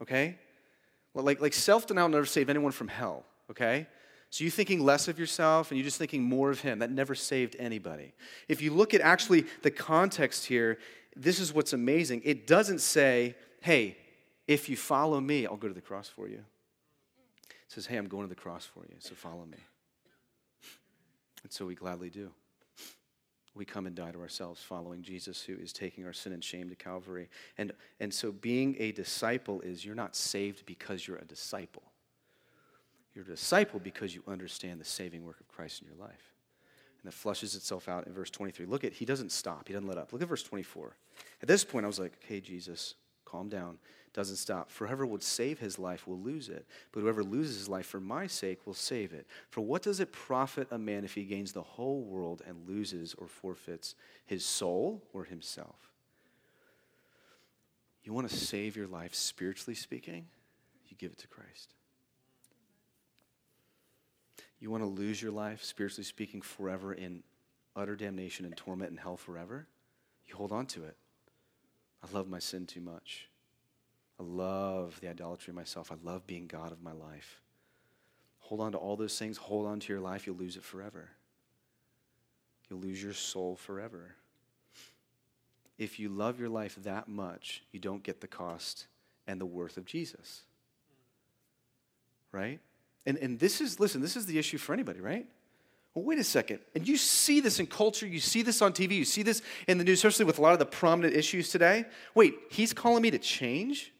Okay? 0.00 0.38
Well, 1.12 1.24
like, 1.24 1.40
like 1.40 1.52
self 1.52 1.86
denial 1.86 2.08
never 2.08 2.26
saved 2.26 2.48
anyone 2.48 2.72
from 2.72 2.88
hell. 2.88 3.24
Okay? 3.50 3.88
So 4.30 4.44
you 4.44 4.50
thinking 4.50 4.84
less 4.84 5.08
of 5.08 5.18
yourself 5.18 5.70
and 5.70 5.78
you're 5.78 5.86
just 5.86 5.98
thinking 5.98 6.22
more 6.22 6.50
of 6.50 6.60
Him, 6.60 6.78
that 6.80 6.92
never 6.92 7.14
saved 7.14 7.56
anybody. 7.58 8.12
If 8.46 8.62
you 8.62 8.72
look 8.72 8.94
at 8.94 9.00
actually 9.00 9.46
the 9.62 9.70
context 9.70 10.46
here, 10.46 10.78
this 11.16 11.40
is 11.40 11.52
what's 11.52 11.72
amazing. 11.72 12.22
It 12.24 12.46
doesn't 12.46 12.80
say, 12.80 13.34
hey, 13.60 13.96
if 14.48 14.68
you 14.68 14.76
follow 14.76 15.20
me, 15.20 15.46
I'll 15.46 15.56
go 15.56 15.68
to 15.68 15.74
the 15.74 15.80
cross 15.80 16.08
for 16.08 16.26
you. 16.26 16.42
It 17.48 17.72
says, 17.72 17.86
Hey, 17.86 17.98
I'm 17.98 18.08
going 18.08 18.24
to 18.24 18.28
the 18.28 18.40
cross 18.40 18.64
for 18.64 18.82
you, 18.88 18.96
so 18.98 19.14
follow 19.14 19.44
me. 19.44 19.58
And 21.44 21.52
so 21.52 21.66
we 21.66 21.74
gladly 21.74 22.10
do. 22.10 22.30
We 23.54 23.64
come 23.64 23.86
and 23.86 23.94
die 23.94 24.12
to 24.12 24.20
ourselves 24.20 24.62
following 24.62 25.02
Jesus, 25.02 25.42
who 25.42 25.56
is 25.56 25.72
taking 25.72 26.06
our 26.06 26.12
sin 26.12 26.32
and 26.32 26.42
shame 26.42 26.68
to 26.70 26.76
Calvary. 26.76 27.28
And, 27.58 27.72
and 28.00 28.12
so 28.12 28.32
being 28.32 28.76
a 28.78 28.92
disciple 28.92 29.60
is 29.60 29.84
you're 29.84 29.94
not 29.94 30.16
saved 30.16 30.64
because 30.64 31.06
you're 31.06 31.18
a 31.18 31.24
disciple. 31.24 31.82
You're 33.14 33.24
a 33.24 33.28
disciple 33.28 33.80
because 33.80 34.14
you 34.14 34.22
understand 34.28 34.80
the 34.80 34.84
saving 34.84 35.24
work 35.24 35.40
of 35.40 35.48
Christ 35.48 35.82
in 35.82 35.88
your 35.88 35.96
life. 35.96 36.32
And 37.02 37.12
it 37.12 37.14
flushes 37.14 37.54
itself 37.54 37.88
out 37.88 38.06
in 38.06 38.12
verse 38.12 38.30
23. 38.30 38.66
Look 38.66 38.84
at, 38.84 38.92
he 38.92 39.04
doesn't 39.04 39.32
stop, 39.32 39.66
he 39.66 39.74
doesn't 39.74 39.88
let 39.88 39.98
up. 39.98 40.12
Look 40.12 40.22
at 40.22 40.28
verse 40.28 40.42
24. 40.42 40.96
At 41.42 41.48
this 41.48 41.64
point, 41.64 41.84
I 41.84 41.88
was 41.88 41.98
like, 41.98 42.12
hey, 42.26 42.40
Jesus, 42.40 42.94
calm 43.24 43.48
down, 43.48 43.78
doesn't 44.18 44.34
stop. 44.34 44.68
Whoever 44.76 45.06
would 45.06 45.22
save 45.22 45.60
his 45.60 45.78
life 45.78 46.08
will 46.08 46.18
lose 46.18 46.48
it, 46.48 46.66
but 46.90 47.02
whoever 47.02 47.22
loses 47.22 47.56
his 47.56 47.68
life 47.68 47.86
for 47.86 48.00
my 48.00 48.26
sake 48.26 48.66
will 48.66 48.74
save 48.74 49.12
it. 49.12 49.28
For 49.48 49.60
what 49.60 49.80
does 49.80 50.00
it 50.00 50.10
profit 50.10 50.66
a 50.72 50.76
man 50.76 51.04
if 51.04 51.14
he 51.14 51.22
gains 51.22 51.52
the 51.52 51.62
whole 51.62 52.02
world 52.02 52.42
and 52.44 52.68
loses 52.68 53.14
or 53.14 53.28
forfeits 53.28 53.94
his 54.26 54.44
soul 54.44 55.04
or 55.12 55.22
himself? 55.22 55.92
You 58.02 58.12
want 58.12 58.28
to 58.28 58.34
save 58.34 58.76
your 58.76 58.88
life, 58.88 59.14
spiritually 59.14 59.76
speaking? 59.76 60.26
You 60.88 60.96
give 60.96 61.12
it 61.12 61.18
to 61.18 61.28
Christ. 61.28 61.74
You 64.58 64.68
want 64.68 64.82
to 64.82 64.88
lose 64.88 65.22
your 65.22 65.30
life, 65.30 65.62
spiritually 65.62 66.02
speaking, 66.02 66.42
forever 66.42 66.92
in 66.92 67.22
utter 67.76 67.94
damnation 67.94 68.46
and 68.46 68.56
torment 68.56 68.90
and 68.90 68.98
hell 68.98 69.16
forever? 69.16 69.68
You 70.26 70.34
hold 70.34 70.50
on 70.50 70.66
to 70.66 70.86
it. 70.86 70.96
I 72.02 72.12
love 72.12 72.28
my 72.28 72.40
sin 72.40 72.66
too 72.66 72.80
much. 72.80 73.27
I 74.18 74.24
love 74.24 74.98
the 75.00 75.08
idolatry 75.08 75.52
of 75.52 75.56
myself. 75.56 75.92
I 75.92 75.96
love 76.02 76.26
being 76.26 76.46
God 76.46 76.72
of 76.72 76.82
my 76.82 76.92
life. 76.92 77.40
Hold 78.40 78.60
on 78.60 78.72
to 78.72 78.78
all 78.78 78.96
those 78.96 79.18
things. 79.18 79.36
Hold 79.36 79.66
on 79.66 79.78
to 79.80 79.92
your 79.92 80.00
life. 80.00 80.26
You'll 80.26 80.36
lose 80.36 80.56
it 80.56 80.64
forever. 80.64 81.08
You'll 82.68 82.80
lose 82.80 83.02
your 83.02 83.12
soul 83.12 83.56
forever. 83.56 84.14
If 85.78 86.00
you 86.00 86.08
love 86.08 86.40
your 86.40 86.48
life 86.48 86.76
that 86.82 87.08
much, 87.08 87.62
you 87.72 87.78
don't 87.78 88.02
get 88.02 88.20
the 88.20 88.26
cost 88.26 88.86
and 89.26 89.40
the 89.40 89.46
worth 89.46 89.76
of 89.76 89.84
Jesus. 89.84 90.42
Right? 92.32 92.58
And, 93.06 93.16
and 93.18 93.38
this 93.38 93.60
is, 93.60 93.78
listen, 93.78 94.00
this 94.00 94.16
is 94.16 94.26
the 94.26 94.38
issue 94.38 94.58
for 94.58 94.72
anybody, 94.72 95.00
right? 95.00 95.26
Well, 95.94 96.04
wait 96.04 96.18
a 96.18 96.24
second. 96.24 96.60
And 96.74 96.86
you 96.86 96.96
see 96.96 97.40
this 97.40 97.60
in 97.60 97.66
culture, 97.66 98.06
you 98.06 98.20
see 98.20 98.42
this 98.42 98.60
on 98.60 98.72
TV, 98.72 98.92
you 98.92 99.04
see 99.04 99.22
this 99.22 99.42
in 99.66 99.78
the 99.78 99.84
news, 99.84 99.98
especially 99.98 100.24
with 100.24 100.38
a 100.38 100.42
lot 100.42 100.52
of 100.52 100.58
the 100.58 100.66
prominent 100.66 101.14
issues 101.14 101.50
today. 101.50 101.84
Wait, 102.14 102.34
he's 102.50 102.72
calling 102.72 103.02
me 103.02 103.10
to 103.10 103.18
change? 103.18 103.92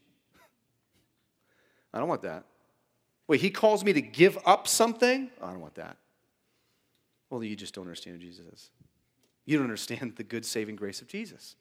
I 1.93 1.99
don't 1.99 2.09
want 2.09 2.23
that. 2.23 2.45
Wait, 3.27 3.41
he 3.41 3.51
calls 3.51 3.85
me 3.85 3.93
to 3.93 4.01
give 4.01 4.39
up 4.47 4.67
something? 4.67 5.31
I 5.43 5.51
don't 5.51 5.61
want 5.61 5.75
that. 5.75 5.97
Well, 7.31 7.45
you 7.45 7.57
just 7.57 7.75
don't 7.75 7.85
understand 7.85 8.17
who 8.17 8.27
Jesus 8.27 8.47
is. 8.47 8.71
You 9.45 9.57
don't 9.57 9.65
understand 9.65 10.15
the 10.17 10.25
good 10.25 10.45
saving 10.45 10.77
grace 10.77 11.01
of 11.01 11.09
Jesus. 11.09 11.57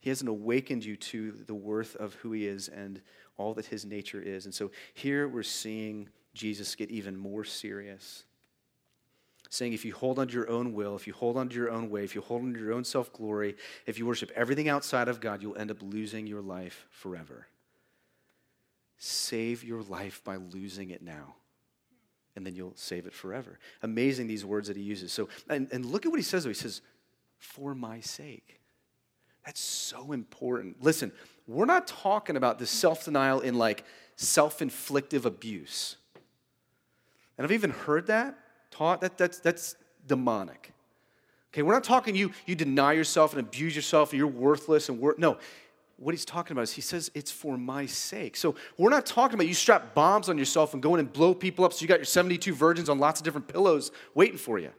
He 0.00 0.10
hasn't 0.10 0.28
awakened 0.28 0.84
you 0.84 0.96
to 0.96 1.32
the 1.46 1.54
worth 1.54 1.96
of 1.96 2.14
who 2.14 2.32
he 2.32 2.46
is 2.46 2.68
and 2.68 3.00
all 3.38 3.54
that 3.54 3.66
his 3.66 3.86
nature 3.86 4.20
is. 4.20 4.44
And 4.44 4.54
so 4.54 4.70
here 4.92 5.26
we're 5.26 5.42
seeing 5.42 6.08
Jesus 6.34 6.74
get 6.74 6.90
even 6.90 7.16
more 7.16 7.44
serious. 7.44 8.24
Saying, 9.48 9.72
if 9.72 9.84
you 9.84 9.94
hold 9.94 10.18
on 10.18 10.28
to 10.28 10.34
your 10.34 10.50
own 10.50 10.74
will, 10.74 10.96
if 10.96 11.06
you 11.06 11.12
hold 11.12 11.36
on 11.36 11.48
to 11.48 11.54
your 11.54 11.70
own 11.70 11.88
way, 11.88 12.04
if 12.04 12.14
you 12.14 12.20
hold 12.20 12.42
on 12.42 12.52
to 12.52 12.60
your 12.60 12.72
own 12.72 12.84
self 12.84 13.12
glory, 13.12 13.56
if 13.86 13.98
you 13.98 14.04
worship 14.04 14.30
everything 14.34 14.68
outside 14.68 15.08
of 15.08 15.20
God, 15.20 15.42
you'll 15.42 15.56
end 15.56 15.70
up 15.70 15.78
losing 15.80 16.26
your 16.26 16.42
life 16.42 16.86
forever. 16.90 17.46
Save 18.96 19.64
your 19.64 19.82
life 19.82 20.22
by 20.24 20.36
losing 20.36 20.90
it 20.90 21.02
now 21.02 21.34
and 22.36 22.44
then 22.44 22.54
you'll 22.54 22.72
save 22.74 23.06
it 23.06 23.14
forever. 23.14 23.58
Amazing 23.82 24.26
these 24.26 24.44
words 24.44 24.68
that 24.68 24.76
he 24.76 24.82
uses. 24.82 25.12
So, 25.12 25.28
and, 25.48 25.68
and 25.72 25.84
look 25.84 26.04
at 26.04 26.10
what 26.10 26.18
he 26.18 26.24
says 26.24 26.44
though. 26.44 26.50
He 26.50 26.54
says, 26.54 26.80
for 27.38 27.74
my 27.74 28.00
sake. 28.00 28.60
That's 29.44 29.60
so 29.60 30.12
important. 30.12 30.82
Listen, 30.82 31.12
we're 31.46 31.66
not 31.66 31.86
talking 31.86 32.36
about 32.36 32.58
the 32.58 32.66
self 32.66 33.04
denial 33.04 33.40
in 33.40 33.56
like 33.56 33.84
self 34.16 34.60
inflictive 34.60 35.26
abuse. 35.26 35.96
And 37.36 37.44
I've 37.44 37.52
even 37.52 37.70
heard 37.70 38.06
that 38.06 38.38
taught. 38.70 39.00
That, 39.02 39.18
that's, 39.18 39.40
that's 39.40 39.76
demonic. 40.06 40.72
Okay, 41.52 41.62
we're 41.62 41.74
not 41.74 41.84
talking 41.84 42.16
you, 42.16 42.32
you 42.46 42.54
deny 42.56 42.94
yourself 42.94 43.32
and 43.32 43.40
abuse 43.40 43.76
yourself 43.76 44.10
and 44.10 44.18
you're 44.18 44.26
worthless 44.26 44.88
and 44.88 44.98
worth. 44.98 45.18
No, 45.18 45.38
what 46.04 46.12
he's 46.12 46.26
talking 46.26 46.52
about 46.52 46.62
is 46.62 46.72
he 46.72 46.82
says 46.82 47.10
it's 47.14 47.30
for 47.30 47.56
my 47.56 47.86
sake. 47.86 48.36
So 48.36 48.56
we're 48.76 48.90
not 48.90 49.06
talking 49.06 49.36
about 49.36 49.46
you 49.46 49.54
strap 49.54 49.94
bombs 49.94 50.28
on 50.28 50.36
yourself 50.36 50.74
and 50.74 50.82
go 50.82 50.92
in 50.92 51.00
and 51.00 51.10
blow 51.10 51.32
people 51.32 51.64
up 51.64 51.72
so 51.72 51.80
you 51.80 51.88
got 51.88 51.98
your 51.98 52.04
72 52.04 52.54
virgins 52.54 52.90
on 52.90 52.98
lots 52.98 53.20
of 53.20 53.24
different 53.24 53.48
pillows 53.48 53.90
waiting 54.14 54.36
for 54.36 54.58
you. 54.58 54.70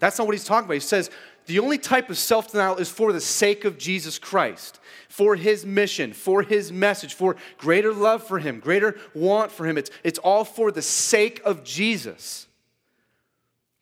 That's 0.00 0.18
not 0.18 0.26
what 0.26 0.34
he's 0.34 0.44
talking 0.44 0.64
about. 0.64 0.74
He 0.74 0.80
says 0.80 1.08
the 1.46 1.60
only 1.60 1.78
type 1.78 2.10
of 2.10 2.18
self 2.18 2.50
denial 2.50 2.78
is 2.78 2.88
for 2.88 3.12
the 3.12 3.20
sake 3.20 3.64
of 3.64 3.78
Jesus 3.78 4.18
Christ, 4.18 4.80
for 5.08 5.36
his 5.36 5.64
mission, 5.64 6.12
for 6.12 6.42
his 6.42 6.72
message, 6.72 7.14
for 7.14 7.36
greater 7.58 7.92
love 7.92 8.24
for 8.24 8.40
him, 8.40 8.58
greater 8.58 8.98
want 9.14 9.52
for 9.52 9.64
him. 9.64 9.78
It's, 9.78 9.92
it's 10.02 10.18
all 10.18 10.44
for 10.44 10.72
the 10.72 10.82
sake 10.82 11.40
of 11.44 11.62
Jesus. 11.62 12.48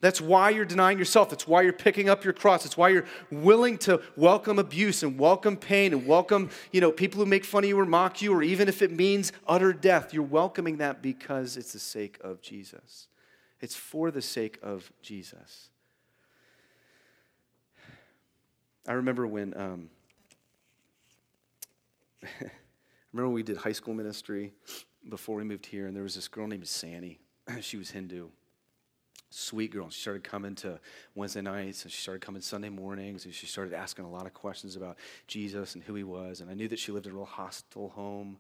That's 0.01 0.21
why 0.21 0.51
you're 0.51 0.65
denying 0.65 0.99
yourself. 0.99 1.29
That's 1.29 1.47
why 1.47 1.61
you're 1.63 1.75
picking 1.75 2.09
up 2.09 2.25
your 2.25 2.33
cross. 2.33 2.65
It's 2.65 2.77
why 2.77 2.89
you're 2.89 3.05
willing 3.31 3.77
to 3.79 4.01
welcome 4.17 4.59
abuse 4.59 5.03
and 5.03 5.19
welcome 5.19 5.59
pain 5.59 5.93
and 5.93 6.07
welcome, 6.07 6.49
you 6.73 6.81
know, 6.81 6.91
people 6.91 7.19
who 7.21 7.27
make 7.27 7.45
fun 7.45 7.65
of 7.65 7.69
you 7.69 7.79
or 7.79 7.85
mock 7.85 8.23
you, 8.23 8.33
or 8.33 8.43
even 8.43 8.67
if 8.67 8.81
it 8.81 8.91
means 8.91 9.33
utter 9.47 9.75
death, 9.75 10.15
you're 10.15 10.23
welcoming 10.23 10.79
that 10.79 11.03
because 11.03 11.59
it's 11.59 11.75
the 11.75 11.79
sake 11.79 12.19
of 12.23 12.41
Jesus. 12.41 13.09
It's 13.61 13.77
for 13.77 14.11
the 14.11 14.23
sake 14.23 14.59
of 14.63 14.91
Jesus. 15.03 15.69
I 18.89 18.93
remember 18.93 19.27
when 19.27 19.55
um, 19.55 19.91
I 22.23 22.27
remember 23.13 23.29
when 23.29 23.33
we 23.33 23.43
did 23.43 23.59
high 23.59 23.73
school 23.73 23.93
ministry 23.93 24.55
before 25.11 25.37
we 25.37 25.45
moved 25.45 25.67
here, 25.67 25.87
and 25.87 25.95
there 25.95 26.03
was 26.03 26.15
this 26.15 26.27
girl 26.27 26.47
named 26.47 26.67
Sani. 26.67 27.19
she 27.61 27.77
was 27.77 27.91
Hindu 27.91 28.29
sweet 29.31 29.73
girl. 29.73 29.89
She 29.91 30.01
started 30.01 30.25
coming 30.25 30.55
to 30.57 30.79
Wednesday 31.15 31.41
nights 31.41 31.85
and 31.85 31.93
she 31.93 32.01
started 32.01 32.21
coming 32.21 32.43
Sunday 32.43 32.69
mornings 32.69 33.25
and 33.25 33.33
she 33.33 33.47
started 33.47 33.73
asking 33.73 34.05
a 34.05 34.11
lot 34.11 34.27
of 34.27 34.35
questions 34.35 34.77
about 34.77 34.97
Jesus 35.27 35.75
and 35.75 35.85
who 35.85 35.95
he 35.95 36.05
was. 36.05 36.41
And 36.41 36.51
I 36.51 36.55
knew 36.55 36.69
that 36.69 36.79
she 36.79 36.93
lived 36.93 37.07
in 37.07 37.13
a 37.13 37.15
real 37.15 37.25
hostile 37.25 37.91
home. 37.91 38.39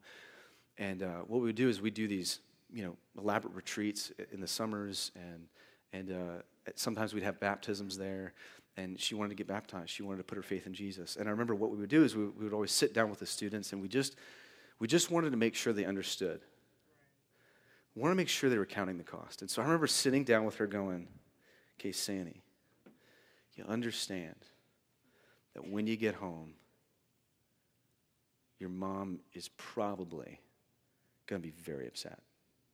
And 0.79 1.03
uh, 1.03 1.21
what 1.27 1.41
we 1.41 1.47
would 1.47 1.57
do 1.57 1.69
is 1.69 1.81
we'd 1.81 1.95
do 1.95 2.09
these, 2.09 2.41
you 2.73 2.85
know, 2.85 2.97
elaborate 3.17 3.55
retreats 3.55 4.13
in 4.33 4.41
the 4.41 4.49
summers 4.49 5.13
and 5.15 5.47
and 5.93 6.13
uh, 6.13 6.43
sometimes 6.77 7.15
we'd 7.15 7.25
have 7.25 7.41
baptisms 7.41 7.99
there. 7.99 8.33
And 8.77 8.99
she 9.01 9.17
wanted 9.17 9.31
to 9.31 9.35
get 9.35 9.49
baptized. 9.49 9.91
She 9.91 10.05
wanted 10.05 10.19
to 10.19 10.25
put 10.25 10.37
her 10.37 10.43
faith 10.43 10.67
in 10.67 10.73
Jesus. 10.73 11.17
And 11.17 11.27
I 11.29 11.33
remember 11.33 11.57
what 11.57 11.71
we 11.71 11.79
would 11.79 11.91
do 11.91 12.05
is 12.05 12.15
we, 12.15 12.27
we 12.27 12.45
would 12.45 12.53
always 12.53 12.71
sit 12.71 12.95
down 12.95 13.11
with 13.11 13.19
the 13.19 13.27
students 13.27 13.73
and 13.73 13.83
we 13.83 13.89
just 13.89 14.17
we 14.79 14.87
just 14.87 15.11
wanted 15.11 15.31
to 15.31 15.37
make 15.37 15.55
sure 15.55 15.73
they 15.73 15.85
understood 15.85 16.41
want 18.01 18.13
to 18.13 18.17
make 18.17 18.29
sure 18.29 18.49
they 18.49 18.59
were 18.59 18.67
counting 18.67 18.99
the 18.99 19.05
cost. 19.05 19.43
And 19.43 19.51
so 19.51 19.63
I 19.63 19.65
remember 19.65 19.87
sitting 19.87 20.25
down 20.25 20.45
with 20.45 20.57
her 20.57 20.67
going, 20.67 21.09
okay, 21.79 21.93
Sandy, 21.93 22.43
you 23.57 23.65
understand 23.69 24.37
that 25.55 25.69
when 25.69 25.87
you 25.87 25.97
get 25.97 26.15
home, 26.15 26.55
your 28.59 28.71
mom 28.71 29.21
is 29.33 29.49
probably 29.57 30.41
going 31.27 31.41
to 31.41 31.47
be 31.47 31.55
very 31.63 31.87
upset, 31.87 32.19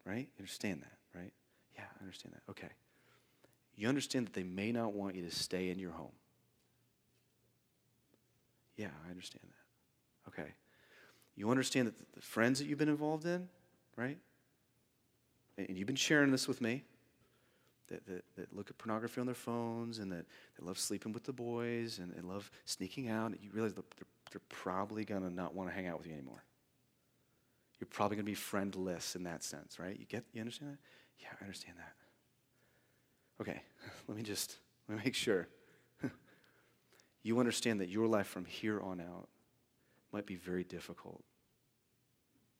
right? 0.05 0.29
You 0.37 0.41
understand 0.41 0.83
that, 0.83 1.19
right? 1.19 1.33
Yeah, 1.75 1.85
I 1.99 2.03
understand 2.03 2.35
that. 2.35 2.51
Okay. 2.51 2.69
You 3.77 3.89
understand 3.89 4.27
that 4.27 4.33
they 4.33 4.43
may 4.43 4.73
not 4.73 4.95
want 4.95 5.15
you 5.15 5.25
to 5.25 5.35
stay 5.35 5.71
in 5.71 5.79
your 5.79 5.93
home. 5.93 6.13
Yeah, 8.77 8.89
I 9.07 9.11
understand 9.11 9.45
that. 9.45 10.31
Okay. 10.31 10.51
You 11.37 11.51
understand 11.51 11.89
that 11.89 11.95
the 12.15 12.21
friends 12.21 12.59
that 12.59 12.67
you've 12.67 12.79
been 12.79 12.89
involved 12.89 13.27
in, 13.27 13.49
right? 13.97 14.19
And 15.59 15.77
you've 15.77 15.87
been 15.87 15.97
sharing 15.97 16.31
this 16.31 16.47
with 16.47 16.61
me, 16.61 16.85
that, 17.89 18.05
that, 18.07 18.25
that 18.37 18.57
look 18.57 18.71
at 18.71 18.79
pornography 18.79 19.21
on 19.21 19.27
their 19.27 19.35
phones 19.35 19.99
and 19.99 20.11
that, 20.11 20.27
that 20.57 20.65
love 20.65 20.79
sleeping 20.79 21.13
with 21.13 21.25
the 21.25 21.33
boys 21.33 21.99
and, 21.99 22.13
and 22.15 22.29
love 22.29 22.51
sneaking 22.65 23.09
out, 23.09 23.33
you 23.41 23.51
realize 23.53 23.75
they're, 23.75 23.85
they're 24.33 24.41
probably 24.49 25.05
going 25.05 25.23
to 25.23 25.31
not 25.31 25.55
want 25.55 25.69
to 25.69 25.75
hang 25.75 25.87
out 25.87 25.99
with 25.99 26.07
you 26.07 26.13
anymore. 26.13 26.43
You're 27.79 27.89
probably 27.89 28.17
going 28.17 28.25
to 28.25 28.31
be 28.31 28.35
friendless 28.35 29.17
in 29.17 29.25
that 29.25 29.45
sense, 29.45 29.79
right? 29.79 29.97
You 29.99 30.07
get, 30.07 30.25
you 30.33 30.41
understand 30.41 30.73
that? 30.73 30.79
Yeah, 31.21 31.29
I 31.41 31.45
understand 31.45 31.77
that. 31.79 31.93
Okay, 33.41 33.61
let 34.09 34.17
me 34.17 34.23
just, 34.23 34.57
let 34.89 34.99
me 34.99 35.05
make 35.05 35.15
sure. 35.15 35.47
you 37.23 37.39
understand 37.39 37.81
that 37.81 37.89
your 37.89 38.07
life 38.07 38.27
from 38.27 38.45
here 38.47 38.81
on 38.81 39.01
out 39.01 39.29
might 40.13 40.27
be 40.27 40.37
very 40.37 40.65
difficult 40.65 41.23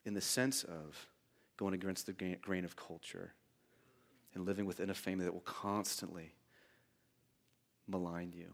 in 0.05 0.13
the 0.13 0.21
sense 0.21 0.63
of 0.63 1.07
going 1.57 1.73
against 1.73 2.05
the 2.05 2.13
grain 2.13 2.65
of 2.65 2.75
culture 2.75 3.33
and 4.33 4.45
living 4.45 4.65
within 4.65 4.89
a 4.89 4.93
family 4.93 5.25
that 5.25 5.33
will 5.33 5.41
constantly 5.41 6.33
malign 7.87 8.31
you 8.35 8.53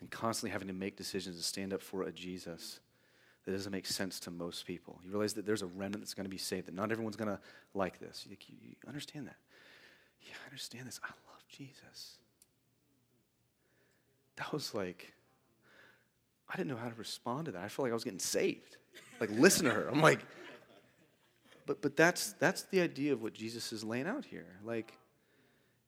and 0.00 0.10
constantly 0.10 0.50
having 0.50 0.68
to 0.68 0.74
make 0.74 0.96
decisions 0.96 1.36
to 1.36 1.42
stand 1.42 1.72
up 1.72 1.82
for 1.82 2.02
a 2.02 2.12
Jesus 2.12 2.80
that 3.44 3.52
doesn't 3.52 3.72
make 3.72 3.86
sense 3.86 4.20
to 4.20 4.30
most 4.30 4.66
people. 4.66 5.00
You 5.02 5.10
realize 5.10 5.32
that 5.34 5.46
there's 5.46 5.62
a 5.62 5.66
remnant 5.66 6.02
that's 6.02 6.14
going 6.14 6.24
to 6.24 6.30
be 6.30 6.38
saved, 6.38 6.66
that 6.66 6.74
not 6.74 6.92
everyone's 6.92 7.16
going 7.16 7.30
to 7.30 7.40
like 7.74 7.98
this. 7.98 8.26
You, 8.28 8.36
you 8.48 8.74
understand 8.86 9.26
that? 9.26 9.36
Yeah, 10.22 10.34
I 10.44 10.46
understand 10.46 10.86
this. 10.86 11.00
I 11.02 11.08
love 11.08 11.42
Jesus. 11.48 12.18
That 14.36 14.52
was 14.52 14.74
like, 14.74 15.14
I 16.48 16.56
didn't 16.56 16.68
know 16.68 16.76
how 16.76 16.88
to 16.88 16.94
respond 16.96 17.46
to 17.46 17.52
that. 17.52 17.62
I 17.62 17.68
felt 17.68 17.84
like 17.84 17.92
I 17.92 17.94
was 17.94 18.04
getting 18.04 18.18
saved. 18.18 18.76
Like, 19.20 19.30
listen 19.30 19.66
to 19.66 19.70
her. 19.70 19.88
I'm 19.88 20.02
like, 20.02 20.20
but, 21.66 21.82
but 21.82 21.96
that's, 21.96 22.32
that's 22.34 22.62
the 22.64 22.80
idea 22.80 23.12
of 23.12 23.22
what 23.22 23.34
Jesus 23.34 23.72
is 23.72 23.84
laying 23.84 24.06
out 24.06 24.24
here. 24.24 24.46
Like, 24.64 24.96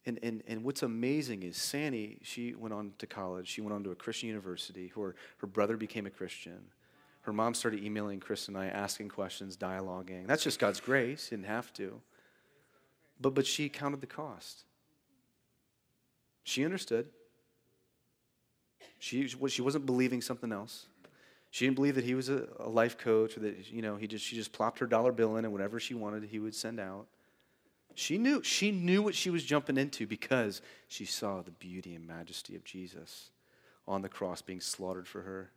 and, 0.04 0.18
and, 0.22 0.42
and 0.48 0.64
what's 0.64 0.82
amazing 0.82 1.42
is 1.42 1.56
Sani, 1.56 2.18
she 2.22 2.54
went 2.54 2.74
on 2.74 2.92
to 2.98 3.06
college. 3.06 3.48
She 3.48 3.60
went 3.60 3.72
on 3.72 3.84
to 3.84 3.90
a 3.90 3.94
Christian 3.94 4.28
university. 4.28 4.90
Where 4.94 5.14
her 5.38 5.46
brother 5.46 5.76
became 5.76 6.06
a 6.06 6.10
Christian. 6.10 6.58
her 7.22 7.32
mom 7.32 7.54
started 7.54 7.84
emailing 7.84 8.18
Chris 8.18 8.48
and 8.48 8.58
I, 8.58 8.66
asking 8.66 9.10
questions, 9.10 9.56
dialoguing. 9.56 10.26
That's 10.26 10.42
just 10.42 10.58
God's 10.58 10.80
grace. 10.80 11.28
He 11.28 11.36
didn't 11.36 11.46
have 11.46 11.72
to. 11.74 12.00
But, 13.20 13.34
but 13.34 13.46
she 13.46 13.68
counted 13.68 14.00
the 14.00 14.08
cost. 14.08 14.64
She 16.42 16.64
understood. 16.64 17.08
She, 18.98 19.28
she 19.28 19.62
wasn't 19.62 19.86
believing 19.86 20.20
something 20.20 20.52
else. 20.52 20.86
She 21.52 21.66
didn't 21.66 21.76
believe 21.76 21.96
that 21.96 22.04
he 22.04 22.14
was 22.14 22.30
a, 22.30 22.48
a 22.60 22.68
life 22.68 22.96
coach 22.96 23.36
or 23.36 23.40
that, 23.40 23.70
you 23.70 23.82
know, 23.82 23.96
he 23.96 24.06
just, 24.06 24.24
she 24.24 24.34
just 24.34 24.52
plopped 24.52 24.78
her 24.78 24.86
dollar 24.86 25.12
bill 25.12 25.36
in 25.36 25.44
and 25.44 25.52
whatever 25.52 25.78
she 25.78 25.92
wanted, 25.92 26.24
he 26.24 26.38
would 26.38 26.54
send 26.54 26.80
out. 26.80 27.06
She 27.94 28.16
knew. 28.16 28.42
She 28.42 28.70
knew 28.70 29.02
what 29.02 29.14
she 29.14 29.28
was 29.28 29.44
jumping 29.44 29.76
into 29.76 30.06
because 30.06 30.62
she 30.88 31.04
saw 31.04 31.42
the 31.42 31.50
beauty 31.50 31.94
and 31.94 32.06
majesty 32.06 32.56
of 32.56 32.64
Jesus 32.64 33.28
on 33.86 34.00
the 34.00 34.08
cross 34.08 34.40
being 34.40 34.62
slaughtered 34.62 35.06
for 35.06 35.20
her, 35.20 35.50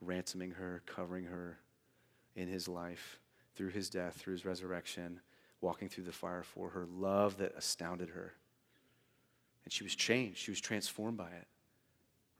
ransoming 0.00 0.50
her, 0.50 0.82
covering 0.84 1.26
her 1.26 1.58
in 2.34 2.48
his 2.48 2.66
life, 2.66 3.20
through 3.54 3.68
his 3.68 3.88
death, 3.88 4.14
through 4.14 4.32
his 4.32 4.44
resurrection, 4.44 5.20
walking 5.60 5.88
through 5.88 6.04
the 6.04 6.12
fire 6.12 6.42
for 6.42 6.70
her. 6.70 6.86
Love 6.92 7.36
that 7.36 7.54
astounded 7.56 8.08
her. 8.08 8.34
And 9.64 9.72
she 9.72 9.84
was 9.84 9.94
changed. 9.94 10.38
She 10.38 10.50
was 10.50 10.60
transformed 10.60 11.18
by 11.18 11.28
it. 11.28 11.46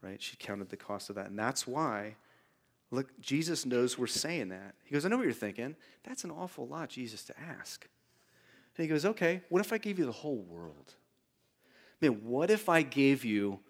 Right? 0.03 0.21
She 0.21 0.37
counted 0.37 0.71
the 0.71 0.77
cost 0.77 1.09
of 1.09 1.15
that. 1.15 1.27
And 1.27 1.39
that's 1.39 1.69
why 1.69 2.17
Look, 2.95 3.21
Jesus 3.21 3.67
knows 3.67 3.99
we're 3.99 4.07
saying 4.07 4.49
that. 4.49 4.75
He 4.85 4.93
goes, 4.93 5.05
I 5.05 5.09
know 5.09 5.17
what 5.17 5.25
you're 5.25 5.33
thinking. 5.33 5.77
That's 6.05 6.25
an 6.25 6.31
awful 6.31 6.67
lot, 6.67 6.89
Jesus, 6.89 7.25
to 7.25 7.35
ask. 7.41 7.87
And 8.77 8.85
he 8.85 8.89
goes, 8.89 9.05
Okay, 9.05 9.43
what 9.49 9.61
if 9.61 9.73
I 9.73 9.79
gave 9.79 9.99
you 9.99 10.07
the 10.07 10.13
whole 10.13 10.39
world? 10.39 10.95
Man, 12.01 12.25
what 12.25 12.51
if 12.51 12.69
I 12.69 12.83
gave 12.83 13.25
you 13.25 13.61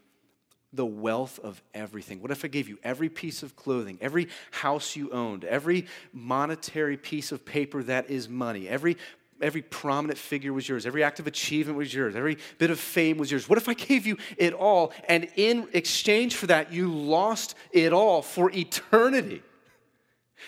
the 0.73 0.85
wealth 0.85 1.39
of 1.43 1.63
everything? 1.73 2.21
What 2.21 2.31
if 2.31 2.45
I 2.45 2.49
gave 2.49 2.69
you 2.69 2.79
every 2.83 3.09
piece 3.09 3.43
of 3.43 3.55
clothing, 3.55 3.97
every 4.01 4.29
house 4.51 4.97
you 4.97 5.11
owned, 5.11 5.45
every 5.45 5.87
monetary 6.13 6.97
piece 6.97 7.31
of 7.33 7.45
paper 7.45 7.83
that 7.85 8.11
is 8.11 8.29
money, 8.29 8.69
every 8.69 8.97
every 9.41 9.63
prominent 9.63 10.19
figure 10.19 10.53
was 10.53 10.69
yours, 10.69 10.87
every 10.87 11.03
act 11.03 11.19
of 11.21 11.27
achievement 11.27 11.77
was 11.77 11.93
yours, 11.93 12.17
every 12.17 12.39
bit 12.59 12.71
of 12.71 12.79
fame 12.79 13.19
was 13.19 13.31
yours. 13.31 13.49
What 13.49 13.59
if 13.59 13.69
I 13.69 13.75
gave 13.75 14.07
you 14.07 14.17
it 14.37 14.53
all 14.53 14.93
and 15.09 15.29
in 15.37 15.69
exchange 15.73 16.37
for 16.37 16.47
that 16.47 16.73
you 16.73 16.93
lost 16.93 17.55
it 17.73 17.93
all 17.93 18.23
for 18.23 18.51
eternity? 18.53 19.43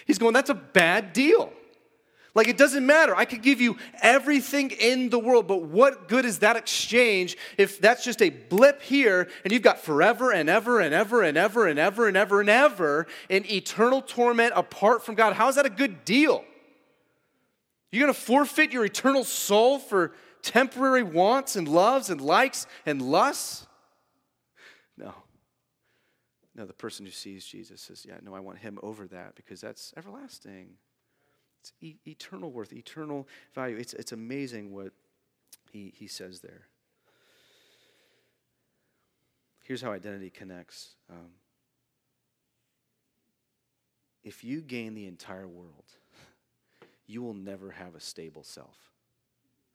He's 0.07 0.19
going, 0.19 0.35
that's 0.35 0.51
a 0.51 0.55
bad 0.55 1.13
deal. 1.13 1.53
Like, 2.35 2.49
it 2.49 2.59
doesn't 2.59 2.85
matter. 2.85 3.17
I 3.17 3.25
could 3.25 3.41
give 3.41 3.63
you 3.63 3.79
everything 4.03 4.71
in 4.71 5.09
the 5.09 5.19
world, 5.19 5.47
but 5.49 5.63
what 5.63 6.07
good 6.07 6.27
is 6.27 6.41
that 6.41 6.55
exchange 6.55 7.39
if 7.57 7.81
that's 7.81 8.05
just 8.05 8.21
a 8.21 8.29
blip 8.29 8.83
here 8.83 9.31
and 9.43 9.55
you've 9.55 9.63
got 9.63 9.81
forever 9.81 10.33
and 10.33 10.51
ever 10.51 10.81
and 10.81 10.93
ever 10.95 11.23
and 11.23 11.39
ever 11.39 11.67
and 11.67 11.79
ever 11.79 12.09
and 12.09 12.15
ever 12.15 12.41
and 12.43 12.51
ever 12.51 13.07
in 13.31 13.51
eternal 13.51 14.03
torment 14.03 14.53
apart 14.55 15.03
from 15.03 15.15
God? 15.15 15.33
How 15.33 15.49
is 15.49 15.55
that 15.55 15.65
a 15.65 15.71
good 15.71 16.05
deal? 16.05 16.45
You're 17.93 18.03
going 18.05 18.15
to 18.15 18.21
forfeit 18.21 18.73
your 18.73 18.85
eternal 18.85 19.25
soul 19.25 19.79
for 19.79 20.13
temporary 20.43 21.03
wants 21.03 21.57
and 21.57 21.69
loves 21.69 22.11
and 22.11 22.21
likes 22.21 22.67
and 22.85 23.01
lusts? 23.01 23.67
No. 24.97 25.15
No, 26.55 26.65
the 26.65 26.73
person 26.73 27.05
who 27.05 27.13
sees 27.13 27.45
Jesus 27.45 27.83
says, 27.83 28.07
Yeah, 28.09 28.17
no, 28.23 28.35
I 28.35 28.41
want 28.41 28.59
him 28.59 28.79
over 28.83 29.07
that 29.09 29.35
because 29.35 29.61
that's 29.61 29.93
everlasting. 29.97 30.71
It's 31.61 31.73
e- 31.81 31.99
eternal 32.07 32.51
worth, 32.51 32.73
eternal 32.73 33.29
value. 33.55 33.77
It's, 33.77 33.93
it's 33.93 34.13
amazing 34.13 34.73
what 34.73 34.93
he, 35.71 35.93
he 35.95 36.07
says 36.07 36.41
there. 36.41 36.69
Here's 39.65 39.83
how 39.83 39.93
identity 39.93 40.31
connects. 40.31 40.95
Um, 41.11 41.33
if 44.23 44.45
you 44.45 44.61
gain 44.61 44.95
the 44.95 45.07
entire 45.07 45.49
world, 45.49 45.85
you 47.07 47.23
will 47.23 47.35
never 47.35 47.71
have 47.71 47.95
a 47.95 48.01
stable 48.01 48.43
self. 48.43 48.77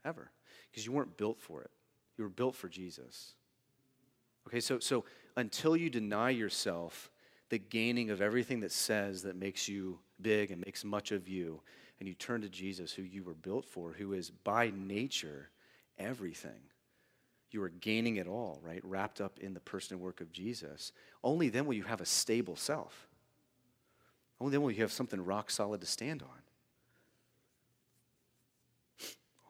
Ever. 0.03 0.31
Because 0.69 0.85
you 0.85 0.91
weren't 0.91 1.17
built 1.17 1.39
for 1.39 1.61
it. 1.61 1.71
You 2.17 2.23
were 2.23 2.29
built 2.29 2.55
for 2.55 2.67
Jesus. 2.67 3.33
Okay, 4.47 4.59
so, 4.59 4.79
so 4.79 5.05
until 5.37 5.75
you 5.75 5.89
deny 5.89 6.29
yourself 6.29 7.11
the 7.49 7.59
gaining 7.59 8.09
of 8.09 8.21
everything 8.21 8.61
that 8.61 8.71
says 8.71 9.23
that 9.23 9.35
makes 9.35 9.67
you 9.67 9.99
big 10.21 10.51
and 10.51 10.63
makes 10.65 10.83
much 10.83 11.11
of 11.11 11.27
you, 11.27 11.61
and 11.99 12.07
you 12.07 12.15
turn 12.15 12.41
to 12.41 12.49
Jesus, 12.49 12.91
who 12.91 13.03
you 13.03 13.23
were 13.23 13.33
built 13.33 13.65
for, 13.65 13.91
who 13.91 14.13
is 14.13 14.31
by 14.31 14.71
nature 14.75 15.49
everything, 15.99 16.61
you 17.51 17.61
are 17.61 17.69
gaining 17.69 18.15
it 18.15 18.27
all, 18.27 18.59
right? 18.63 18.83
Wrapped 18.83 19.21
up 19.21 19.39
in 19.39 19.53
the 19.53 19.59
person 19.59 19.95
and 19.95 20.03
work 20.03 20.21
of 20.21 20.31
Jesus. 20.31 20.93
Only 21.23 21.49
then 21.49 21.65
will 21.65 21.75
you 21.75 21.83
have 21.83 22.01
a 22.01 22.05
stable 22.05 22.55
self. 22.55 23.07
Only 24.39 24.51
then 24.51 24.61
will 24.61 24.71
you 24.71 24.81
have 24.81 24.91
something 24.91 25.23
rock 25.23 25.51
solid 25.51 25.81
to 25.81 25.87
stand 25.87 26.23
on 26.23 26.40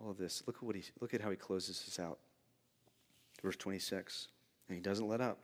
all 0.03 0.11
of 0.11 0.17
this. 0.17 0.43
Look 0.47 0.57
at 0.57 0.63
what 0.63 0.75
he 0.75 0.83
look 0.99 1.13
at 1.13 1.21
how 1.21 1.29
he 1.29 1.35
closes 1.35 1.83
this 1.83 1.99
out. 1.99 2.19
Verse 3.41 3.55
26. 3.55 4.27
And 4.67 4.75
he 4.75 4.81
doesn't 4.81 5.07
let 5.07 5.21
up. 5.21 5.39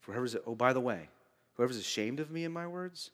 For 0.00 0.12
whoever's 0.12 0.36
oh, 0.46 0.54
by 0.54 0.72
the 0.72 0.80
way, 0.80 1.08
whoever's 1.54 1.76
ashamed 1.76 2.20
of 2.20 2.30
me 2.30 2.44
and 2.44 2.54
my 2.54 2.66
words, 2.66 3.10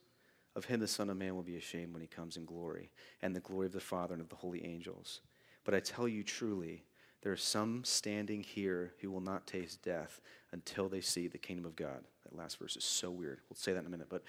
of 0.57 0.67
him 0.67 0.81
the 0.81 0.89
Son 0.89 1.11
of 1.11 1.17
Man 1.17 1.35
will 1.35 1.43
be 1.43 1.57
ashamed 1.57 1.93
when 1.93 2.03
he 2.03 2.09
comes 2.09 2.37
in 2.37 2.45
glory, 2.45 2.91
and 3.23 3.35
the 3.35 3.41
glory 3.41 3.67
of 3.67 3.73
the 3.73 3.81
Father 3.81 4.15
and 4.15 4.23
of 4.23 4.29
the 4.29 4.37
holy 4.37 4.65
angels. 4.65 5.21
But 5.65 5.75
I 5.75 5.81
tell 5.81 6.07
you 6.07 6.23
truly, 6.23 6.85
there 7.23 7.33
are 7.33 7.37
some 7.37 7.85
standing 7.85 8.43
here 8.43 8.93
who 9.01 9.11
will 9.11 9.21
not 9.21 9.47
taste 9.47 9.83
death 9.83 10.21
until 10.53 10.89
they 10.89 11.01
see 11.01 11.27
the 11.27 11.39
kingdom 11.39 11.65
of 11.65 11.75
God. 11.75 12.05
That 12.25 12.37
last 12.37 12.59
verse 12.59 12.77
is 12.77 12.85
so 12.85 13.11
weird. 13.11 13.41
We'll 13.49 13.57
say 13.57 13.73
that 13.73 13.81
in 13.81 13.87
a 13.87 13.91
minute, 13.91 14.09
but 14.11 14.23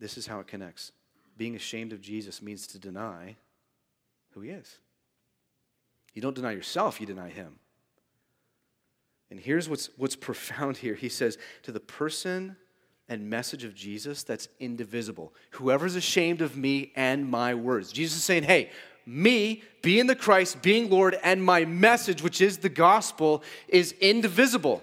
this 0.00 0.16
is 0.16 0.26
how 0.26 0.40
it 0.40 0.46
connects. 0.46 0.92
Being 1.36 1.54
ashamed 1.54 1.92
of 1.92 2.00
Jesus 2.00 2.40
means 2.40 2.66
to 2.68 2.78
deny 2.78 3.36
who 4.30 4.40
he 4.40 4.50
is. 4.50 4.78
You 6.16 6.22
don't 6.22 6.34
deny 6.34 6.52
yourself, 6.52 6.98
you 6.98 7.06
deny 7.06 7.28
him. 7.28 7.58
And 9.30 9.38
here's 9.38 9.68
what's, 9.68 9.90
what's 9.98 10.16
profound 10.30 10.78
here. 10.78 10.94
He 10.94 11.10
says, 11.10 11.36
To 11.64 11.72
the 11.72 11.78
person 11.78 12.56
and 13.06 13.28
message 13.30 13.62
of 13.62 13.74
Jesus 13.74 14.24
that's 14.24 14.48
indivisible, 14.58 15.32
whoever's 15.50 15.94
ashamed 15.94 16.40
of 16.40 16.56
me 16.56 16.90
and 16.96 17.30
my 17.30 17.54
words. 17.54 17.92
Jesus 17.92 18.16
is 18.16 18.24
saying, 18.24 18.44
Hey, 18.44 18.70
me, 19.04 19.62
being 19.82 20.06
the 20.06 20.16
Christ, 20.16 20.62
being 20.62 20.88
Lord, 20.88 21.16
and 21.22 21.44
my 21.44 21.66
message, 21.66 22.22
which 22.22 22.40
is 22.40 22.58
the 22.58 22.70
gospel, 22.70 23.44
is 23.68 23.92
indivisible. 24.00 24.82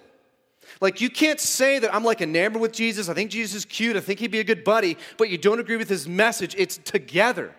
Like, 0.82 1.02
you 1.02 1.10
can't 1.10 1.40
say 1.40 1.80
that 1.80 1.94
I'm 1.94 2.04
like 2.04 2.22
enamored 2.22 2.62
with 2.62 2.72
Jesus. 2.72 3.10
I 3.10 3.16
think 3.16 3.32
Jesus 3.32 3.56
is 3.56 3.66
cute. 3.66 3.98
I 3.98 4.02
think 4.02 4.20
he'd 4.20 4.32
be 4.32 4.40
a 4.40 4.46
good 4.46 4.64
buddy, 4.64 4.98
but 5.18 5.30
you 5.30 5.40
don't 5.40 5.60
agree 5.60 5.78
with 5.78 5.90
his 5.90 6.08
message. 6.08 6.56
It's 6.60 6.78
together. 6.78 7.56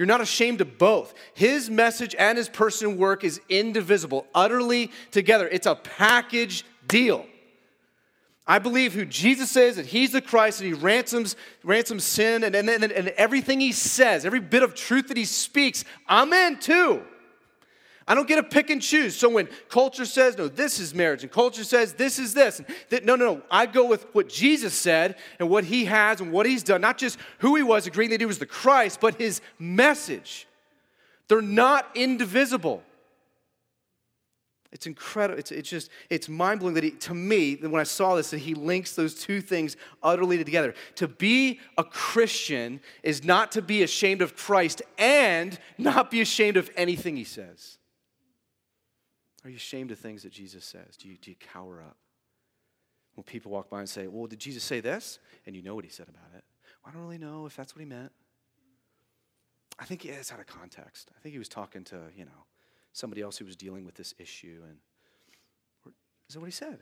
You're 0.00 0.06
not 0.06 0.22
ashamed 0.22 0.62
of 0.62 0.78
both. 0.78 1.12
His 1.34 1.68
message 1.68 2.16
and 2.18 2.38
his 2.38 2.48
person 2.48 2.96
work 2.96 3.22
is 3.22 3.38
indivisible, 3.50 4.26
utterly 4.34 4.90
together. 5.10 5.46
It's 5.46 5.66
a 5.66 5.74
package 5.74 6.64
deal. 6.88 7.26
I 8.46 8.60
believe 8.60 8.94
who 8.94 9.04
Jesus 9.04 9.58
is, 9.58 9.76
that 9.76 9.84
he's 9.84 10.12
the 10.12 10.22
Christ, 10.22 10.62
and 10.62 10.68
he 10.68 10.72
ransoms, 10.72 11.36
ransoms 11.62 12.04
sin, 12.04 12.44
and, 12.44 12.56
and, 12.56 12.70
and, 12.70 12.90
and 12.90 13.08
everything 13.08 13.60
he 13.60 13.72
says, 13.72 14.24
every 14.24 14.40
bit 14.40 14.62
of 14.62 14.74
truth 14.74 15.08
that 15.08 15.18
he 15.18 15.26
speaks, 15.26 15.84
I'm 16.08 16.32
in 16.32 16.58
too. 16.60 17.02
I 18.08 18.14
don't 18.14 18.26
get 18.26 18.36
to 18.36 18.42
pick 18.42 18.70
and 18.70 18.82
choose. 18.82 19.14
So 19.14 19.28
when 19.28 19.48
culture 19.68 20.04
says, 20.04 20.36
no, 20.36 20.48
this 20.48 20.80
is 20.80 20.94
marriage, 20.94 21.22
and 21.22 21.30
culture 21.30 21.64
says, 21.64 21.92
this 21.92 22.18
is 22.18 22.34
this, 22.34 22.60
that, 22.88 23.04
no, 23.04 23.14
no, 23.14 23.34
no. 23.34 23.42
I 23.50 23.66
go 23.66 23.86
with 23.86 24.06
what 24.14 24.28
Jesus 24.28 24.74
said 24.74 25.16
and 25.38 25.48
what 25.48 25.64
he 25.64 25.84
has 25.84 26.20
and 26.20 26.32
what 26.32 26.46
he's 26.46 26.62
done, 26.62 26.80
not 26.80 26.98
just 26.98 27.18
who 27.38 27.56
he 27.56 27.62
was, 27.62 27.86
agreeing 27.86 28.10
that 28.10 28.20
he 28.20 28.26
was 28.26 28.38
the 28.38 28.46
Christ, 28.46 29.00
but 29.00 29.14
his 29.16 29.40
message. 29.58 30.48
They're 31.28 31.40
not 31.42 31.88
indivisible. 31.94 32.82
It's 34.72 34.86
incredible. 34.86 35.38
It's, 35.38 35.50
it's 35.50 35.68
just, 35.68 35.90
it's 36.10 36.28
mind 36.28 36.60
blowing 36.60 36.74
that 36.74 36.84
he, 36.84 36.92
to 36.92 37.14
me, 37.14 37.56
when 37.56 37.80
I 37.80 37.84
saw 37.84 38.14
this, 38.14 38.30
that 38.30 38.38
he 38.38 38.54
links 38.54 38.94
those 38.94 39.16
two 39.16 39.40
things 39.40 39.76
utterly 40.00 40.38
together. 40.42 40.74
To 40.96 41.08
be 41.08 41.58
a 41.76 41.82
Christian 41.82 42.80
is 43.02 43.24
not 43.24 43.52
to 43.52 43.62
be 43.62 43.82
ashamed 43.82 44.22
of 44.22 44.36
Christ 44.36 44.82
and 44.96 45.58
not 45.76 46.10
be 46.10 46.20
ashamed 46.20 46.56
of 46.56 46.70
anything 46.76 47.16
he 47.16 47.24
says. 47.24 47.78
Are 49.44 49.50
you 49.50 49.56
ashamed 49.56 49.90
of 49.90 49.98
things 49.98 50.22
that 50.22 50.32
Jesus 50.32 50.64
says? 50.64 50.96
Do 50.96 51.08
you, 51.08 51.16
do 51.16 51.30
you 51.30 51.36
cower 51.52 51.80
up? 51.80 51.96
When 53.14 53.24
people 53.24 53.50
walk 53.50 53.68
by 53.70 53.80
and 53.80 53.88
say, 53.88 54.06
Well, 54.06 54.26
did 54.26 54.38
Jesus 54.38 54.62
say 54.62 54.80
this? 54.80 55.18
And 55.46 55.56
you 55.56 55.62
know 55.62 55.74
what 55.74 55.84
he 55.84 55.90
said 55.90 56.08
about 56.08 56.36
it. 56.36 56.44
Well, 56.82 56.90
I 56.90 56.92
don't 56.92 57.02
really 57.02 57.18
know 57.18 57.46
if 57.46 57.56
that's 57.56 57.74
what 57.74 57.80
he 57.80 57.86
meant. 57.86 58.12
I 59.78 59.84
think 59.84 60.04
yeah, 60.04 60.12
it's 60.12 60.32
out 60.32 60.40
of 60.40 60.46
context. 60.46 61.10
I 61.16 61.20
think 61.20 61.32
he 61.32 61.38
was 61.38 61.48
talking 61.48 61.84
to, 61.84 62.02
you 62.14 62.24
know, 62.24 62.44
somebody 62.92 63.22
else 63.22 63.38
who 63.38 63.44
was 63.44 63.56
dealing 63.56 63.84
with 63.84 63.94
this 63.94 64.14
issue. 64.18 64.60
And 64.68 64.76
is 66.28 66.34
that 66.34 66.40
what 66.40 66.46
he 66.46 66.52
said? 66.52 66.78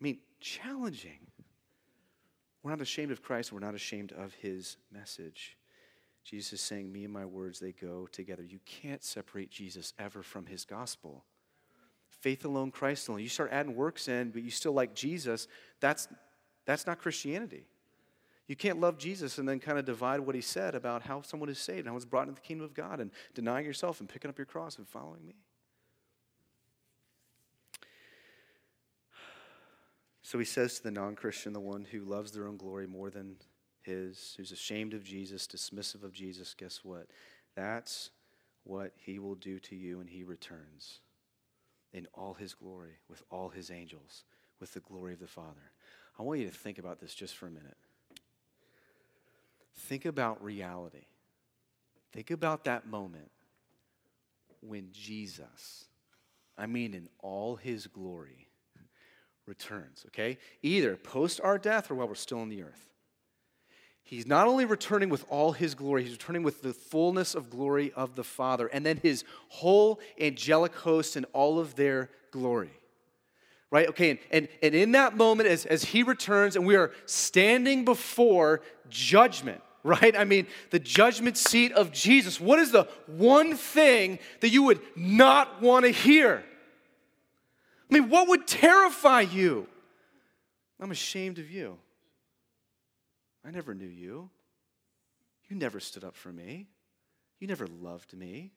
I 0.00 0.02
mean, 0.02 0.18
challenging. 0.40 1.26
We're 2.62 2.70
not 2.70 2.80
ashamed 2.80 3.12
of 3.12 3.22
Christ, 3.22 3.52
we're 3.52 3.60
not 3.60 3.74
ashamed 3.74 4.12
of 4.12 4.34
his 4.34 4.78
message. 4.90 5.56
Jesus 6.24 6.54
is 6.54 6.60
saying, 6.62 6.90
Me 6.90 7.04
and 7.04 7.12
my 7.12 7.26
words, 7.26 7.60
they 7.60 7.72
go 7.72 8.08
together. 8.10 8.42
You 8.42 8.58
can't 8.64 9.04
separate 9.04 9.50
Jesus 9.50 9.92
ever 9.98 10.22
from 10.22 10.46
his 10.46 10.64
gospel. 10.64 11.24
Faith 12.08 12.44
alone, 12.44 12.70
Christ 12.70 13.08
alone. 13.08 13.20
You 13.20 13.28
start 13.28 13.50
adding 13.52 13.76
works 13.76 14.08
in, 14.08 14.30
but 14.30 14.42
you 14.42 14.50
still 14.50 14.72
like 14.72 14.94
Jesus, 14.94 15.46
that's, 15.80 16.08
that's 16.64 16.86
not 16.86 16.98
Christianity. 16.98 17.66
You 18.46 18.56
can't 18.56 18.80
love 18.80 18.98
Jesus 18.98 19.38
and 19.38 19.48
then 19.48 19.58
kind 19.58 19.78
of 19.78 19.84
divide 19.84 20.20
what 20.20 20.34
he 20.34 20.40
said 20.40 20.74
about 20.74 21.02
how 21.02 21.22
someone 21.22 21.48
is 21.48 21.58
saved 21.58 21.80
and 21.80 21.88
how 21.88 21.96
it's 21.96 22.04
brought 22.04 22.28
into 22.28 22.34
the 22.34 22.46
kingdom 22.46 22.64
of 22.64 22.74
God 22.74 23.00
and 23.00 23.10
denying 23.34 23.64
yourself 23.64 24.00
and 24.00 24.08
picking 24.08 24.28
up 24.28 24.38
your 24.38 24.46
cross 24.46 24.76
and 24.76 24.86
following 24.86 25.24
me. 25.26 25.34
So 30.22 30.38
he 30.38 30.44
says 30.44 30.76
to 30.76 30.84
the 30.84 30.90
non 30.90 31.14
Christian, 31.14 31.52
the 31.52 31.60
one 31.60 31.86
who 31.90 32.00
loves 32.00 32.32
their 32.32 32.46
own 32.46 32.56
glory 32.56 32.86
more 32.86 33.10
than 33.10 33.36
his, 33.84 34.34
who's 34.36 34.52
ashamed 34.52 34.94
of 34.94 35.04
Jesus, 35.04 35.46
dismissive 35.46 36.02
of 36.02 36.12
Jesus, 36.12 36.54
guess 36.54 36.80
what? 36.82 37.06
That's 37.54 38.10
what 38.64 38.92
he 38.96 39.18
will 39.18 39.34
do 39.34 39.58
to 39.60 39.76
you 39.76 39.98
when 39.98 40.06
he 40.06 40.24
returns 40.24 41.00
in 41.92 42.08
all 42.14 42.34
his 42.34 42.54
glory, 42.54 42.98
with 43.08 43.22
all 43.30 43.50
his 43.50 43.70
angels, 43.70 44.24
with 44.58 44.74
the 44.74 44.80
glory 44.80 45.12
of 45.12 45.20
the 45.20 45.26
Father. 45.26 45.70
I 46.18 46.22
want 46.22 46.40
you 46.40 46.46
to 46.46 46.54
think 46.54 46.78
about 46.78 47.00
this 47.00 47.14
just 47.14 47.36
for 47.36 47.46
a 47.46 47.50
minute. 47.50 47.76
Think 49.76 50.04
about 50.04 50.42
reality. 50.42 51.06
Think 52.12 52.30
about 52.30 52.64
that 52.64 52.86
moment 52.86 53.30
when 54.60 54.88
Jesus, 54.92 55.84
I 56.56 56.66
mean, 56.66 56.94
in 56.94 57.08
all 57.20 57.56
his 57.56 57.86
glory, 57.86 58.48
returns, 59.46 60.04
okay? 60.08 60.38
Either 60.62 60.96
post 60.96 61.40
our 61.42 61.58
death 61.58 61.90
or 61.90 61.96
while 61.96 62.08
we're 62.08 62.14
still 62.14 62.40
on 62.40 62.48
the 62.48 62.62
earth. 62.62 62.88
He's 64.06 64.26
not 64.26 64.46
only 64.46 64.66
returning 64.66 65.08
with 65.08 65.24
all 65.30 65.52
his 65.52 65.74
glory, 65.74 66.02
he's 66.02 66.12
returning 66.12 66.42
with 66.42 66.60
the 66.60 66.74
fullness 66.74 67.34
of 67.34 67.48
glory 67.48 67.90
of 67.96 68.14
the 68.14 68.22
Father, 68.22 68.66
and 68.66 68.84
then 68.84 69.00
his 69.02 69.24
whole 69.48 69.98
angelic 70.20 70.74
host 70.74 71.16
and 71.16 71.24
all 71.32 71.58
of 71.58 71.74
their 71.74 72.10
glory. 72.30 72.70
Right? 73.70 73.88
Okay, 73.88 74.10
and, 74.10 74.18
and, 74.30 74.48
and 74.62 74.74
in 74.74 74.92
that 74.92 75.16
moment, 75.16 75.48
as, 75.48 75.64
as 75.64 75.84
he 75.84 76.02
returns, 76.02 76.54
and 76.54 76.66
we 76.66 76.76
are 76.76 76.92
standing 77.06 77.86
before 77.86 78.60
judgment, 78.90 79.62
right? 79.82 80.14
I 80.14 80.24
mean, 80.24 80.46
the 80.70 80.78
judgment 80.78 81.38
seat 81.38 81.72
of 81.72 81.90
Jesus. 81.90 82.38
What 82.38 82.58
is 82.58 82.72
the 82.72 82.84
one 83.06 83.56
thing 83.56 84.18
that 84.40 84.50
you 84.50 84.64
would 84.64 84.80
not 84.94 85.62
want 85.62 85.86
to 85.86 85.90
hear? 85.90 86.44
I 87.90 87.94
mean, 87.94 88.10
what 88.10 88.28
would 88.28 88.46
terrify 88.46 89.22
you? 89.22 89.66
I'm 90.78 90.90
ashamed 90.90 91.38
of 91.38 91.50
you. 91.50 91.78
I 93.44 93.50
never 93.50 93.74
knew 93.74 93.88
you. 93.88 94.30
You 95.48 95.56
never 95.56 95.80
stood 95.80 96.04
up 96.04 96.16
for 96.16 96.32
me. 96.32 96.68
You 97.38 97.46
never 97.46 97.66
loved 97.66 98.14
me. 98.16 98.52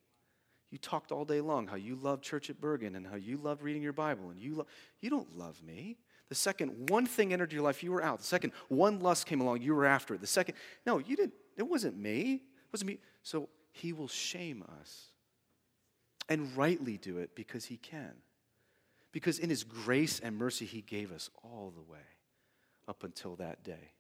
You 0.70 0.78
talked 0.78 1.12
all 1.12 1.26
day 1.26 1.42
long 1.42 1.68
how 1.68 1.76
you 1.76 1.96
loved 1.96 2.24
church 2.24 2.50
at 2.50 2.60
Bergen 2.60 2.96
and 2.96 3.06
how 3.06 3.16
you 3.16 3.38
loved 3.38 3.62
reading 3.62 3.82
your 3.82 3.94
Bible, 3.94 4.30
and 4.30 4.40
you, 4.40 4.56
lo- 4.56 4.68
you 5.02 5.10
don't 5.10 5.38
love 5.38 5.62
me. 5.64 5.98
The 6.30 6.36
second 6.36 6.90
one 6.90 7.06
thing 7.06 7.32
entered 7.32 7.54
your 7.54 7.62
life, 7.62 7.84
you 7.84 7.92
were 7.92 8.04
out. 8.04 8.20
The 8.20 8.26
second 8.26 8.52
one 8.68 9.00
lust 9.00 9.26
came 9.26 9.40
along, 9.40 9.62
you 9.62 9.74
were 9.76 9.86
after 9.86 10.14
it. 10.14 10.22
The 10.22 10.28
second, 10.28 10.56
no, 10.86 10.98
you 10.98 11.16
didn't. 11.16 11.34
It 11.58 11.64
wasn't 11.64 11.98
me. 11.98 12.34
It 12.34 12.74
wasn't 12.74 12.90
me. 12.90 13.00
So 13.24 13.48
he 13.72 13.94
will 13.94 14.10
shame 14.10 14.64
us 14.82 15.08
and 16.28 16.56
rightly 16.58 16.98
do 16.98 17.18
it 17.18 17.34
because 17.34 17.66
he 17.66 17.78
can. 17.78 18.12
Because 19.14 19.40
in 19.40 19.50
his 19.50 19.64
grace 19.64 20.20
and 20.20 20.38
mercy, 20.38 20.66
he 20.66 20.82
gave 20.82 21.14
us 21.14 21.30
all 21.44 21.74
the 21.74 21.82
way 21.82 22.00
up 22.90 23.04
until 23.04 23.38
that 23.38 23.64
day 23.64 23.92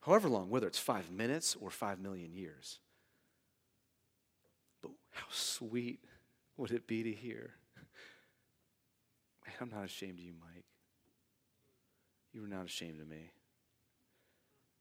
however 0.00 0.28
long, 0.28 0.50
whether 0.50 0.66
it's 0.66 0.78
five 0.78 1.10
minutes 1.10 1.56
or 1.60 1.70
five 1.70 2.00
million 2.00 2.32
years. 2.34 2.78
But 4.82 4.92
how 5.10 5.26
sweet 5.30 6.00
would 6.56 6.70
it 6.70 6.86
be 6.86 7.02
to 7.02 7.12
hear? 7.12 7.54
Man, 9.46 9.54
I'm 9.60 9.70
not 9.70 9.84
ashamed 9.84 10.18
of 10.18 10.24
you, 10.24 10.34
Mike. 10.40 10.64
You 12.32 12.42
were 12.42 12.48
not 12.48 12.66
ashamed 12.66 13.00
of 13.00 13.08
me. 13.08 13.30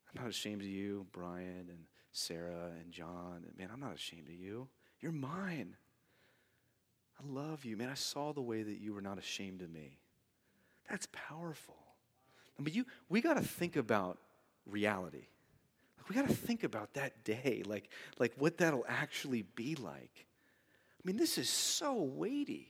I'm 0.10 0.22
not 0.22 0.30
ashamed 0.30 0.62
of 0.62 0.68
you, 0.68 1.06
Brian 1.12 1.68
and 1.70 1.86
Sarah 2.12 2.72
and 2.82 2.92
John. 2.92 3.46
Man, 3.58 3.70
I'm 3.72 3.80
not 3.80 3.96
ashamed 3.96 4.28
of 4.28 4.36
you. 4.36 4.68
You're 5.00 5.12
mine. 5.12 5.76
I 7.20 7.24
love 7.28 7.66
you. 7.66 7.78
Man, 7.78 7.90
I 7.90 7.96
saw 7.96 8.34
the 8.34 8.42
way 8.42 8.64
that 8.64 8.80
you 8.80 8.94
were 8.94 9.02
not 9.02 9.18
ashamed 9.18 9.62
of 9.62 9.72
me. 9.72 10.00
That's 10.90 11.08
powerful. 11.12 11.76
But 12.60 12.74
you, 12.74 12.86
we 13.10 13.22
got 13.22 13.36
to 13.36 13.44
think 13.44 13.76
about 13.76 14.18
reality. 14.70 15.28
We 16.08 16.16
got 16.16 16.28
to 16.28 16.34
think 16.34 16.64
about 16.64 16.94
that 16.94 17.24
day, 17.24 17.64
like, 17.66 17.90
like 18.18 18.34
what 18.38 18.58
that'll 18.58 18.86
actually 18.88 19.42
be 19.42 19.76
like. 19.76 20.26
I 20.98 21.02
mean, 21.04 21.18
this 21.18 21.38
is 21.38 21.50
so 21.50 21.94
weighty. 21.94 22.70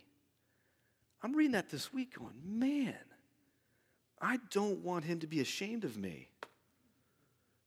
I'm 1.21 1.35
reading 1.35 1.51
that 1.53 1.69
this 1.69 1.93
week 1.93 2.17
going, 2.17 2.33
man, 2.43 2.95
I 4.21 4.39
don't 4.49 4.83
want 4.83 5.05
him 5.05 5.19
to 5.19 5.27
be 5.27 5.39
ashamed 5.39 5.83
of 5.83 5.97
me. 5.97 6.29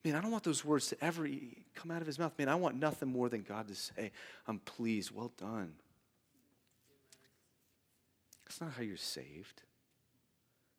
Man, 0.05 0.15
I 0.15 0.21
don't 0.21 0.31
want 0.31 0.45
those 0.45 0.65
words 0.65 0.89
to 0.89 1.05
ever 1.05 1.29
come 1.75 1.91
out 1.91 2.01
of 2.01 2.07
his 2.07 2.19
mouth. 2.19 2.33
Man, 2.39 2.49
I 2.49 2.55
want 2.55 2.77
nothing 2.77 3.09
more 3.09 3.29
than 3.29 3.43
God 3.43 3.69
to 3.69 3.75
say, 3.75 4.13
I'm 4.49 4.59
pleased, 4.61 5.15
well 5.15 5.33
done. 5.37 5.75
That's 8.45 8.61
not 8.61 8.73
how 8.73 8.83
you're 8.83 8.97
saved. 8.97 9.63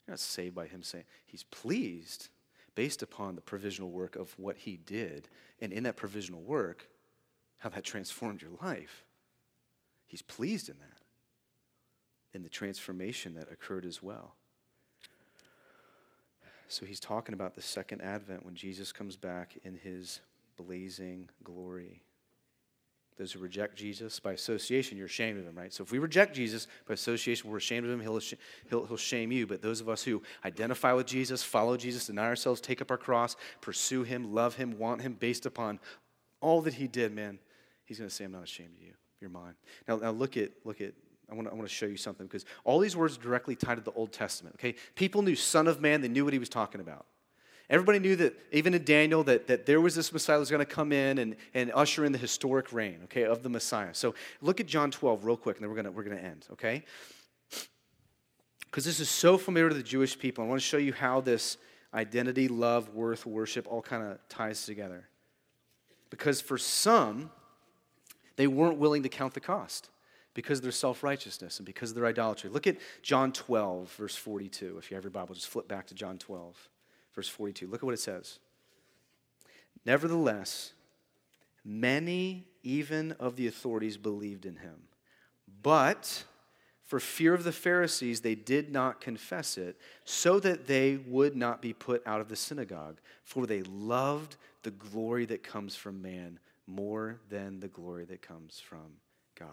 You're 0.05 0.13
not 0.13 0.19
saved 0.19 0.55
by 0.55 0.65
him 0.65 0.83
saying, 0.83 1.05
He's 1.25 1.43
pleased 1.43 2.29
based 2.75 3.01
upon 3.01 3.35
the 3.35 3.41
provisional 3.41 3.91
work 3.91 4.15
of 4.15 4.37
what 4.37 4.57
he 4.57 4.77
did, 4.77 5.27
and 5.59 5.73
in 5.73 5.83
that 5.83 5.97
provisional 5.97 6.41
work, 6.41 6.87
how 7.57 7.69
that 7.69 7.83
transformed 7.83 8.41
your 8.41 8.51
life. 8.61 9.05
He's 10.07 10.21
pleased 10.21 10.69
in 10.69 10.77
that, 10.79 11.01
in 12.33 12.43
the 12.43 12.49
transformation 12.49 13.35
that 13.35 13.51
occurred 13.51 13.85
as 13.85 14.01
well. 14.01 14.35
So 16.67 16.85
he's 16.85 16.99
talking 16.99 17.33
about 17.33 17.55
the 17.55 17.61
second 17.61 18.01
advent 18.01 18.45
when 18.45 18.55
Jesus 18.55 18.91
comes 18.91 19.17
back 19.17 19.57
in 19.63 19.75
his 19.75 20.21
blazing 20.55 21.29
glory. 21.43 22.01
Those 23.21 23.33
who 23.33 23.39
reject 23.39 23.75
Jesus 23.75 24.19
by 24.19 24.31
association, 24.31 24.97
you're 24.97 25.05
ashamed 25.05 25.37
of 25.37 25.45
him, 25.45 25.55
right? 25.55 25.71
So 25.71 25.83
if 25.83 25.91
we 25.91 25.99
reject 25.99 26.35
Jesus 26.35 26.65
by 26.87 26.95
association, 26.95 27.51
we're 27.51 27.57
ashamed 27.57 27.85
of 27.85 27.91
him, 27.91 27.99
he'll, 27.99 28.19
he'll, 28.67 28.85
he'll 28.87 28.97
shame 28.97 29.31
you. 29.31 29.45
But 29.45 29.61
those 29.61 29.79
of 29.79 29.87
us 29.87 30.01
who 30.01 30.23
identify 30.43 30.91
with 30.93 31.05
Jesus, 31.05 31.43
follow 31.43 31.77
Jesus, 31.77 32.07
deny 32.07 32.25
ourselves, 32.25 32.59
take 32.59 32.81
up 32.81 32.89
our 32.89 32.97
cross, 32.97 33.35
pursue 33.61 34.01
him, 34.01 34.33
love 34.33 34.55
him, 34.55 34.79
want 34.79 35.03
him 35.03 35.13
based 35.13 35.45
upon 35.45 35.79
all 36.39 36.61
that 36.61 36.73
he 36.73 36.87
did, 36.87 37.13
man, 37.13 37.37
he's 37.85 37.99
going 37.99 38.09
to 38.09 38.15
say, 38.15 38.23
I'm 38.23 38.31
not 38.31 38.41
ashamed 38.41 38.71
of 38.75 38.81
you. 38.81 38.93
You're 39.19 39.29
mine. 39.29 39.53
Now, 39.87 39.97
now 39.97 40.09
look 40.09 40.35
at, 40.35 40.49
look 40.63 40.81
at, 40.81 40.93
I 41.31 41.35
want, 41.35 41.47
to, 41.47 41.51
I 41.51 41.55
want 41.55 41.69
to 41.69 41.75
show 41.75 41.85
you 41.85 41.97
something 41.97 42.25
because 42.25 42.45
all 42.63 42.79
these 42.79 42.97
words 42.97 43.19
directly 43.19 43.55
tied 43.55 43.75
to 43.75 43.81
the 43.81 43.91
Old 43.91 44.13
Testament, 44.13 44.55
okay? 44.55 44.73
People 44.95 45.21
knew 45.21 45.35
Son 45.35 45.67
of 45.67 45.79
Man, 45.79 46.01
they 46.01 46.07
knew 46.07 46.23
what 46.25 46.33
he 46.33 46.39
was 46.39 46.49
talking 46.49 46.81
about. 46.81 47.05
Everybody 47.71 47.99
knew 47.99 48.17
that, 48.17 48.37
even 48.51 48.73
in 48.73 48.83
Daniel, 48.83 49.23
that, 49.23 49.47
that 49.47 49.65
there 49.65 49.79
was 49.79 49.95
this 49.95 50.11
Messiah 50.11 50.37
was 50.37 50.51
going 50.51 50.59
to 50.59 50.65
come 50.65 50.91
in 50.91 51.17
and, 51.19 51.37
and 51.53 51.71
usher 51.73 52.03
in 52.03 52.11
the 52.11 52.17
historic 52.17 52.73
reign, 52.73 52.99
okay, 53.05 53.23
of 53.23 53.43
the 53.43 53.49
Messiah. 53.49 53.93
So 53.93 54.13
look 54.41 54.59
at 54.59 54.67
John 54.67 54.91
12 54.91 55.23
real 55.23 55.37
quick, 55.37 55.55
and 55.55 55.63
then 55.63 55.69
we're 55.69 55.81
going 55.81 55.95
we're 55.95 56.03
going 56.03 56.17
to 56.17 56.23
end, 56.23 56.45
okay? 56.51 56.83
Because 58.65 58.83
this 58.83 58.99
is 58.99 59.09
so 59.09 59.37
familiar 59.37 59.69
to 59.69 59.75
the 59.75 59.81
Jewish 59.81 60.19
people. 60.19 60.43
I 60.43 60.47
want 60.47 60.59
to 60.59 60.67
show 60.67 60.77
you 60.77 60.91
how 60.91 61.21
this 61.21 61.55
identity, 61.93 62.49
love, 62.49 62.93
worth, 62.93 63.25
worship 63.25 63.67
all 63.69 63.81
kind 63.81 64.03
of 64.03 64.19
ties 64.27 64.65
together. 64.65 65.07
Because 66.09 66.41
for 66.41 66.57
some, 66.57 67.31
they 68.35 68.47
weren't 68.47 68.79
willing 68.79 69.03
to 69.03 69.09
count 69.09 69.33
the 69.33 69.39
cost 69.39 69.91
because 70.33 70.59
of 70.59 70.63
their 70.63 70.73
self 70.73 71.03
righteousness 71.03 71.57
and 71.57 71.65
because 71.65 71.91
of 71.91 71.95
their 71.95 72.05
idolatry. 72.05 72.49
Look 72.49 72.67
at 72.67 72.75
John 73.01 73.31
12, 73.31 73.93
verse 73.93 74.15
42. 74.17 74.77
If 74.77 74.91
you 74.91 74.95
have 74.95 75.05
your 75.05 75.11
Bible, 75.11 75.35
just 75.35 75.47
flip 75.47 75.69
back 75.69 75.87
to 75.87 75.95
John 75.95 76.17
12 76.17 76.69
verse 77.13 77.27
42. 77.27 77.67
Look 77.67 77.81
at 77.81 77.85
what 77.85 77.93
it 77.93 77.99
says. 77.99 78.39
Nevertheless, 79.85 80.73
many 81.63 82.45
even 82.63 83.13
of 83.13 83.35
the 83.35 83.47
authorities 83.47 83.97
believed 83.97 84.45
in 84.45 84.57
him. 84.57 84.83
But 85.63 86.23
for 86.83 86.99
fear 86.99 87.33
of 87.33 87.43
the 87.43 87.51
Pharisees, 87.53 88.19
they 88.19 88.35
did 88.35 88.69
not 88.69 88.99
confess 88.99 89.57
it, 89.57 89.79
so 90.03 90.41
that 90.41 90.67
they 90.67 90.97
would 90.97 91.37
not 91.37 91.61
be 91.61 91.71
put 91.71 92.05
out 92.05 92.19
of 92.19 92.27
the 92.27 92.35
synagogue, 92.35 92.99
for 93.23 93.47
they 93.47 93.61
loved 93.61 94.35
the 94.63 94.71
glory 94.71 95.25
that 95.25 95.41
comes 95.41 95.75
from 95.75 96.01
man 96.01 96.37
more 96.67 97.19
than 97.29 97.61
the 97.61 97.69
glory 97.69 98.03
that 98.05 98.21
comes 98.21 98.59
from 98.59 98.97
God. 99.39 99.47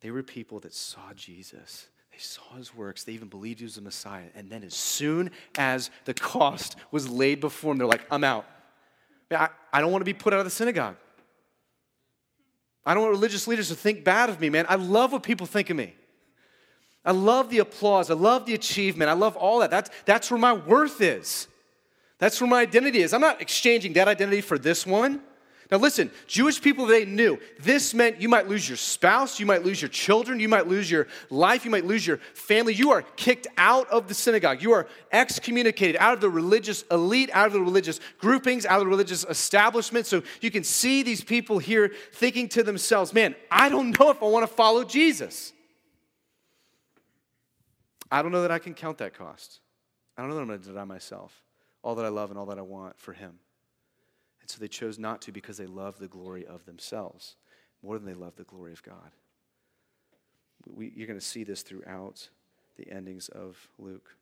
They 0.00 0.12
were 0.12 0.22
people 0.22 0.60
that 0.60 0.72
saw 0.72 1.12
Jesus 1.14 1.88
they 2.16 2.22
saw 2.22 2.56
his 2.56 2.74
works. 2.74 3.04
They 3.04 3.12
even 3.12 3.28
believed 3.28 3.58
he 3.58 3.66
was 3.66 3.74
the 3.74 3.82
Messiah. 3.82 4.24
And 4.34 4.48
then, 4.48 4.64
as 4.64 4.72
soon 4.72 5.30
as 5.58 5.90
the 6.06 6.14
cost 6.14 6.76
was 6.90 7.10
laid 7.10 7.40
before 7.40 7.74
them, 7.74 7.78
they're 7.78 7.86
like, 7.86 8.06
I'm 8.10 8.24
out. 8.24 8.46
I, 9.30 9.50
I 9.70 9.82
don't 9.82 9.92
want 9.92 10.00
to 10.00 10.06
be 10.06 10.14
put 10.14 10.32
out 10.32 10.38
of 10.38 10.46
the 10.46 10.50
synagogue. 10.50 10.96
I 12.86 12.94
don't 12.94 13.02
want 13.02 13.12
religious 13.12 13.46
leaders 13.46 13.68
to 13.68 13.74
think 13.74 14.02
bad 14.02 14.30
of 14.30 14.40
me, 14.40 14.48
man. 14.48 14.64
I 14.66 14.76
love 14.76 15.12
what 15.12 15.24
people 15.24 15.46
think 15.46 15.68
of 15.68 15.76
me. 15.76 15.94
I 17.04 17.12
love 17.12 17.50
the 17.50 17.58
applause. 17.58 18.10
I 18.10 18.14
love 18.14 18.46
the 18.46 18.54
achievement. 18.54 19.10
I 19.10 19.14
love 19.14 19.36
all 19.36 19.58
that. 19.58 19.70
That's, 19.70 19.90
that's 20.06 20.30
where 20.30 20.40
my 20.40 20.54
worth 20.54 21.02
is. 21.02 21.48
That's 22.18 22.40
where 22.40 22.48
my 22.48 22.62
identity 22.62 23.00
is. 23.02 23.12
I'm 23.12 23.20
not 23.20 23.42
exchanging 23.42 23.92
that 23.92 24.08
identity 24.08 24.40
for 24.40 24.56
this 24.56 24.86
one. 24.86 25.20
Now, 25.70 25.78
listen, 25.78 26.12
Jewish 26.28 26.62
people, 26.62 26.86
they 26.86 27.04
knew 27.04 27.40
this 27.58 27.92
meant 27.92 28.20
you 28.20 28.28
might 28.28 28.46
lose 28.46 28.68
your 28.68 28.76
spouse, 28.76 29.40
you 29.40 29.46
might 29.46 29.64
lose 29.64 29.82
your 29.82 29.88
children, 29.88 30.38
you 30.38 30.48
might 30.48 30.68
lose 30.68 30.88
your 30.88 31.08
life, 31.28 31.64
you 31.64 31.72
might 31.72 31.84
lose 31.84 32.06
your 32.06 32.18
family. 32.34 32.72
You 32.72 32.92
are 32.92 33.02
kicked 33.02 33.48
out 33.56 33.90
of 33.90 34.06
the 34.06 34.14
synagogue. 34.14 34.62
You 34.62 34.72
are 34.72 34.86
excommunicated 35.10 35.96
out 35.96 36.14
of 36.14 36.20
the 36.20 36.30
religious 36.30 36.82
elite, 36.92 37.30
out 37.32 37.48
of 37.48 37.52
the 37.52 37.60
religious 37.60 37.98
groupings, 38.18 38.64
out 38.64 38.78
of 38.78 38.84
the 38.84 38.90
religious 38.90 39.24
establishment. 39.24 40.06
So 40.06 40.22
you 40.40 40.52
can 40.52 40.62
see 40.62 41.02
these 41.02 41.24
people 41.24 41.58
here 41.58 41.92
thinking 42.12 42.48
to 42.50 42.62
themselves, 42.62 43.12
man, 43.12 43.34
I 43.50 43.68
don't 43.68 43.98
know 43.98 44.10
if 44.10 44.22
I 44.22 44.26
want 44.26 44.48
to 44.48 44.54
follow 44.54 44.84
Jesus. 44.84 45.52
I 48.08 48.22
don't 48.22 48.30
know 48.30 48.42
that 48.42 48.52
I 48.52 48.60
can 48.60 48.74
count 48.74 48.98
that 48.98 49.14
cost. 49.14 49.58
I 50.16 50.22
don't 50.22 50.30
know 50.30 50.36
that 50.36 50.42
I'm 50.42 50.48
going 50.48 50.60
to 50.60 50.68
deny 50.68 50.84
myself 50.84 51.42
all 51.82 51.96
that 51.96 52.04
I 52.04 52.08
love 52.08 52.30
and 52.30 52.38
all 52.38 52.46
that 52.46 52.58
I 52.58 52.62
want 52.62 52.98
for 52.98 53.12
Him. 53.12 53.40
And 54.46 54.50
so 54.52 54.60
they 54.60 54.68
chose 54.68 54.96
not 54.96 55.22
to 55.22 55.32
because 55.32 55.56
they 55.56 55.66
love 55.66 55.98
the 55.98 56.06
glory 56.06 56.46
of 56.46 56.66
themselves 56.66 57.34
more 57.82 57.98
than 57.98 58.06
they 58.06 58.14
love 58.14 58.36
the 58.36 58.44
glory 58.44 58.70
of 58.70 58.80
God. 58.80 59.10
We, 60.72 60.92
you're 60.94 61.08
going 61.08 61.18
to 61.18 61.24
see 61.24 61.42
this 61.42 61.62
throughout 61.62 62.28
the 62.76 62.88
endings 62.88 63.28
of 63.30 63.58
Luke. 63.76 64.14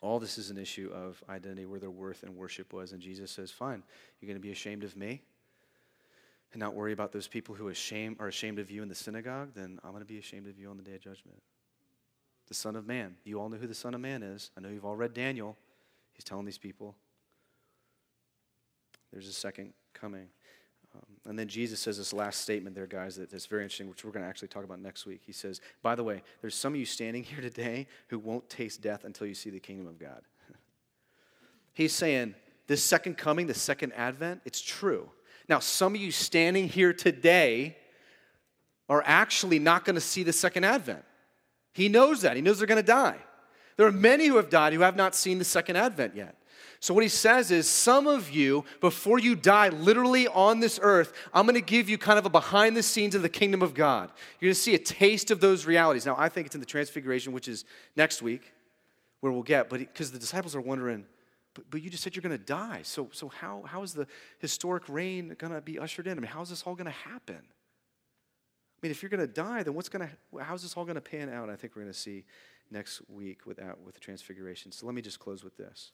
All 0.00 0.20
this 0.20 0.38
is 0.38 0.50
an 0.50 0.56
issue 0.56 0.92
of 0.94 1.20
identity, 1.28 1.66
where 1.66 1.80
their 1.80 1.90
worth 1.90 2.22
and 2.22 2.36
worship 2.36 2.72
was. 2.72 2.92
And 2.92 3.02
Jesus 3.02 3.32
says, 3.32 3.50
Fine, 3.50 3.82
you're 4.20 4.28
going 4.28 4.40
to 4.40 4.40
be 4.40 4.52
ashamed 4.52 4.84
of 4.84 4.96
me 4.96 5.20
and 6.52 6.60
not 6.60 6.74
worry 6.74 6.92
about 6.92 7.10
those 7.10 7.26
people 7.26 7.56
who 7.56 7.70
ashamed, 7.70 8.18
are 8.20 8.28
ashamed 8.28 8.60
of 8.60 8.70
you 8.70 8.84
in 8.84 8.88
the 8.88 8.94
synagogue, 8.94 9.48
then 9.56 9.80
I'm 9.82 9.90
going 9.90 10.00
to 10.00 10.06
be 10.06 10.18
ashamed 10.18 10.46
of 10.46 10.60
you 10.60 10.70
on 10.70 10.76
the 10.76 10.84
day 10.84 10.94
of 10.94 11.00
judgment. 11.00 11.42
The 12.46 12.54
Son 12.54 12.76
of 12.76 12.86
Man. 12.86 13.16
You 13.24 13.40
all 13.40 13.48
know 13.48 13.56
who 13.56 13.66
the 13.66 13.74
Son 13.74 13.94
of 13.94 14.00
Man 14.00 14.22
is. 14.22 14.52
I 14.56 14.60
know 14.60 14.68
you've 14.68 14.84
all 14.84 14.96
read 14.96 15.12
Daniel. 15.12 15.56
He's 16.12 16.22
telling 16.22 16.44
these 16.44 16.56
people, 16.56 16.94
there's 19.12 19.28
a 19.28 19.32
second 19.32 19.72
coming. 19.92 20.28
Um, 20.94 21.02
and 21.26 21.38
then 21.38 21.46
Jesus 21.46 21.78
says 21.80 21.98
this 21.98 22.12
last 22.12 22.40
statement 22.40 22.74
there, 22.74 22.86
guys, 22.86 23.16
that, 23.16 23.30
that's 23.30 23.46
very 23.46 23.62
interesting, 23.62 23.88
which 23.88 24.04
we're 24.04 24.10
going 24.10 24.24
to 24.24 24.28
actually 24.28 24.48
talk 24.48 24.64
about 24.64 24.80
next 24.80 25.06
week. 25.06 25.22
He 25.24 25.32
says, 25.32 25.60
By 25.82 25.94
the 25.94 26.02
way, 26.02 26.22
there's 26.40 26.54
some 26.54 26.72
of 26.72 26.80
you 26.80 26.86
standing 26.86 27.22
here 27.24 27.40
today 27.40 27.86
who 28.08 28.18
won't 28.18 28.48
taste 28.48 28.80
death 28.80 29.04
until 29.04 29.26
you 29.26 29.34
see 29.34 29.50
the 29.50 29.60
kingdom 29.60 29.86
of 29.86 29.98
God. 29.98 30.22
He's 31.72 31.92
saying, 31.92 32.34
This 32.66 32.82
second 32.82 33.16
coming, 33.16 33.46
the 33.46 33.54
second 33.54 33.92
advent, 33.92 34.42
it's 34.44 34.60
true. 34.60 35.08
Now, 35.48 35.58
some 35.58 35.94
of 35.94 36.00
you 36.00 36.12
standing 36.12 36.68
here 36.68 36.92
today 36.92 37.76
are 38.88 39.02
actually 39.06 39.58
not 39.58 39.84
going 39.84 39.94
to 39.94 40.00
see 40.00 40.22
the 40.22 40.32
second 40.32 40.64
advent. 40.64 41.04
He 41.72 41.88
knows 41.88 42.22
that. 42.22 42.36
He 42.36 42.42
knows 42.42 42.58
they're 42.58 42.66
going 42.66 42.82
to 42.82 42.86
die. 42.86 43.18
There 43.76 43.86
are 43.86 43.92
many 43.92 44.26
who 44.26 44.36
have 44.36 44.50
died 44.50 44.72
who 44.72 44.80
have 44.80 44.96
not 44.96 45.14
seen 45.14 45.38
the 45.38 45.44
second 45.44 45.76
advent 45.76 46.16
yet. 46.16 46.36
So, 46.82 46.94
what 46.94 47.02
he 47.02 47.10
says 47.10 47.50
is, 47.50 47.68
some 47.68 48.06
of 48.06 48.30
you, 48.30 48.64
before 48.80 49.18
you 49.18 49.36
die 49.36 49.68
literally 49.68 50.26
on 50.28 50.60
this 50.60 50.80
earth, 50.82 51.12
I'm 51.34 51.44
going 51.44 51.54
to 51.54 51.60
give 51.60 51.90
you 51.90 51.98
kind 51.98 52.18
of 52.18 52.24
a 52.24 52.30
behind 52.30 52.74
the 52.74 52.82
scenes 52.82 53.14
of 53.14 53.20
the 53.20 53.28
kingdom 53.28 53.60
of 53.60 53.74
God. 53.74 54.10
You're 54.40 54.48
going 54.48 54.54
to 54.54 54.60
see 54.60 54.74
a 54.74 54.78
taste 54.78 55.30
of 55.30 55.40
those 55.40 55.66
realities. 55.66 56.06
Now, 56.06 56.16
I 56.18 56.30
think 56.30 56.46
it's 56.46 56.54
in 56.54 56.60
the 56.60 56.66
Transfiguration, 56.66 57.34
which 57.34 57.48
is 57.48 57.66
next 57.96 58.22
week, 58.22 58.54
where 59.20 59.30
we'll 59.30 59.42
get, 59.42 59.68
but 59.68 59.80
because 59.80 60.10
the 60.10 60.18
disciples 60.18 60.56
are 60.56 60.60
wondering, 60.62 61.04
but, 61.52 61.70
but 61.70 61.82
you 61.82 61.90
just 61.90 62.02
said 62.02 62.16
you're 62.16 62.22
going 62.22 62.38
to 62.38 62.42
die. 62.42 62.80
So, 62.82 63.10
so 63.12 63.28
how, 63.28 63.62
how 63.66 63.82
is 63.82 63.92
the 63.92 64.06
historic 64.38 64.88
reign 64.88 65.36
going 65.38 65.52
to 65.52 65.60
be 65.60 65.78
ushered 65.78 66.06
in? 66.06 66.16
I 66.16 66.20
mean, 66.20 66.30
how 66.30 66.40
is 66.40 66.48
this 66.48 66.62
all 66.62 66.74
going 66.74 66.86
to 66.86 66.90
happen? 66.92 67.36
I 67.36 68.78
mean, 68.82 68.90
if 68.90 69.02
you're 69.02 69.10
going 69.10 69.20
to 69.20 69.26
die, 69.26 69.62
then 69.62 69.74
what's 69.74 69.90
going 69.90 70.08
to, 70.08 70.42
how's 70.42 70.62
this 70.62 70.74
all 70.78 70.86
going 70.86 70.94
to 70.94 71.02
pan 71.02 71.28
out? 71.28 71.50
I 71.50 71.56
think 71.56 71.76
we're 71.76 71.82
going 71.82 71.92
to 71.92 71.98
see 71.98 72.24
next 72.70 73.02
week 73.10 73.44
with, 73.44 73.58
that, 73.58 73.78
with 73.84 73.94
the 73.94 74.00
Transfiguration. 74.00 74.72
So 74.72 74.86
let 74.86 74.94
me 74.94 75.02
just 75.02 75.18
close 75.18 75.44
with 75.44 75.58
this. 75.58 75.92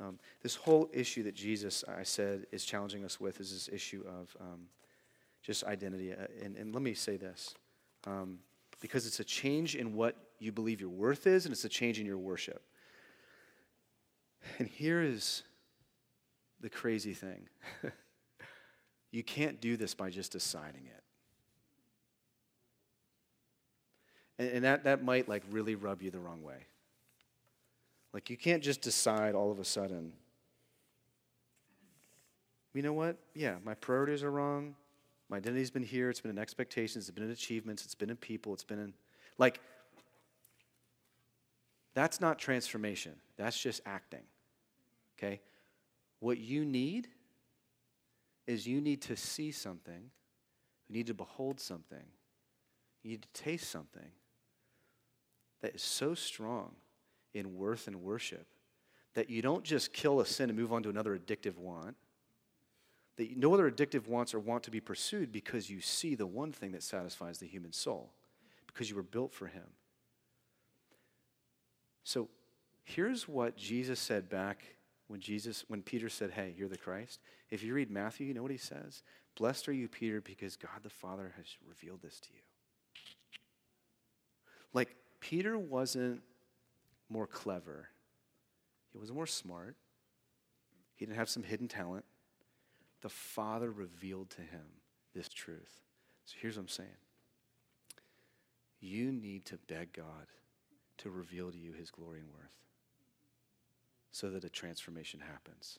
Um, 0.00 0.18
this 0.42 0.54
whole 0.54 0.88
issue 0.92 1.24
that 1.24 1.34
Jesus, 1.34 1.84
I 1.88 2.04
said, 2.04 2.46
is 2.52 2.64
challenging 2.64 3.04
us 3.04 3.20
with 3.20 3.40
is 3.40 3.52
this 3.52 3.68
issue 3.72 4.04
of 4.06 4.36
um, 4.40 4.68
just 5.42 5.64
identity. 5.64 6.12
Uh, 6.12 6.26
and, 6.42 6.56
and, 6.56 6.72
let 6.72 6.82
me 6.82 6.94
say 6.94 7.16
this 7.16 7.54
um, 8.06 8.38
because 8.80 9.06
it's 9.06 9.18
a 9.18 9.24
change 9.24 9.74
in 9.74 9.94
what 9.94 10.16
you 10.38 10.52
believe 10.52 10.80
your 10.80 10.90
worth 10.90 11.26
is, 11.26 11.46
and 11.46 11.52
it's 11.52 11.64
a 11.64 11.68
change 11.68 11.98
in 11.98 12.06
your 12.06 12.18
worship. 12.18 12.62
And 14.58 14.68
here 14.68 15.02
is 15.02 15.42
the 16.60 16.70
crazy 16.70 17.12
thing 17.12 17.48
you 19.10 19.22
can't 19.24 19.60
do 19.60 19.76
this 19.76 19.94
by 19.94 20.10
just 20.10 20.32
deciding 20.32 20.86
it. 20.86 21.02
And, 24.38 24.48
and 24.48 24.64
that, 24.64 24.84
that 24.84 25.02
might 25.02 25.28
like 25.28 25.42
really 25.50 25.74
rub 25.74 26.02
you 26.02 26.10
the 26.10 26.20
wrong 26.20 26.42
way. 26.42 26.66
Like, 28.12 28.30
you 28.30 28.36
can't 28.36 28.62
just 28.62 28.80
decide 28.80 29.34
all 29.34 29.50
of 29.50 29.58
a 29.58 29.64
sudden, 29.64 30.12
you 32.74 32.82
know 32.82 32.92
what? 32.92 33.16
Yeah, 33.34 33.56
my 33.64 33.74
priorities 33.74 34.22
are 34.22 34.30
wrong. 34.30 34.74
My 35.28 35.38
identity's 35.38 35.70
been 35.70 35.82
here. 35.82 36.10
It's 36.10 36.20
been 36.20 36.30
in 36.30 36.38
expectations. 36.38 37.08
It's 37.08 37.14
been 37.14 37.24
in 37.24 37.30
achievements. 37.30 37.84
It's 37.84 37.94
been 37.94 38.10
in 38.10 38.16
people. 38.16 38.54
It's 38.54 38.64
been 38.64 38.78
in, 38.78 38.94
like, 39.36 39.60
that's 41.94 42.20
not 42.20 42.38
transformation. 42.38 43.14
That's 43.36 43.58
just 43.58 43.80
acting. 43.84 44.22
Okay? 45.18 45.40
What 46.20 46.38
you 46.38 46.64
need 46.64 47.08
is 48.46 48.66
you 48.66 48.80
need 48.80 49.02
to 49.02 49.16
see 49.16 49.50
something, 49.50 50.10
you 50.88 50.94
need 50.94 51.08
to 51.08 51.14
behold 51.14 51.60
something, 51.60 52.04
you 53.02 53.10
need 53.10 53.22
to 53.22 53.42
taste 53.42 53.70
something 53.70 54.10
that 55.60 55.74
is 55.74 55.82
so 55.82 56.14
strong 56.14 56.72
in 57.38 57.56
worth 57.56 57.86
and 57.86 58.02
worship. 58.02 58.46
That 59.14 59.30
you 59.30 59.42
don't 59.42 59.64
just 59.64 59.92
kill 59.92 60.20
a 60.20 60.26
sin 60.26 60.50
and 60.50 60.58
move 60.58 60.72
on 60.72 60.82
to 60.82 60.90
another 60.90 61.18
addictive 61.18 61.56
want. 61.56 61.96
That 63.16 63.36
no 63.36 63.52
other 63.54 63.70
addictive 63.70 64.06
wants 64.06 64.34
or 64.34 64.38
want 64.38 64.62
to 64.64 64.70
be 64.70 64.80
pursued 64.80 65.32
because 65.32 65.70
you 65.70 65.80
see 65.80 66.14
the 66.14 66.26
one 66.26 66.52
thing 66.52 66.72
that 66.72 66.82
satisfies 66.82 67.38
the 67.38 67.46
human 67.46 67.72
soul, 67.72 68.12
because 68.66 68.90
you 68.90 68.96
were 68.96 69.02
built 69.02 69.32
for 69.32 69.46
Him. 69.46 69.64
So 72.04 72.28
here's 72.84 73.28
what 73.28 73.56
Jesus 73.56 73.98
said 73.98 74.28
back 74.28 74.62
when 75.08 75.20
Jesus, 75.20 75.64
when 75.68 75.82
Peter 75.82 76.08
said, 76.08 76.30
Hey, 76.30 76.54
you're 76.56 76.68
the 76.68 76.78
Christ. 76.78 77.20
If 77.50 77.62
you 77.62 77.74
read 77.74 77.90
Matthew, 77.90 78.26
you 78.26 78.34
know 78.34 78.42
what 78.42 78.50
he 78.50 78.58
says? 78.58 79.02
Blessed 79.36 79.68
are 79.68 79.72
you, 79.72 79.88
Peter, 79.88 80.20
because 80.20 80.56
God 80.56 80.82
the 80.82 80.90
Father 80.90 81.32
has 81.36 81.46
revealed 81.66 82.02
this 82.02 82.20
to 82.20 82.28
you. 82.32 82.40
Like, 84.72 84.94
Peter 85.20 85.58
wasn't 85.58 86.20
more 87.08 87.26
clever. 87.26 87.88
He 88.92 88.98
was 88.98 89.12
more 89.12 89.26
smart. 89.26 89.76
He 90.96 91.04
didn't 91.04 91.18
have 91.18 91.28
some 91.28 91.42
hidden 91.42 91.68
talent. 91.68 92.04
The 93.02 93.08
Father 93.08 93.70
revealed 93.70 94.30
to 94.30 94.42
him 94.42 94.66
this 95.14 95.28
truth. 95.28 95.80
So 96.24 96.34
here's 96.40 96.56
what 96.56 96.62
I'm 96.62 96.68
saying 96.68 96.96
you 98.80 99.10
need 99.10 99.44
to 99.46 99.58
beg 99.68 99.92
God 99.92 100.26
to 100.98 101.10
reveal 101.10 101.50
to 101.50 101.58
you 101.58 101.72
his 101.72 101.90
glory 101.90 102.20
and 102.20 102.28
worth 102.30 102.52
so 104.10 104.30
that 104.30 104.44
a 104.44 104.48
transformation 104.48 105.20
happens. 105.20 105.78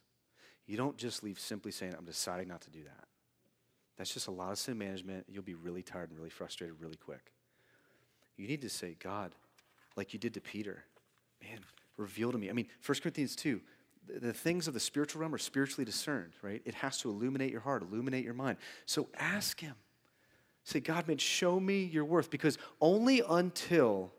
You 0.65 0.77
don't 0.77 0.97
just 0.97 1.23
leave 1.23 1.39
simply 1.39 1.71
saying, 1.71 1.95
I'm 1.97 2.05
deciding 2.05 2.47
not 2.47 2.61
to 2.61 2.69
do 2.69 2.83
that. 2.83 3.07
That's 3.97 4.13
just 4.13 4.27
a 4.27 4.31
lot 4.31 4.51
of 4.51 4.57
sin 4.57 4.77
management. 4.77 5.25
You'll 5.27 5.43
be 5.43 5.55
really 5.55 5.81
tired 5.81 6.09
and 6.09 6.17
really 6.17 6.29
frustrated 6.29 6.79
really 6.79 6.95
quick. 6.95 7.33
You 8.37 8.47
need 8.47 8.61
to 8.61 8.69
say, 8.69 8.95
God, 8.97 9.35
like 9.97 10.13
you 10.13 10.19
did 10.19 10.33
to 10.35 10.41
Peter, 10.41 10.85
man, 11.41 11.59
reveal 11.97 12.31
to 12.31 12.37
me. 12.37 12.49
I 12.49 12.53
mean, 12.53 12.67
1 12.85 12.99
Corinthians 13.01 13.35
2, 13.35 13.61
the 14.21 14.33
things 14.33 14.67
of 14.67 14.73
the 14.73 14.79
spiritual 14.79 15.21
realm 15.21 15.33
are 15.35 15.39
spiritually 15.39 15.85
discerned, 15.85 16.33
right? 16.41 16.61
It 16.65 16.75
has 16.75 16.97
to 16.99 17.09
illuminate 17.09 17.51
your 17.51 17.61
heart, 17.61 17.83
illuminate 17.83 18.23
your 18.23 18.33
mind. 18.33 18.57
So 18.85 19.07
ask 19.17 19.59
Him. 19.59 19.75
Say, 20.63 20.79
God, 20.79 21.07
man, 21.07 21.17
show 21.17 21.59
me 21.59 21.83
your 21.83 22.05
worth. 22.05 22.29
Because 22.29 22.57
only 22.81 23.21
until 23.27 24.11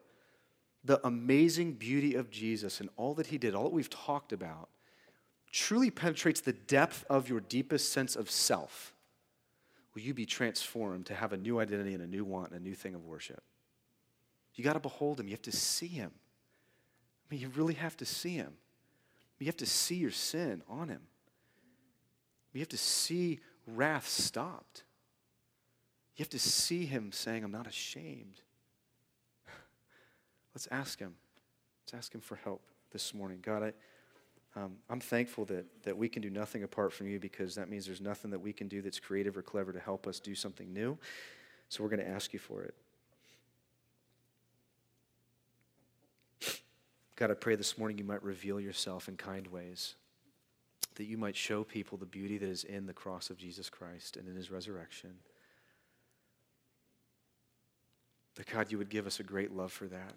the 0.84 1.04
amazing 1.06 1.74
beauty 1.74 2.14
of 2.14 2.30
Jesus 2.30 2.80
and 2.80 2.88
all 2.96 3.14
that 3.14 3.26
He 3.26 3.38
did, 3.38 3.54
all 3.54 3.64
that 3.64 3.72
we've 3.72 3.90
talked 3.90 4.32
about, 4.32 4.68
truly 5.52 5.90
penetrates 5.90 6.40
the 6.40 6.52
depth 6.52 7.04
of 7.10 7.28
your 7.28 7.40
deepest 7.40 7.92
sense 7.92 8.16
of 8.16 8.30
self, 8.30 8.94
will 9.94 10.02
you 10.02 10.14
be 10.14 10.26
transformed 10.26 11.06
to 11.06 11.14
have 11.14 11.32
a 11.32 11.36
new 11.36 11.58
identity 11.58 11.94
and 11.94 12.02
a 12.02 12.06
new 12.06 12.24
want 12.24 12.52
and 12.52 12.60
a 12.60 12.62
new 12.62 12.74
thing 12.74 12.94
of 12.94 13.04
worship. 13.04 13.42
You 14.54 14.64
got 14.64 14.74
to 14.74 14.80
behold 14.80 15.18
Him, 15.18 15.26
you 15.26 15.32
have 15.32 15.42
to 15.42 15.52
see 15.52 15.88
Him. 15.88 16.12
I 17.31 17.35
mean, 17.35 17.43
you 17.43 17.49
really 17.55 17.74
have 17.74 17.97
to 17.99 18.05
see 18.05 18.35
him. 18.35 18.55
You 19.39 19.47
have 19.47 19.57
to 19.59 19.66
see 19.66 19.95
your 19.95 20.11
sin 20.11 20.62
on 20.68 20.89
him. 20.89 21.03
You 22.53 22.61
have 22.61 22.68
to 22.70 22.76
see 22.76 23.39
wrath 23.66 24.09
stopped. 24.09 24.83
You 26.16 26.22
have 26.22 26.31
to 26.31 26.39
see 26.39 26.85
him 26.85 27.12
saying, 27.12 27.45
I'm 27.45 27.53
not 27.53 27.66
ashamed. 27.66 28.43
Let's 30.55 30.68
ask 30.70 30.99
him. 30.99 31.14
Let's 31.85 31.95
ask 31.95 32.14
him 32.14 32.20
for 32.20 32.37
help 32.37 32.62
this 32.93 33.14
morning. 33.14 33.39
God, 33.41 33.62
I, 33.62 34.61
um, 34.61 34.76
I'm 34.91 35.01
thankful 35.01 35.45
that, 35.47 35.64
that 35.85 35.97
we 35.97 36.09
can 36.09 36.20
do 36.20 36.28
nothing 36.28 36.64
apart 36.64 36.93
from 36.93 37.07
you 37.07 37.20
because 37.20 37.55
that 37.55 37.70
means 37.70 37.87
there's 37.87 38.01
nothing 38.01 38.31
that 38.33 38.41
we 38.41 38.53
can 38.53 38.68
do 38.68 38.83
that's 38.83 38.99
creative 38.99 39.37
or 39.37 39.43
clever 39.43 39.72
to 39.72 39.81
help 39.81 40.07
us 40.07 40.20
do 40.20 40.35
something 40.35 40.72
new. 40.72 40.99
So 41.68 41.83
we're 41.83 41.91
going 41.91 42.05
to 42.05 42.09
ask 42.09 42.33
you 42.33 42.41
for 42.41 42.62
it. 42.64 42.74
God, 47.20 47.30
I 47.30 47.34
pray 47.34 47.54
this 47.54 47.76
morning 47.76 47.98
you 47.98 48.04
might 48.04 48.22
reveal 48.22 48.58
yourself 48.58 49.06
in 49.06 49.18
kind 49.18 49.46
ways. 49.48 49.94
that 50.94 51.04
you 51.04 51.18
might 51.18 51.36
show 51.36 51.64
people 51.64 51.96
the 51.98 52.06
beauty 52.06 52.38
that 52.38 52.48
is 52.48 52.64
in 52.64 52.86
the 52.86 52.92
cross 52.92 53.30
of 53.30 53.38
Jesus 53.38 53.70
Christ 53.70 54.16
and 54.16 54.28
in 54.28 54.34
his 54.34 54.50
resurrection. 54.50 55.10
That 58.36 58.46
God, 58.46 58.72
you 58.72 58.78
would 58.78 58.88
give 58.88 59.06
us 59.06 59.20
a 59.20 59.22
great 59.22 59.52
love 59.52 59.72
for 59.72 59.86
that. 59.86 60.14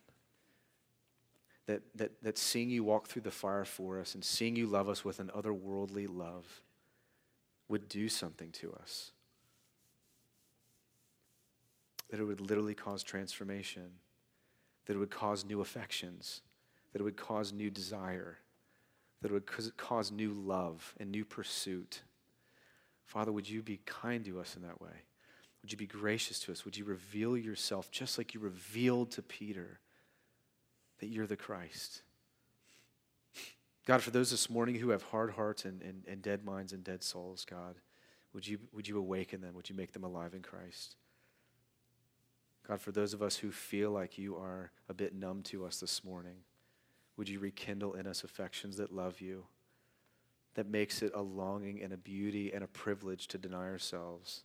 That, 1.68 1.82
that, 1.96 2.24
that 2.24 2.38
seeing 2.38 2.70
you 2.70 2.84
walk 2.84 3.08
through 3.08 3.22
the 3.22 3.32
fire 3.32 3.66
for 3.66 4.00
us 4.00 4.16
and 4.16 4.24
seeing 4.24 4.56
you 4.56 4.68
love 4.68 4.90
us 4.90 5.06
with 5.06 5.20
an 5.20 5.32
otherworldly 5.36 6.08
love 6.10 6.62
would 7.68 7.88
do 7.88 8.10
something 8.10 8.52
to 8.52 8.74
us. 8.82 9.12
That 12.10 12.20
it 12.20 12.26
would 12.26 12.42
literally 12.42 12.76
cause 12.76 13.04
transformation, 13.04 13.92
that 14.86 14.96
it 14.96 15.00
would 15.00 15.12
cause 15.12 15.46
new 15.46 15.62
affections, 15.62 16.42
that 16.94 17.02
it 17.02 17.04
would 17.04 17.18
cause 17.18 17.52
new 17.52 17.70
desire, 17.70 18.38
that 19.22 19.32
it 19.32 19.34
would 19.34 19.78
cause 19.78 20.12
new 20.12 20.32
love 20.32 20.94
and 21.00 21.12
new 21.12 21.26
pursuit. 21.26 22.04
Father, 23.06 23.32
would 23.32 23.50
you 23.50 23.62
be 23.62 23.82
kind 23.86 24.24
to 24.26 24.40
us 24.40 24.56
in 24.56 24.62
that 24.62 24.80
way? 24.80 25.04
Would 25.62 25.72
you 25.72 25.78
be 25.78 25.88
gracious 25.88 26.40
to 26.42 26.52
us? 26.52 26.66
Would 26.66 26.78
you 26.78 26.86
reveal 26.86 27.38
yourself 27.38 27.90
just 27.90 28.18
like 28.18 28.34
you 28.34 28.40
revealed 28.40 29.12
to 29.12 29.22
Peter 29.22 29.80
that 31.00 31.08
you're 31.08 31.28
the 31.28 31.38
Christ? 31.38 32.04
God, 33.86 34.02
for 34.02 34.12
those 34.12 34.32
this 34.32 34.50
morning 34.50 34.76
who 34.76 34.90
have 34.90 35.04
hard 35.04 35.32
hearts 35.32 35.66
and, 35.66 35.82
and, 35.82 36.04
and 36.08 36.22
dead 36.22 36.46
minds 36.46 36.72
and 36.72 36.84
dead 36.84 37.04
souls, 37.04 37.46
God, 37.50 37.76
would 38.34 38.48
you, 38.48 38.60
would 38.72 38.88
you 38.88 38.98
awaken 38.98 39.42
them? 39.42 39.56
Would 39.56 39.70
you 39.70 39.76
make 39.76 39.92
them 39.94 40.04
alive 40.04 40.34
in 40.34 40.42
Christ? 40.42 40.96
God, 42.68 42.80
for 42.80 42.92
those 42.92 43.14
of 43.14 43.22
us 43.22 43.38
who 43.38 43.52
feel 43.52 43.92
like 43.92 44.18
you 44.18 44.36
are 44.36 44.72
a 44.88 44.94
bit 44.94 45.14
numb 45.14 45.44
to 45.44 45.66
us 45.66 45.80
this 45.80 46.04
morning, 46.04 46.38
would 47.18 47.30
you 47.30 47.40
rekindle 47.40 47.94
in 47.94 48.08
us 48.08 48.24
affections 48.24 48.78
that 48.78 48.94
love 48.94 49.22
you, 49.22 49.46
that 50.56 50.68
makes 50.68 51.02
it 51.02 51.12
a 51.14 51.22
longing 51.22 51.82
and 51.82 51.94
a 51.94 51.98
beauty 51.98 52.52
and 52.54 52.64
a 52.64 52.68
privilege 52.68 53.28
to 53.28 53.38
deny 53.38 53.66
ourselves 53.66 54.44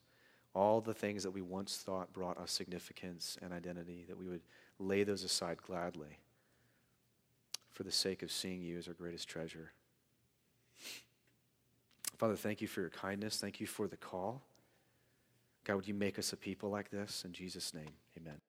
all 0.55 0.81
the 0.81 0.95
things 0.95 1.23
that 1.23 1.31
we 1.31 1.43
once 1.43 1.77
thought 1.77 2.13
brought 2.13 2.39
us 2.39 2.51
significance 2.51 3.37
and 3.43 3.53
identity, 3.53 4.05
that 4.09 4.19
we 4.19 4.27
would 4.27 4.41
lay 4.79 5.05
those 5.05 5.23
aside 5.23 5.59
gladly 5.63 6.19
for 7.71 7.85
the 7.85 7.93
sake 7.93 8.23
of 8.23 8.33
seeing 8.33 8.61
you 8.61 8.77
as 8.79 8.89
our 8.89 8.95
greatest 8.95 9.29
treasure. 9.29 9.73
Father, 12.17 12.35
thank 12.35 12.61
you 12.61 12.67
for 12.67 12.81
your 12.81 12.91
kindness. 12.91 13.39
Thank 13.39 13.61
you 13.61 13.67
for 13.67 13.87
the 13.87 13.97
call. 13.97 14.43
God, 15.63 15.77
would 15.77 15.89
you 15.89 15.95
make 15.95 16.19
us 16.19 16.33
a 16.33 16.37
people 16.37 16.71
like 16.71 16.91
this? 16.91 17.25
In 17.25 17.33
Jesus' 17.33 17.73
name, 17.73 17.93
amen. 18.19 18.48